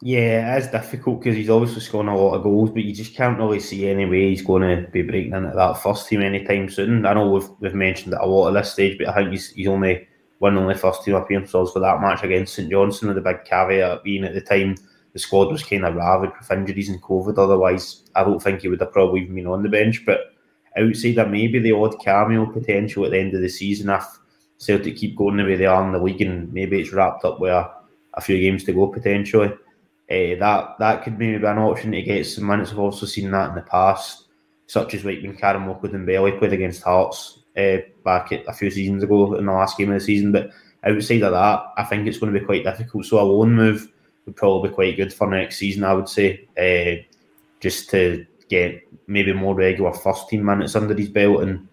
Yeah, 0.00 0.56
it 0.56 0.64
is 0.64 0.68
difficult 0.68 1.20
because 1.20 1.36
he's 1.36 1.48
obviously 1.48 1.80
scoring 1.80 2.08
a 2.08 2.16
lot 2.16 2.34
of 2.34 2.42
goals, 2.42 2.70
but 2.70 2.84
you 2.84 2.94
just 2.94 3.14
can't 3.14 3.38
really 3.38 3.60
see 3.60 3.88
any 3.88 4.04
way 4.04 4.28
he's 4.28 4.42
going 4.42 4.62
to 4.62 4.90
be 4.90 5.02
breaking 5.02 5.32
into 5.32 5.52
that 5.54 5.82
first 5.82 6.08
team 6.08 6.20
anytime 6.20 6.68
soon. 6.68 7.06
I 7.06 7.14
know 7.14 7.30
we've, 7.30 7.48
we've 7.60 7.74
mentioned 7.74 8.12
it 8.12 8.20
a 8.20 8.26
lot 8.26 8.48
at 8.48 8.54
this 8.54 8.72
stage, 8.72 8.98
but 8.98 9.08
I 9.08 9.14
think 9.14 9.30
he's, 9.30 9.50
he's 9.50 9.68
only 9.68 10.06
one 10.40 10.58
only 10.58 10.74
first 10.74 11.04
team 11.04 11.14
appearances 11.14 11.70
for 11.70 11.80
that 11.80 12.02
match 12.02 12.22
against 12.22 12.54
St 12.54 12.70
Johnstone, 12.70 13.14
with 13.14 13.16
the 13.16 13.22
big 13.22 13.44
caveat 13.44 14.04
being 14.04 14.24
at 14.24 14.34
the 14.34 14.42
time 14.42 14.74
the 15.14 15.20
squad 15.20 15.50
was 15.50 15.62
kind 15.62 15.86
of 15.86 15.94
ravaged 15.94 16.34
with 16.38 16.50
injuries 16.50 16.88
and 16.90 17.00
COVID. 17.00 17.38
Otherwise, 17.38 18.02
I 18.14 18.24
don't 18.24 18.42
think 18.42 18.60
he 18.60 18.68
would 18.68 18.80
have 18.80 18.92
probably 18.92 19.22
even 19.22 19.36
been 19.36 19.46
on 19.46 19.62
the 19.62 19.68
bench. 19.68 20.04
But 20.04 20.32
outside 20.76 21.18
of 21.18 21.30
maybe 21.30 21.60
the 21.60 21.72
odd 21.72 21.98
cameo 22.04 22.46
potential 22.46 23.04
at 23.04 23.12
the 23.12 23.20
end 23.20 23.32
of 23.32 23.40
the 23.40 23.48
season, 23.48 23.90
if 23.90 24.04
Celtic 24.58 24.96
keep 24.96 25.16
going 25.16 25.36
the 25.36 25.44
way 25.44 25.54
they 25.54 25.66
are 25.66 25.84
in 25.86 25.92
the 25.92 26.02
league 26.02 26.20
and 26.20 26.52
maybe 26.52 26.80
it's 26.80 26.92
wrapped 26.92 27.24
up 27.24 27.38
with 27.38 27.52
a, 27.52 27.70
a 28.14 28.20
few 28.20 28.38
games 28.40 28.64
to 28.64 28.72
go 28.72 28.88
potentially, 28.88 29.48
uh, 29.48 30.34
that 30.38 30.74
that 30.80 31.04
could 31.04 31.16
maybe 31.16 31.38
be 31.38 31.46
an 31.46 31.58
option 31.58 31.92
to 31.92 32.02
get 32.02 32.26
some 32.26 32.46
minutes. 32.46 32.72
I've 32.72 32.78
also 32.80 33.06
seen 33.06 33.30
that 33.30 33.50
in 33.50 33.54
the 33.54 33.62
past, 33.62 34.24
such 34.66 34.94
as 34.94 35.04
like 35.04 35.22
when 35.22 35.36
Karamoko 35.36 35.84
Dembele 35.84 36.38
played 36.40 36.52
against 36.52 36.82
Hearts 36.82 37.38
uh, 37.56 37.78
back 38.04 38.32
a 38.32 38.52
few 38.52 38.70
seasons 38.70 39.04
ago 39.04 39.36
in 39.36 39.46
the 39.46 39.52
last 39.52 39.78
game 39.78 39.92
of 39.92 39.94
the 39.94 40.04
season. 40.04 40.32
But 40.32 40.50
outside 40.84 41.22
of 41.22 41.32
that, 41.32 41.66
I 41.76 41.84
think 41.84 42.06
it's 42.08 42.18
going 42.18 42.32
to 42.34 42.40
be 42.40 42.44
quite 42.44 42.64
difficult. 42.64 43.06
So 43.06 43.20
a 43.20 43.22
loan 43.22 43.54
move 43.54 43.92
would 44.26 44.36
probably 44.36 44.68
be 44.68 44.74
quite 44.74 44.96
good 44.96 45.12
for 45.12 45.28
next 45.28 45.56
season, 45.56 45.84
I 45.84 45.94
would 45.94 46.08
say, 46.08 46.48
uh, 46.58 47.02
just 47.60 47.90
to 47.90 48.26
get 48.48 48.82
maybe 49.06 49.32
more 49.32 49.54
regular 49.54 49.92
first 49.92 50.28
team 50.28 50.44
minutes 50.44 50.76
under 50.76 50.94
his 50.94 51.08
belt 51.08 51.42
and. 51.42 51.68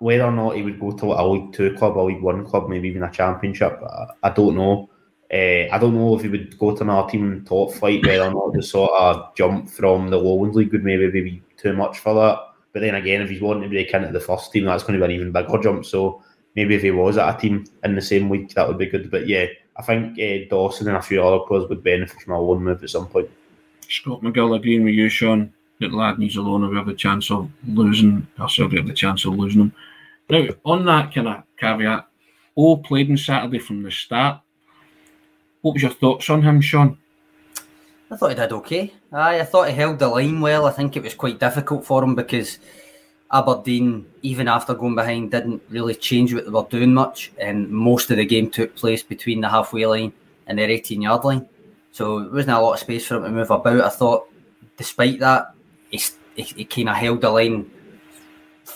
Whether 0.00 0.24
or 0.24 0.32
not 0.32 0.56
he 0.56 0.62
would 0.62 0.78
go 0.78 0.92
to 0.92 1.12
a 1.14 1.24
League 1.26 1.54
Two 1.54 1.74
club, 1.76 1.96
a 1.96 2.00
League 2.00 2.20
One 2.20 2.44
club, 2.44 2.68
maybe 2.68 2.88
even 2.88 3.04
a 3.04 3.10
Championship, 3.10 3.80
I, 3.82 4.04
I 4.24 4.28
don't 4.28 4.54
know. 4.54 4.90
Uh, 5.32 5.72
I 5.72 5.78
don't 5.80 5.94
know 5.94 6.14
if 6.14 6.20
he 6.20 6.28
would 6.28 6.58
go 6.58 6.76
to 6.76 6.82
another 6.82 7.08
team 7.08 7.42
top 7.48 7.72
flight, 7.72 8.04
whether 8.04 8.24
or 8.24 8.32
not 8.32 8.52
the 8.52 8.62
sort 8.62 8.90
of 8.92 9.34
jump 9.34 9.70
from 9.70 10.10
the 10.10 10.18
Lowlands 10.18 10.58
League 10.58 10.72
would 10.72 10.84
maybe 10.84 11.08
be 11.08 11.42
too 11.56 11.72
much 11.72 12.00
for 12.00 12.12
that. 12.14 12.38
But 12.74 12.80
then 12.80 12.96
again, 12.96 13.22
if 13.22 13.30
he's 13.30 13.40
wanting 13.40 13.62
to 13.62 13.68
break 13.70 13.94
into 13.94 14.12
the 14.12 14.20
first 14.20 14.52
team, 14.52 14.66
that's 14.66 14.82
going 14.82 15.00
to 15.00 15.06
be 15.06 15.10
an 15.10 15.18
even 15.18 15.32
bigger 15.32 15.56
jump. 15.62 15.86
So 15.86 16.22
maybe 16.54 16.74
if 16.74 16.82
he 16.82 16.90
was 16.90 17.16
at 17.16 17.34
a 17.34 17.40
team 17.40 17.64
in 17.82 17.94
the 17.94 18.02
same 18.02 18.28
league, 18.28 18.50
that 18.50 18.68
would 18.68 18.76
be 18.76 18.84
good. 18.84 19.10
But 19.10 19.26
yeah, 19.26 19.46
I 19.78 19.82
think 19.82 20.18
uh, 20.18 20.48
Dawson 20.48 20.88
and 20.88 20.96
a 20.96 21.02
few 21.02 21.22
other 21.22 21.44
players 21.44 21.68
would 21.68 21.82
benefit 21.82 22.20
from 22.22 22.34
a 22.34 22.40
loan 22.40 22.64
move 22.64 22.82
at 22.82 22.90
some 22.90 23.06
point. 23.06 23.30
Scott 23.88 24.22
McGill 24.22 24.56
agreeing 24.56 24.84
with 24.84 24.94
you, 24.94 25.08
Sean, 25.08 25.52
that 25.80 25.92
lad 25.92 26.18
needs 26.18 26.36
a 26.36 26.42
loan 26.42 26.64
if 26.64 26.70
we 26.70 26.76
have 26.76 26.88
a 26.88 26.94
chance 26.94 27.30
of 27.30 27.50
losing, 27.68 28.26
or 28.40 28.48
certainly 28.48 28.78
have 28.78 28.86
the 28.86 28.94
chance 28.94 29.24
of 29.24 29.34
losing 29.34 29.60
him. 29.60 29.72
Now, 30.28 30.48
on 30.64 30.84
that 30.86 31.14
kind 31.14 31.28
of 31.28 31.42
caveat, 31.58 32.08
all 32.54 32.78
played 32.78 33.10
on 33.10 33.16
Saturday 33.16 33.58
from 33.58 33.82
the 33.82 33.90
start 33.90 34.40
what 35.66 35.72
was 35.72 35.82
your 35.82 35.90
thoughts 35.90 36.30
on 36.30 36.42
him, 36.42 36.60
Sean? 36.60 36.96
I 38.08 38.16
thought 38.16 38.28
he 38.28 38.36
did 38.36 38.52
okay. 38.52 38.94
Aye, 39.10 39.40
I 39.40 39.44
thought 39.44 39.68
he 39.68 39.74
held 39.74 39.98
the 39.98 40.06
line 40.06 40.40
well. 40.40 40.64
I 40.64 40.70
think 40.70 40.96
it 40.96 41.02
was 41.02 41.14
quite 41.14 41.40
difficult 41.40 41.84
for 41.84 42.04
him 42.04 42.14
because 42.14 42.60
Aberdeen, 43.32 44.06
even 44.22 44.48
after 44.48 44.74
going 44.74 44.94
behind, 44.94 45.30
didn't 45.30 45.62
really 45.68 45.94
change 45.94 46.32
what 46.32 46.44
they 46.44 46.50
were 46.50 46.66
doing 46.70 46.94
much, 46.94 47.32
and 47.38 47.68
most 47.68 48.10
of 48.10 48.18
the 48.18 48.24
game 48.24 48.50
took 48.50 48.76
place 48.76 49.02
between 49.02 49.40
the 49.40 49.48
halfway 49.48 49.86
line 49.86 50.12
and 50.46 50.58
their 50.58 50.70
18 50.70 51.02
yard 51.02 51.24
line. 51.24 51.48
So 51.90 52.20
there 52.20 52.30
wasn't 52.30 52.56
a 52.56 52.60
lot 52.60 52.74
of 52.74 52.80
space 52.80 53.06
for 53.06 53.16
him 53.16 53.24
to 53.24 53.30
move 53.30 53.50
about. 53.50 53.80
I 53.80 53.88
thought, 53.88 54.28
despite 54.76 55.18
that, 55.20 55.54
he, 55.90 56.00
he, 56.36 56.42
he 56.42 56.64
kind 56.64 56.90
of 56.90 56.96
held 56.96 57.20
the 57.20 57.30
line 57.30 57.70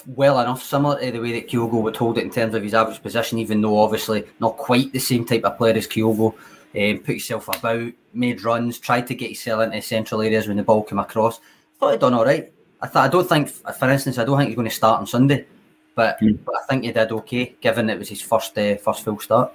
well 0.06 0.40
enough, 0.40 0.62
similar 0.62 1.00
to 1.00 1.12
the 1.12 1.20
way 1.20 1.32
that 1.32 1.48
Kyogo 1.48 1.82
would 1.82 1.96
hold 1.96 2.18
it 2.18 2.24
in 2.24 2.30
terms 2.30 2.54
of 2.54 2.62
his 2.62 2.74
average 2.74 3.02
position, 3.02 3.38
even 3.38 3.60
though 3.60 3.78
obviously 3.78 4.24
not 4.40 4.56
quite 4.56 4.92
the 4.92 4.98
same 4.98 5.24
type 5.24 5.44
of 5.44 5.58
player 5.58 5.74
as 5.74 5.86
Kyogo 5.86 6.34
um, 6.74 6.98
put 6.98 7.14
yourself 7.14 7.48
about, 7.48 7.92
made 8.14 8.42
runs, 8.42 8.78
tried 8.78 9.06
to 9.08 9.14
get 9.14 9.30
yourself 9.30 9.62
into 9.62 9.82
central 9.82 10.22
areas 10.22 10.48
when 10.48 10.56
the 10.56 10.62
ball 10.62 10.82
came 10.82 10.98
across. 10.98 11.40
Thought 11.78 11.92
he'd 11.92 12.00
done 12.00 12.14
all 12.14 12.24
right. 12.24 12.52
I 12.82 12.86
thought 12.86 13.04
I 13.04 13.08
don't 13.08 13.28
think, 13.28 13.48
for 13.48 13.90
instance, 13.90 14.18
I 14.18 14.24
don't 14.24 14.38
think 14.38 14.48
he's 14.48 14.56
going 14.56 14.68
to 14.68 14.74
start 14.74 15.00
on 15.00 15.06
Sunday, 15.06 15.46
but, 15.94 16.18
mm. 16.20 16.38
but 16.44 16.54
I 16.54 16.66
think 16.68 16.84
he 16.84 16.92
did 16.92 17.12
okay, 17.12 17.54
given 17.60 17.90
it 17.90 17.98
was 17.98 18.08
his 18.08 18.22
first 18.22 18.56
uh, 18.56 18.76
first 18.76 19.04
full 19.04 19.18
start. 19.18 19.52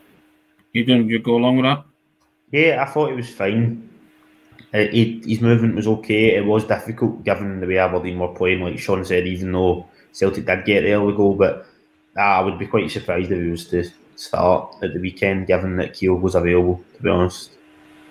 You 0.73 0.83
didn't 0.83 1.09
you 1.09 1.19
go 1.19 1.35
along 1.37 1.57
with 1.57 1.65
that? 1.65 1.85
Yeah, 2.51 2.83
I 2.83 2.91
thought 2.91 3.11
it 3.11 3.15
was 3.15 3.29
fine. 3.29 3.89
he, 4.73 5.23
his 5.25 5.41
movement 5.41 5.75
was 5.75 5.87
okay. 5.87 6.35
It 6.35 6.45
was 6.45 6.65
difficult 6.65 7.23
given 7.23 7.59
the 7.59 7.67
way 7.67 7.77
Aberdeen 7.77 8.19
were 8.19 8.35
playing, 8.35 8.61
like 8.61 8.77
Sean 8.77 9.03
said, 9.05 9.25
even 9.25 9.51
though 9.51 9.87
Celtic 10.11 10.45
did 10.45 10.65
get 10.65 10.81
the 10.81 10.93
early 10.93 11.15
goal. 11.15 11.35
But 11.35 11.65
uh, 12.17 12.21
I 12.21 12.41
would 12.41 12.59
be 12.59 12.67
quite 12.67 12.91
surprised 12.91 13.31
if 13.31 13.41
he 13.41 13.49
was 13.49 13.67
to 13.69 13.89
start 14.15 14.75
at 14.83 14.93
the 14.93 14.99
weekend, 14.99 15.47
given 15.47 15.75
that 15.77 15.93
Kyogo 15.93 16.21
was 16.21 16.35
available, 16.35 16.83
to 16.95 17.03
be 17.03 17.09
honest. 17.09 17.51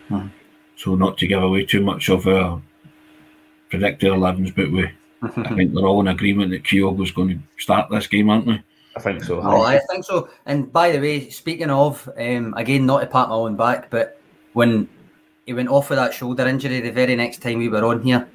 Hmm. 0.09 0.29
So, 0.77 0.95
not 0.97 1.17
to 1.19 1.27
give 1.27 1.43
away 1.43 1.65
too 1.65 1.83
much 1.83 2.09
of 2.09 2.27
our 2.27 2.61
predicted 3.71 4.13
11s, 4.13 4.55
but 4.55 4.71
we, 4.71 4.91
I 5.37 5.55
think 5.55 5.73
we're 5.73 5.89
all 5.89 6.01
in 6.01 6.09
agreement 6.09 6.51
that 6.51 6.65
Kyogo's 6.65 7.11
going 7.11 7.29
to 7.29 7.63
start 7.63 7.91
this 7.91 8.07
game, 8.07 8.31
aren't 8.31 8.47
we? 8.47 8.63
I 8.97 9.01
think 9.01 9.25
so. 9.25 9.41
Oh, 9.41 9.63
I 9.63 9.81
think 9.91 10.05
so. 10.05 10.29
And 10.47 10.73
by 10.73 10.93
the 10.93 11.01
way, 11.01 11.29
speaking 11.31 11.71
of, 11.71 12.09
um, 12.17 12.55
again, 12.57 12.87
not 12.87 13.01
to 13.01 13.07
pat 13.07 13.29
my 13.29 13.35
own 13.35 13.57
back, 13.57 13.91
but 13.91 14.21
when 14.53 14.89
he 15.47 15.53
went 15.53 15.69
off 15.69 15.91
with 15.91 15.99
that 15.99 16.15
shoulder 16.15 16.47
injury 16.47 16.81
the 16.81 16.91
very 16.91 17.17
next 17.17 17.43
time 17.43 17.59
we 17.59 17.69
were 17.69 17.85
on 17.85 18.03
here, 18.03 18.29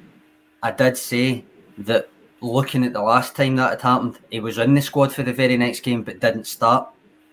I 0.62 0.70
did 0.70 0.96
say 0.98 1.44
that 1.78 2.08
looking 2.42 2.84
at 2.84 2.92
the 2.92 3.02
last 3.02 3.34
time 3.34 3.56
that 3.56 3.70
had 3.70 3.82
happened, 3.82 4.18
he 4.30 4.40
was 4.40 4.58
in 4.58 4.74
the 4.74 4.82
squad 4.82 5.12
for 5.12 5.22
the 5.22 5.32
very 5.32 5.56
next 5.56 5.80
game 5.80 6.02
but 6.02 6.20
didn't 6.20 6.46
start. 6.46 6.88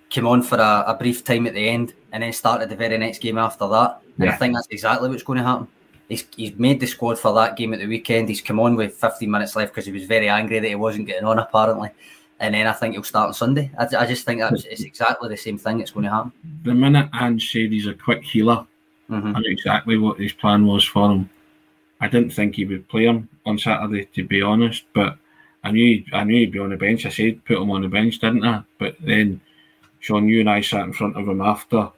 Came 0.10 0.28
on 0.28 0.42
for 0.42 0.58
a, 0.58 0.86
a 0.88 0.96
brief 0.98 1.26
time 1.26 1.48
at 1.48 1.54
the 1.54 1.68
end 1.68 1.94
and 2.14 2.24
then 2.24 2.32
started 2.32 2.70
the 2.70 2.76
very 2.76 2.98
next 2.98 3.20
game 3.20 3.38
after 3.38 3.68
that. 3.68 4.00
And 4.18 4.26
yeah. 4.26 4.34
I 4.34 4.38
think 4.38 4.54
that's 4.56 4.68
exactly 4.70 5.10
what's 5.10 5.24
going 5.24 5.38
to 5.38 5.44
happen. 5.44 5.68
He's, 6.10 6.26
he's 6.36 6.56
made 6.56 6.80
the 6.80 6.88
squad 6.88 7.20
for 7.20 7.34
that 7.36 7.58
game 7.58 7.74
at 7.74 7.80
the 7.80 7.88
weekend. 7.88 8.30
He's 8.30 8.42
come 8.42 8.60
on 8.60 8.76
with 8.76 8.96
15 8.96 9.30
minutes 9.30 9.56
left 9.56 9.74
because 9.74 9.86
he 9.86 9.92
was 9.92 10.06
very 10.06 10.30
angry 10.30 10.60
that 10.60 10.68
he 10.68 10.76
wasn't 10.76 11.08
getting 11.08 11.26
on, 11.26 11.40
apparently 11.40 11.90
and 12.40 12.54
then 12.54 12.68
I 12.68 12.74
think 12.74 12.94
he'll 12.94 13.04
start 13.04 13.30
on 13.30 13.34
Sunday. 13.34 13.72
I, 13.78 13.88
I 13.98 14.06
just 14.06 14.26
think 14.26 14.42
that's 14.42 14.66
it's 14.66 14.84
exactly 14.84 15.30
the 15.30 15.38
same 15.38 15.58
thing 15.58 15.80
that's 15.80 15.92
going 15.92 16.06
to 16.06 16.12
happen. 16.12 16.32
The 16.64 16.74
minute 16.74 17.10
Ange 17.14 17.52
said 17.52 17.72
he's 17.72 17.88
a 17.88 17.94
quick 17.94 18.24
healer, 18.24 18.66
mm-hmm. 19.10 19.36
I 19.36 19.40
knew 19.40 19.52
exactly 19.52 19.98
what 19.98 20.20
his 20.20 20.34
plan 20.34 20.66
was 20.66 20.84
for 20.84 21.12
him. 21.12 21.30
I 22.00 22.08
didn't 22.08 22.32
think 22.32 22.56
he 22.56 22.66
would 22.66 22.88
play 22.90 23.06
him 23.06 23.28
on 23.46 23.58
Saturday, 23.58 24.06
to 24.14 24.24
be 24.24 24.42
honest, 24.42 24.86
but 24.94 25.18
I 25.64 25.72
knew 25.72 26.04
I 26.14 26.24
knew 26.24 26.38
he'd 26.38 26.52
be 26.52 26.60
on 26.60 26.70
the 26.70 26.78
bench. 26.78 27.06
I 27.06 27.10
said 27.10 27.44
put 27.46 27.58
him 27.58 27.72
on 27.72 27.82
the 27.82 27.88
bench, 27.88 28.20
didn't 28.20 28.46
I? 28.46 28.64
But 28.78 28.98
then, 29.00 29.42
Sean, 30.00 30.30
you 30.30 30.40
and 30.42 30.50
I 30.50 30.62
sat 30.62 30.86
in 30.86 30.94
front 30.94 31.18
of 31.18 31.28
him 31.28 31.42
after 31.42 31.90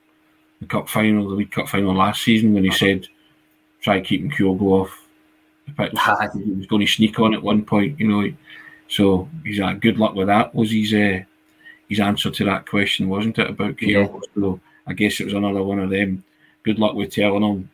the 0.62 0.68
cup 0.68 0.88
final, 0.88 1.28
the 1.28 1.36
League 1.36 1.52
Cup 1.52 1.68
final 1.68 1.94
last 1.94 2.24
season, 2.24 2.54
when 2.54 2.64
he 2.64 2.72
said 2.72 3.08
try 3.82 4.02
keeping 4.02 4.32
Kyogo 4.32 4.62
off 4.62 5.08
the 5.68 5.74
pitch. 5.74 6.44
he 6.44 6.52
was 6.52 6.68
going 6.68 6.86
to 6.86 6.92
sneak 6.92 7.20
on 7.20 7.34
at 7.34 7.44
one 7.44 7.64
point, 7.64 8.00
you 8.00 8.08
know. 8.08 8.32
So 8.88 9.30
he's 9.44 9.60
like, 9.60 9.80
good 9.80 9.98
luck 9.98 10.16
with 10.16 10.28
that. 10.28 10.54
Was 10.56 10.72
his 10.72 10.94
uh, 10.94 11.20
his 11.88 12.00
answer 12.00 12.32
to 12.32 12.46
that 12.46 12.68
question, 12.68 13.10
wasn't 13.10 13.40
it 13.40 13.50
about 13.50 13.78
Kyogo? 13.78 14.14
Yeah. 14.14 14.42
So 14.42 14.60
I 14.88 14.94
guess 14.94 15.20
it 15.20 15.26
was 15.26 15.34
another 15.34 15.64
one 15.64 15.80
of 15.80 15.90
them. 15.90 16.24
Good 16.64 16.80
luck 16.80 16.96
with 16.96 17.14
telling 17.14 17.44
him, 17.44 17.70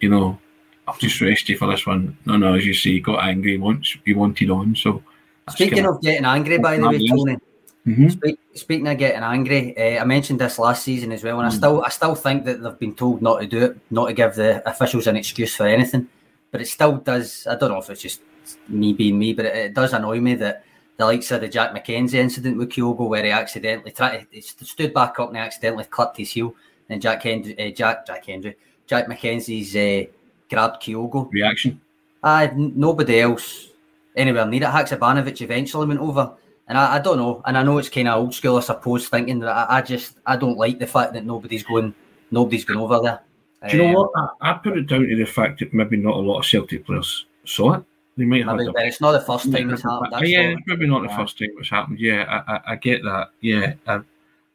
you 0.00 0.08
know, 0.08 0.38
I'll 0.86 0.96
just 0.96 1.20
rest 1.20 1.48
you 1.48 1.56
for 1.56 1.70
this 1.70 1.86
one. 1.86 2.16
No, 2.24 2.36
no, 2.36 2.54
as 2.54 2.66
you 2.66 2.74
see, 2.74 2.94
he 2.94 3.00
got 3.00 3.24
angry 3.24 3.58
once 3.58 3.96
he 4.04 4.14
wanted 4.14 4.50
on. 4.50 4.74
So 4.74 5.02
speaking 5.50 5.86
of 5.86 6.00
getting 6.00 6.24
angry, 6.24 6.58
by 6.58 6.76
the 6.76 6.88
way, 6.88 7.06
Tony. 7.06 7.36
Mm-hmm. 7.86 8.08
Speak, 8.08 8.38
speaking 8.54 8.88
of 8.88 8.98
getting 8.98 9.22
angry, 9.22 9.76
uh, 9.76 10.02
I 10.02 10.04
mentioned 10.04 10.38
this 10.38 10.58
last 10.58 10.84
season 10.84 11.12
as 11.12 11.24
well, 11.24 11.40
and 11.40 11.50
mm. 11.50 11.52
I 11.52 11.56
still 11.56 11.82
I 11.82 11.88
still 11.88 12.14
think 12.14 12.44
that 12.44 12.62
they've 12.62 12.78
been 12.78 12.94
told 12.94 13.22
not 13.22 13.40
to 13.40 13.46
do 13.46 13.64
it, 13.64 13.78
not 13.90 14.08
to 14.08 14.12
give 14.12 14.34
the 14.34 14.68
officials 14.68 15.06
an 15.06 15.16
excuse 15.16 15.56
for 15.56 15.66
anything. 15.66 16.08
But 16.50 16.60
it 16.60 16.68
still 16.68 16.96
does. 16.96 17.46
I 17.46 17.56
don't 17.56 17.70
know 17.70 17.78
if 17.78 17.88
it's 17.88 18.02
just 18.02 18.20
me 18.68 18.92
being 18.92 19.18
me, 19.18 19.32
but 19.32 19.46
it, 19.46 19.56
it, 19.56 19.74
does 19.74 19.92
annoy 19.92 20.20
me 20.20 20.34
that 20.34 20.64
the 20.96 21.06
likes 21.06 21.30
of 21.30 21.40
the 21.40 21.48
Jack 21.48 21.72
McKenzie 21.74 22.14
incident 22.14 22.58
with 22.58 22.70
Kyogo, 22.70 23.08
where 23.08 23.24
he 23.24 23.30
accidentally 23.30 23.92
tried, 23.92 24.26
he 24.30 24.40
stood 24.42 24.92
back 24.92 25.18
up 25.18 25.28
and 25.28 25.36
he 25.36 25.42
accidentally 25.42 25.84
clipped 25.84 26.18
his 26.18 26.32
heel, 26.32 26.54
and 26.88 27.00
Jack 27.00 27.22
Henry, 27.22 27.58
uh, 27.58 27.74
Jack 27.74 28.06
Jack 28.06 28.26
Henry, 28.26 28.56
Jack 28.86 29.06
McKenzie's 29.06 29.74
uh, 29.74 30.10
grabbed 30.50 30.82
Kyogo. 30.82 31.32
Reaction? 31.32 31.80
Uh, 32.22 32.48
nobody 32.54 33.20
else 33.20 33.68
anywhere 34.14 34.44
near 34.44 34.64
it. 34.64 34.66
Haksabanovic 34.66 35.40
eventually 35.40 35.86
went 35.86 36.00
over. 36.00 36.34
And 36.70 36.78
I, 36.78 36.94
I, 36.94 36.98
don't 37.00 37.18
know, 37.18 37.42
and 37.46 37.58
I 37.58 37.64
know 37.64 37.78
it's 37.78 37.88
kind 37.88 38.06
of 38.06 38.16
old 38.16 38.32
school, 38.32 38.56
I 38.56 38.60
suppose, 38.60 39.08
thinking 39.08 39.40
that 39.40 39.50
I, 39.50 39.78
I, 39.78 39.82
just 39.82 40.20
I 40.24 40.36
don't 40.36 40.56
like 40.56 40.78
the 40.78 40.86
fact 40.86 41.14
that 41.14 41.26
nobody's 41.26 41.64
going, 41.64 41.92
nobody's 42.30 42.64
going 42.64 42.78
over 42.78 43.00
there. 43.00 43.20
Do 43.68 43.76
you 43.76 43.86
um, 43.86 43.92
know 43.92 44.00
what? 44.02 44.34
I, 44.40 44.50
I, 44.50 44.52
put 44.54 44.78
it 44.78 44.86
down 44.86 45.08
to 45.08 45.16
the 45.16 45.24
fact 45.24 45.58
that 45.58 45.74
maybe 45.74 45.96
not 45.96 46.14
a 46.14 46.20
lot 46.20 46.38
of 46.38 46.46
Celtic 46.46 46.86
players 46.86 47.26
saw 47.44 47.74
it. 47.74 47.82
They 48.16 48.24
might 48.24 48.46
have. 48.46 48.56
But 48.56 48.86
it's 48.86 49.00
not 49.00 49.10
the 49.10 49.20
first 49.20 49.50
time 49.50 49.68
it's 49.70 49.82
happened. 49.82 50.12
That's 50.12 50.28
yeah, 50.28 50.42
it's 50.42 50.62
maybe 50.64 50.86
not 50.86 51.02
the 51.02 51.08
first 51.08 51.40
time 51.40 51.48
it's 51.58 51.70
happened. 51.70 51.98
Yeah, 51.98 52.44
I, 52.46 52.60
I, 52.72 52.76
get 52.76 53.02
that. 53.02 53.30
Yeah, 53.40 53.74
uh, 53.88 54.02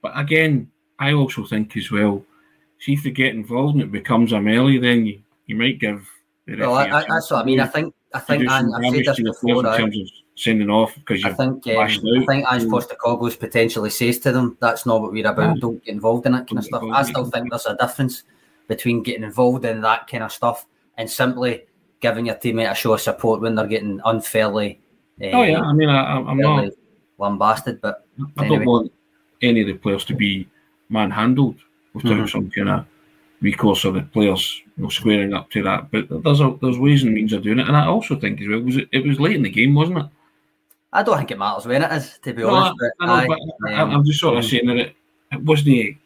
but 0.02 0.18
again, 0.18 0.72
I 0.98 1.12
also 1.12 1.44
think 1.44 1.76
as 1.76 1.92
well. 1.92 2.24
See 2.80 2.94
if 2.94 3.04
they 3.04 3.12
get 3.12 3.36
involved 3.36 3.74
and 3.74 3.84
it 3.84 3.92
becomes 3.92 4.32
a 4.32 4.40
melee, 4.40 4.78
then 4.78 5.06
you, 5.06 5.22
you 5.48 5.58
might 5.58 5.80
give. 5.80 6.10
The 6.46 6.56
well, 6.60 6.76
I, 6.76 6.86
I, 6.86 7.06
that's 7.10 7.30
what 7.30 7.42
I 7.42 7.44
mean. 7.44 7.60
I 7.60 7.68
think 7.68 7.94
I 8.14 8.20
think 8.20 8.50
I've 8.50 8.64
said 8.64 9.06
this 9.06 9.20
before. 9.20 9.66
In 9.68 9.78
terms 9.78 10.00
of 10.00 10.25
sending 10.36 10.70
off 10.70 10.94
because 10.96 11.24
you. 11.24 11.30
I 11.30 11.34
think 11.34 11.68
um, 11.68 11.78
I 11.78 12.26
think 12.26 12.46
Ange 12.52 12.64
Postecoglou's 12.64 13.36
potentially 13.36 13.90
says 13.90 14.20
to 14.20 14.32
them, 14.32 14.58
"That's 14.60 14.86
not 14.86 15.02
what 15.02 15.12
we're 15.12 15.28
about. 15.28 15.60
Don't 15.60 15.84
get 15.84 15.94
involved 15.94 16.26
in 16.26 16.34
that 16.34 16.48
kind 16.48 16.60
of 16.60 16.66
stuff." 16.66 16.84
I 16.84 17.04
still 17.04 17.26
think 17.26 17.50
there's 17.50 17.66
a 17.66 17.76
difference 17.76 18.24
between 18.68 19.04
getting 19.04 19.24
involved 19.24 19.66
in 19.66 19.82
that 19.82 20.08
kind 20.08 20.24
of 20.24 20.32
stuff 20.32 20.66
and 20.98 21.10
simply 21.10 21.64
giving 22.00 22.26
your 22.26 22.36
teammate 22.36 22.72
a 22.72 22.76
show 22.76 22.94
of 22.94 23.02
support 23.02 23.42
when 23.42 23.56
they're 23.56 23.68
getting 23.68 24.00
unfairly. 24.06 24.80
Uh, 25.22 25.28
oh 25.28 25.44
yeah, 25.44 25.62
I 25.62 25.74
mean, 25.74 25.90
I, 25.90 26.18
am 26.18 26.38
not 26.38 26.72
lambasted, 27.18 27.82
but 27.82 28.06
I 28.38 28.46
anyway. 28.46 28.58
don't 28.58 28.66
want 28.66 28.92
any 29.42 29.62
of 29.62 29.68
the 29.68 29.74
players 29.76 30.06
to 30.06 30.16
be 30.16 30.48
manhandled 30.90 31.56
without 31.94 32.14
mm-hmm. 32.14 32.26
some 32.26 32.50
kind 32.52 32.70
of 32.70 32.86
recourse 33.42 33.86
of 33.86 33.94
the 33.94 34.02
players 34.02 34.62
you 34.78 34.84
know, 34.84 34.90
squaring 34.90 35.34
up 35.34 35.50
to 35.52 35.64
that. 35.64 35.90
But 35.92 36.08
there's 36.24 36.42
a, 36.42 36.58
there's 36.62 36.80
ways 36.80 37.04
and 37.04 37.14
means 37.14 37.34
of 37.34 37.44
doing 37.44 37.60
it, 37.60 37.68
and 37.68 37.78
I 37.78 37.86
also 37.86 38.20
think 38.20 38.42
as 38.42 38.48
well 38.48 38.62
was 38.62 38.78
it, 38.78 38.90
it 38.92 39.06
was 39.06 39.20
late 39.20 39.36
in 39.36 39.44
the 39.44 39.50
game, 39.50 39.74
wasn't 39.74 40.00
it? 40.00 40.06
I 40.96 41.04
don't 41.04 41.18
think 41.18 41.32
it 41.32 41.38
matters 41.38 41.66
when 41.66 41.84
it 41.84 41.92
is, 41.92 42.18
to 42.24 42.34
be 42.34 42.42
no, 42.42 42.56
honest. 42.56 42.76
I, 43.02 43.06
I 43.06 43.28
know, 43.28 43.38
but 43.60 43.72
I, 43.74 43.82
am 43.82 44.06
just 44.06 44.22
sort 44.22 44.38
of 44.38 44.46
um, 44.46 44.50
saying 44.50 44.66
that 44.68 44.78
it, 44.78 44.96
it 45.34 45.44
wasn't 45.44 45.76
a, 45.76 45.98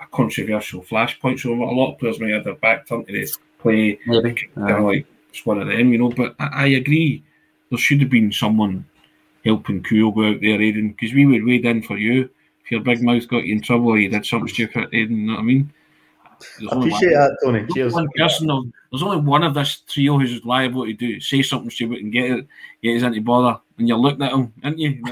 a 0.00 0.06
controversial 0.10 0.82
flashpoint. 0.82 1.38
So 1.38 1.52
a 1.52 1.54
lot 1.54 1.92
of 1.92 1.98
players 2.00 2.18
may 2.18 2.32
have 2.32 2.42
their 2.42 2.56
back 2.56 2.88
turned 2.88 3.06
to 3.06 3.12
this 3.12 3.38
play, 3.60 4.00
Maybe. 4.04 4.50
kind 4.56 4.70
of 4.70 4.84
like 4.84 5.06
it's 5.30 5.46
one 5.46 5.60
of 5.60 5.68
them, 5.68 5.92
you 5.92 5.98
know. 5.98 6.10
But 6.10 6.34
I, 6.40 6.64
I 6.64 6.66
agree, 6.66 7.22
there 7.70 7.78
should 7.78 8.00
have 8.00 8.10
been 8.10 8.32
someone 8.32 8.84
helping 9.44 9.80
Kyogo 9.80 10.34
out 10.34 10.40
there, 10.40 10.60
Aidan, 10.60 10.90
because 10.90 11.14
we 11.14 11.24
would 11.24 11.46
wait 11.46 11.64
in 11.64 11.80
for 11.80 11.96
you. 11.96 12.28
If 12.64 12.72
your 12.72 12.80
big 12.80 13.00
mouth 13.00 13.28
got 13.28 13.44
you 13.44 13.54
in 13.54 13.62
trouble 13.62 13.90
or 13.90 13.98
you 13.98 14.08
did 14.08 14.26
something 14.26 14.48
stupid, 14.48 14.88
Aidan, 14.92 15.18
you 15.18 15.26
know 15.26 15.34
what 15.34 15.40
I 15.40 15.44
mean? 15.44 15.72
I 16.70 16.76
appreciate 16.76 17.10
that, 17.10 17.38
Tony. 17.42 17.66
Cheers. 17.72 17.92
One 17.92 18.08
person 18.16 18.50
of, 18.50 18.64
there's 18.90 19.02
only 19.02 19.18
one 19.18 19.42
of 19.42 19.54
this 19.54 19.82
trio 19.88 20.18
who's 20.18 20.44
liable 20.44 20.84
to 20.84 20.92
do 20.92 21.20
say 21.20 21.42
something 21.42 21.70
stupid 21.70 21.98
and 21.98 22.12
get 22.12 22.30
it, 22.30 22.46
get 22.82 22.96
us 22.96 23.02
into 23.02 23.20
bother. 23.20 23.60
And 23.82 23.88
you're 23.88 23.98
looking 23.98 24.22
at 24.22 24.30
him, 24.30 24.52
aren't 24.62 24.78
you? 24.78 25.02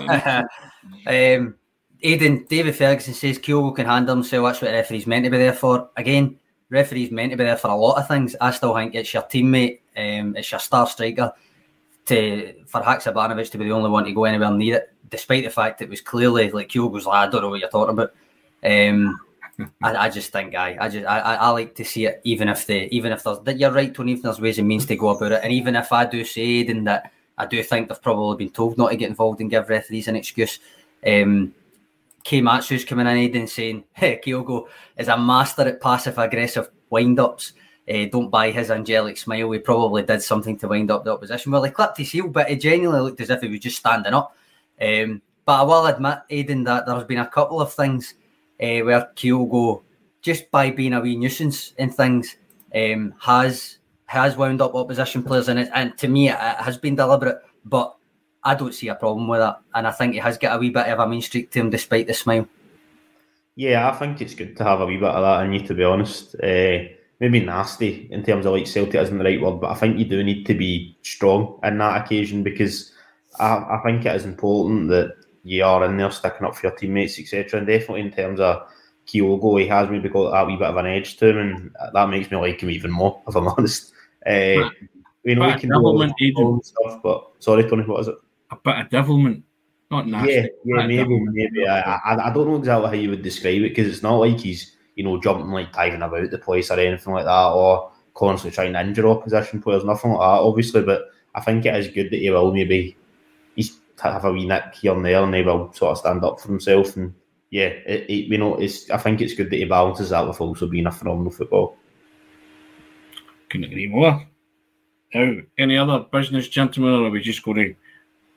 um, 1.09 1.57
Aidan, 2.03 2.47
David 2.49 2.77
Ferguson 2.77 3.15
says 3.15 3.41
Kyogo 3.41 3.75
can 3.75 3.87
handle 3.87 4.15
himself. 4.15 4.47
That's 4.47 4.63
what 4.63 4.71
referee's 4.71 5.09
meant 5.09 5.25
to 5.25 5.31
be 5.31 5.39
there 5.39 5.53
for. 5.53 5.91
Again, 5.97 6.39
referees 6.69 7.11
meant 7.11 7.33
to 7.33 7.37
be 7.37 7.43
there 7.43 7.57
for 7.57 7.67
a 7.67 7.75
lot 7.75 7.99
of 7.99 8.07
things. 8.07 8.37
I 8.41 8.53
still 8.53 8.73
think 8.77 8.95
it's 8.95 9.13
your 9.13 9.25
teammate, 9.25 9.81
um, 9.97 10.37
it's 10.37 10.53
your 10.53 10.61
star 10.61 10.87
striker. 10.87 11.33
To 12.07 12.55
for 12.69 12.81
Haksabanovic 12.81 13.51
to 13.51 13.59
be 13.59 13.65
the 13.65 13.73
only 13.73 13.91
one 13.91 14.05
to 14.05 14.13
go 14.13 14.23
anywhere 14.23 14.53
near 14.53 14.77
it, 14.77 14.95
despite 15.09 15.43
the 15.43 15.51
fact 15.51 15.83
it 15.83 15.91
was 15.91 16.01
clearly 16.01 16.53
like 16.53 16.69
Kyogo's 16.69 17.07
like, 17.07 17.27
I 17.27 17.29
don't 17.29 17.43
know 17.43 17.49
what 17.49 17.59
you're 17.59 17.71
talking 17.71 17.99
about. 17.99 18.15
Um, 18.65 19.19
I, 19.83 19.97
I, 19.97 20.11
just 20.11 20.31
think 20.31 20.55
I, 20.55 20.77
I 20.81 20.89
just 20.89 21.07
I, 21.09 21.19
I 21.19 21.51
like 21.51 21.75
to 21.75 21.85
see 21.85 22.07
it 22.07 22.21
even 22.23 22.49
if 22.49 22.69
the 22.69 22.95
even 22.95 23.11
if 23.11 23.25
there's 23.25 23.41
that 23.41 23.59
you're 23.59 23.73
right, 23.73 23.93
Tony, 23.93 24.13
if 24.13 24.23
there's 24.23 24.41
ways 24.41 24.61
and 24.61 24.69
means 24.69 24.87
to 24.87 24.95
go 24.95 25.09
about 25.09 25.33
it. 25.33 25.41
And 25.43 25.53
even 25.53 25.75
if 25.75 25.93
I 25.93 26.07
do 26.07 26.25
say 26.25 26.63
then 26.63 26.85
that 26.85 27.13
I 27.41 27.47
do 27.47 27.63
think 27.63 27.89
they've 27.89 28.03
probably 28.03 28.45
been 28.45 28.53
told 28.53 28.77
not 28.77 28.91
to 28.91 28.97
get 28.97 29.09
involved 29.09 29.41
and 29.41 29.51
give 29.51 29.69
referees 29.69 30.09
an 30.09 30.17
excuse. 30.17 30.61
Um, 31.07 31.55
K 32.23 32.43
Matsu's 32.43 32.85
coming 32.85 33.07
in 33.07 33.37
and 33.37 33.49
saying, 33.49 33.85
hey, 33.95 34.21
Kyogo 34.23 34.67
is 34.99 35.09
a 35.09 35.17
master 35.17 35.63
at 35.63 35.81
passive 35.81 36.19
aggressive 36.19 36.69
wind 36.91 37.19
ups. 37.19 37.55
Uh, 37.89 38.05
don't 38.13 38.31
buy 38.31 38.51
his 38.51 38.71
angelic 38.71 39.17
smile. 39.17 39.51
He 39.51 39.59
probably 39.59 40.03
did 40.03 40.23
something 40.23 40.59
to 40.59 40.69
wind 40.69 40.91
up 40.91 41.05
the 41.05 41.13
opposition. 41.13 41.51
Well, 41.51 41.65
he 41.65 41.71
clipped 41.71 41.97
his 41.97 42.13
heel, 42.13 42.29
but 42.29 42.49
he 42.49 42.57
genuinely 42.57 43.01
looked 43.01 43.21
as 43.21 43.31
if 43.31 43.41
he 43.41 43.49
was 43.49 43.61
just 43.61 43.79
standing 43.79 44.15
up. 44.15 44.37
Um, 44.81 45.23
but 45.45 45.61
I 45.61 45.63
will 45.63 45.87
admit, 45.87 46.19
Aidan, 46.29 46.65
that 46.65 46.87
there's 46.87 47.05
been 47.05 47.19
a 47.19 47.27
couple 47.27 47.61
of 47.61 47.73
things 47.73 48.15
uh, 48.63 48.85
where 48.85 49.11
Kyogo, 49.17 49.83
just 50.21 50.51
by 50.51 50.71
being 50.71 50.93
a 50.93 51.01
wee 51.01 51.17
nuisance 51.17 51.73
in 51.79 51.91
things, 51.91 52.37
um, 52.75 53.15
has 53.19 53.79
has 54.19 54.37
wound 54.37 54.61
up 54.61 54.75
opposition 54.75 55.23
players 55.23 55.49
in 55.49 55.57
it. 55.57 55.71
And 55.73 55.97
to 55.99 56.09
me, 56.09 56.29
it 56.29 56.37
has 56.37 56.77
been 56.77 56.97
deliberate. 56.97 57.39
But 57.65 57.95
I 58.43 58.55
don't 58.55 58.75
see 58.75 58.89
a 58.89 58.95
problem 58.95 59.29
with 59.29 59.41
that, 59.41 59.61
and 59.75 59.87
I 59.87 59.93
think 59.93 60.15
he 60.15 60.19
has 60.19 60.39
got 60.39 60.57
a 60.57 60.59
wee 60.59 60.71
bit 60.71 60.87
of 60.89 60.99
a 60.99 61.07
mean 61.07 61.23
streak 61.23 61.51
to 61.53 61.61
him, 61.61 61.71
despite 61.71 62.07
the 62.07 62.15
smile. 62.15 62.49
Yeah, 63.55 63.89
I 63.89 63.93
think 63.93 64.21
it's 64.21 64.35
good 64.35 64.57
to 64.57 64.65
have 64.65 64.81
a 64.81 64.87
wee 64.87 64.97
bit 64.97 65.11
of 65.11 65.23
that 65.23 65.45
in 65.45 65.53
you, 65.53 65.67
to 65.67 65.75
be 65.75 65.85
honest. 65.85 66.35
Uh, 66.37 66.89
maybe 67.21 67.41
nasty 67.41 68.09
in 68.11 68.25
terms 68.25 68.47
of 68.47 68.55
like 68.55 68.67
Celtic 68.67 68.95
isn't 68.95 69.19
the 69.19 69.25
right 69.25 69.41
word, 69.41 69.61
but 69.61 69.71
I 69.71 69.75
think 69.75 69.99
you 69.99 70.07
do 70.07 70.25
need 70.25 70.45
to 70.47 70.55
be 70.55 70.97
strong 71.03 71.61
in 71.63 71.79
that 71.79 72.05
occasion 72.05 72.43
because 72.43 72.93
I, 73.39 73.57
I 73.57 73.81
think 73.85 74.07
it 74.07 74.17
is 74.17 74.25
important 74.25 74.89
that 74.89 75.15
you 75.45 75.63
are 75.65 75.85
in 75.85 75.99
there 75.99 76.11
sticking 76.11 76.47
up 76.47 76.57
for 76.57 76.67
your 76.67 76.77
teammates, 76.77 77.19
etc. 77.21 77.59
And 77.59 77.67
definitely 77.67 78.01
in 78.01 78.13
terms 78.13 78.41
of 78.41 78.67
Kyogo, 79.07 79.61
he 79.61 79.69
has 79.69 79.91
maybe 79.91 80.09
got 80.09 80.31
that 80.31 80.47
wee 80.47 80.57
bit 80.57 80.69
of 80.69 80.77
an 80.77 80.87
edge 80.87 81.17
to 81.19 81.29
him, 81.29 81.39
and 81.39 81.77
that 81.93 82.09
makes 82.09 82.31
me 82.31 82.39
like 82.39 82.61
him 82.61 82.71
even 82.71 82.91
more, 82.91 83.21
if 83.29 83.37
I'm 83.37 83.49
honest. 83.59 83.93
Uh, 84.27 84.71
we 85.25 85.35
know 85.35 85.47
we 85.47 85.61
can 85.61 85.71
do 86.19 86.61
stuff, 86.63 87.01
but 87.03 87.31
sorry, 87.39 87.69
Tony, 87.69 87.85
what 87.85 88.01
is 88.01 88.09
it? 88.09 88.17
A 88.51 88.57
bit 88.57 88.79
of 88.79 88.91
devilment, 88.91 89.45
not 89.91 90.07
nasty. 90.07 90.33
Yeah, 90.33 90.47
yeah, 90.65 90.87
maybe, 90.87 91.21
maybe. 91.21 91.67
I, 91.67 91.81
I, 91.81 92.31
I 92.31 92.33
don't 92.33 92.49
know 92.49 92.57
exactly 92.57 92.89
how 92.89 92.95
you 92.95 93.11
would 93.11 93.23
describe 93.23 93.63
it 93.63 93.69
because 93.71 93.87
it's 93.87 94.03
not 94.03 94.17
like 94.17 94.41
he's 94.41 94.77
you 94.97 95.05
know 95.05 95.21
jumping 95.21 95.51
like 95.51 95.73
diving 95.73 96.03
about 96.03 96.31
the 96.31 96.39
place 96.39 96.71
or 96.71 96.79
anything 96.81 97.13
like 97.13 97.25
that, 97.25 97.49
or 97.49 97.93
constantly 98.15 98.55
trying 98.55 98.73
to 98.73 98.81
injure 98.81 99.09
opposition 99.09 99.63
players, 99.63 99.85
nothing 99.85 100.13
like 100.13 100.21
that, 100.21 100.43
obviously. 100.43 100.83
But 100.83 101.03
I 101.35 101.41
think 101.41 101.65
it 101.67 101.77
is 101.77 101.89
good 101.89 102.11
that 102.11 102.21
he 102.21 102.31
will 102.31 102.53
maybe 102.53 102.97
he's 103.57 103.79
have 104.01 104.25
a 104.25 104.33
wee 104.33 104.47
nick 104.47 104.75
here 104.75 104.95
and 104.95 105.05
there, 105.05 105.23
and 105.23 105.35
he 105.35 105.43
will 105.43 105.73
sort 105.73 105.93
of 105.93 105.99
stand 105.99 106.25
up 106.25 106.41
for 106.41 106.49
himself. 106.49 106.97
And 106.97 107.15
yeah, 107.51 107.67
it, 107.67 108.09
it, 108.09 108.27
you 108.27 108.39
know, 108.39 108.57
it's 108.57 108.91
I 108.91 108.97
think 108.97 109.21
it's 109.21 109.35
good 109.35 109.51
that 109.51 109.57
he 109.57 109.65
balances 109.65 110.11
that 110.11 110.27
with 110.27 110.41
also 110.41 110.67
being 110.67 110.87
a 110.87 110.93
phenomenal 110.93 111.33
football. 111.33 111.77
Couldn't 113.51 113.71
agree 113.71 113.89
more. 113.89 114.27
Now, 115.13 115.37
any 115.59 115.77
other 115.77 116.07
business, 116.11 116.49
gentlemen, 116.49 116.95
or 116.95 117.07
are 117.07 117.11
we 117.11 117.21
just 117.21 117.43
going 117.43 117.57
to 117.57 117.75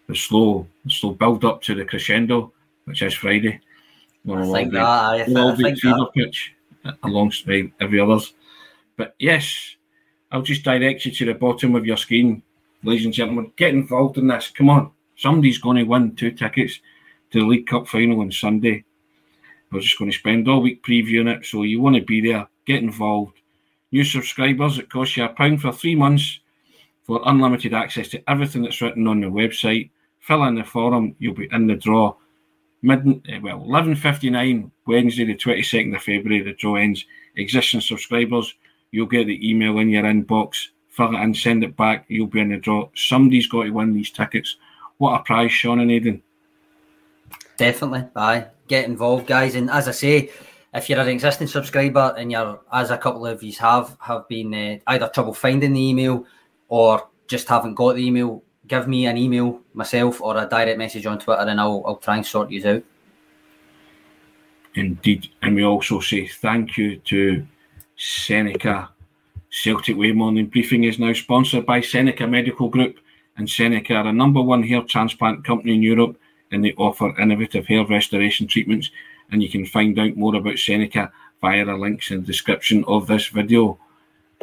the 0.08 0.16
slow, 0.16 0.68
the 0.84 0.92
slow 0.92 1.12
build 1.12 1.46
up 1.46 1.62
to 1.62 1.76
the 1.76 1.86
crescendo, 1.86 2.52
which 2.86 3.02
is 3.02 3.14
Friday? 3.14 3.62
I 4.30 4.52
think 4.52 4.74
that. 4.74 4.84
I, 4.84 5.22
I 5.22 5.26
think 5.56 5.82
that. 5.82 6.10
pitch 6.16 6.56
uh, 6.84 6.94
alongside 7.04 7.72
every 7.80 8.00
others. 8.00 8.34
But 8.98 9.16
yes, 9.20 9.76
I'll 10.32 10.42
just 10.42 10.64
direct 10.64 11.06
you 11.06 11.12
to 11.12 11.26
the 11.26 11.34
bottom 11.34 11.76
of 11.76 11.86
your 11.86 11.98
screen, 11.98 12.42
ladies 12.84 13.06
and 13.06 13.14
gentlemen. 13.14 13.52
Get 13.56 13.74
involved 13.74 14.18
in 14.18 14.28
this. 14.28 14.50
Come 14.50 14.70
on, 14.70 14.92
somebody's 15.16 15.60
going 15.60 15.78
to 15.78 15.84
win 15.84 16.16
two 16.16 16.32
tickets 16.32 16.80
to 17.32 17.40
the 17.40 17.46
League 17.46 17.68
Cup 17.68 17.88
final 17.88 18.22
on 18.22 18.32
Sunday. 18.32 18.84
We're 19.72 19.82
just 19.82 19.98
going 20.00 20.12
to 20.12 20.18
spend 20.18 20.48
all 20.48 20.62
week 20.62 20.84
previewing 20.84 21.36
it, 21.36 21.46
so 21.46 21.64
you 21.64 21.82
want 21.82 21.98
to 21.98 22.02
be 22.02 22.22
there. 22.22 22.48
Get 22.66 22.82
involved. 22.82 23.42
New 23.94 24.04
subscribers, 24.04 24.80
it 24.80 24.90
costs 24.90 25.16
you 25.16 25.24
a 25.24 25.30
pound 25.30 25.62
for 25.62 25.72
three 25.72 25.94
months 25.94 26.40
for 27.04 27.22
unlimited 27.28 27.76
access 27.76 28.08
to 28.08 28.28
everything 28.28 28.64
that's 28.64 28.82
written 28.82 29.06
on 29.06 29.22
the 29.22 29.28
website. 29.28 29.92
Fill 30.20 30.46
in 30.46 30.56
the 30.56 30.64
forum, 30.64 31.16
you'll 31.20 31.36
be 31.36 31.48
in 31.52 31.68
the 31.68 31.76
draw. 31.76 32.16
Mid, 32.82 33.22
eh, 33.30 33.38
well, 33.40 33.60
11.59, 33.60 34.72
Wednesday 34.88 35.26
the 35.26 35.36
22nd 35.36 35.96
of 35.96 36.02
February, 36.02 36.42
the 36.42 36.54
draw 36.54 36.74
ends. 36.74 37.06
Existing 37.36 37.82
subscribers, 37.82 38.56
you'll 38.90 39.06
get 39.06 39.28
the 39.28 39.48
email 39.48 39.78
in 39.78 39.90
your 39.90 40.06
inbox. 40.06 40.70
Fill 40.90 41.16
it 41.16 41.22
in, 41.22 41.36
send 41.36 41.64
it 41.64 41.78
back, 41.78 42.06
you'll 42.08 42.26
be 42.26 42.40
in 42.40 42.50
the 42.50 42.58
draw. 42.58 42.90
Somebody's 42.96 43.46
got 43.46 43.66
to 43.66 43.70
win 43.70 43.94
these 43.94 44.10
tickets. 44.10 44.58
What 44.98 45.20
a 45.20 45.24
prize, 45.24 45.52
Sean 45.52 45.82
and 45.82 45.92
Aidan. 45.92 46.24
Definitely, 47.58 48.08
aye. 48.16 48.48
Get 48.68 48.86
involved, 48.86 49.28
guys. 49.28 49.54
And 49.54 49.70
as 49.70 49.88
I 49.88 49.92
say, 49.92 50.32
if 50.74 50.90
you're 50.90 51.00
an 51.00 51.08
existing 51.08 51.48
subscriber 51.48 52.16
and 52.18 52.32
you're, 52.32 52.60
as 52.72 52.90
a 52.90 52.98
couple 52.98 53.26
of 53.26 53.44
you 53.44 53.54
have, 53.60 53.96
have 54.00 54.28
been 54.28 54.54
uh, 54.54 54.78
either 54.88 55.08
trouble 55.08 55.34
finding 55.34 55.74
the 55.74 55.90
email 55.90 56.26
or 56.68 57.08
just 57.28 57.48
haven't 57.48 57.76
got 57.76 57.96
the 57.96 58.06
email, 58.06 58.44
give 58.68 58.88
me 58.88 59.06
an 59.06 59.18
email 59.18 59.62
myself 59.74 60.22
or 60.22 60.38
a 60.38 60.48
direct 60.48 60.78
message 60.78 61.06
on 61.06 61.20
Twitter 61.20 61.42
and 61.42 61.60
I'll, 61.60 61.84
I'll 61.86 61.98
try 61.98 62.16
and 62.18 62.26
sort 62.26 62.50
you 62.50 62.68
out. 62.68 62.84
Indeed. 64.76 65.30
And 65.44 65.56
we 65.56 65.64
also 65.64 66.00
say 66.00 66.28
thank 66.28 66.78
you 66.78 66.98
to 66.98 67.46
Seneca. 67.96 68.90
Celtic 69.52 69.96
Way 69.96 70.12
Morning 70.14 70.48
Briefing 70.48 70.86
is 70.86 70.98
now 70.98 71.14
sponsored 71.14 71.68
by 71.68 71.82
Seneca 71.82 72.26
Medical 72.26 72.70
Group. 72.70 72.98
And 73.38 73.48
Seneca 73.48 73.96
are 73.96 74.08
a 74.08 74.14
number 74.14 74.42
one 74.42 74.64
hair 74.64 74.82
transplant 74.82 75.46
company 75.46 75.76
in 75.76 75.84
Europe 75.84 76.18
and 76.52 76.66
they 76.66 76.74
offer 76.74 77.20
innovative 77.20 77.68
hair 77.68 77.86
restoration 77.86 78.48
treatments. 78.48 78.90
And 79.34 79.42
you 79.42 79.50
can 79.50 79.66
find 79.66 79.98
out 79.98 80.16
more 80.16 80.36
about 80.36 80.60
Seneca 80.60 81.12
via 81.42 81.66
the 81.66 81.76
links 81.76 82.12
in 82.12 82.22
the 82.22 82.28
description 82.28 82.86
of 82.88 83.08
this 83.08 83.28
video. 83.30 83.80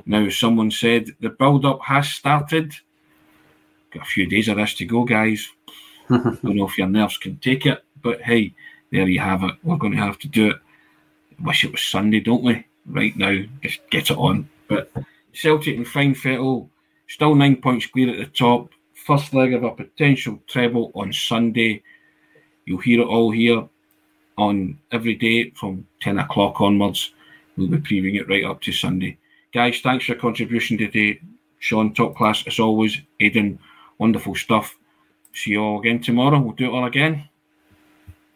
Now, 0.04 0.28
someone 0.30 0.72
said 0.72 1.14
the 1.20 1.30
build 1.30 1.64
up 1.64 1.80
has 1.82 2.08
started. 2.08 2.74
Got 3.92 4.02
a 4.02 4.06
few 4.06 4.26
days 4.26 4.48
of 4.48 4.56
this 4.56 4.74
to 4.74 4.84
go, 4.84 5.04
guys. 5.04 5.48
Don't 6.10 6.42
know 6.42 6.66
if 6.66 6.76
your 6.76 6.88
nerves 6.88 7.18
can 7.18 7.36
take 7.36 7.66
it, 7.66 7.84
but 8.02 8.20
hey, 8.22 8.52
there 8.90 9.06
you 9.06 9.20
have 9.20 9.44
it. 9.44 9.54
We're 9.62 9.76
going 9.76 9.92
to 9.92 9.98
have 9.98 10.18
to 10.18 10.28
do 10.28 10.50
it. 10.50 10.56
Wish 11.40 11.64
it 11.64 11.70
was 11.70 11.82
Sunday, 11.82 12.18
don't 12.18 12.42
we? 12.42 12.66
Right 12.86 13.16
now, 13.16 13.44
just 13.62 13.78
get 13.90 14.10
it 14.10 14.18
on. 14.18 14.48
But 14.66 14.90
Celtic 15.32 15.76
and 15.76 15.86
Fine 15.86 16.16
Fettle, 16.16 16.68
still 17.06 17.36
nine 17.36 17.62
points 17.62 17.86
clear 17.86 18.10
at 18.10 18.18
the 18.18 18.26
top. 18.26 18.70
First 18.94 19.34
leg 19.34 19.54
of 19.54 19.62
a 19.62 19.70
potential 19.70 20.42
treble 20.48 20.90
on 20.96 21.12
Sunday. 21.12 21.84
You'll 22.64 22.78
hear 22.78 23.02
it 23.02 23.06
all 23.06 23.30
here 23.30 23.68
on 24.40 24.78
every 24.92 25.14
day 25.14 25.50
from 25.50 25.86
10 26.00 26.18
o'clock 26.18 26.60
onwards. 26.60 27.12
We'll 27.56 27.68
be 27.68 27.78
previewing 27.78 28.20
it 28.20 28.28
right 28.28 28.44
up 28.44 28.60
to 28.62 28.72
Sunday. 28.72 29.18
Guys, 29.52 29.80
thanks 29.80 30.06
for 30.06 30.12
your 30.12 30.20
contribution 30.20 30.78
today. 30.78 31.20
Sean, 31.58 31.92
top 31.92 32.16
class 32.16 32.46
as 32.46 32.58
always. 32.58 32.98
Aidan, 33.20 33.58
wonderful 33.98 34.34
stuff. 34.34 34.78
See 35.34 35.52
you 35.52 35.60
all 35.60 35.80
again 35.80 36.00
tomorrow. 36.00 36.40
We'll 36.40 36.54
do 36.54 36.66
it 36.66 36.74
all 36.74 36.86
again. 36.86 37.28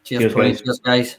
Cheers, 0.04 0.20
Cheers 0.20 0.34
guys. 0.34 0.62
Cheers, 0.62 0.78
guys. 0.80 1.18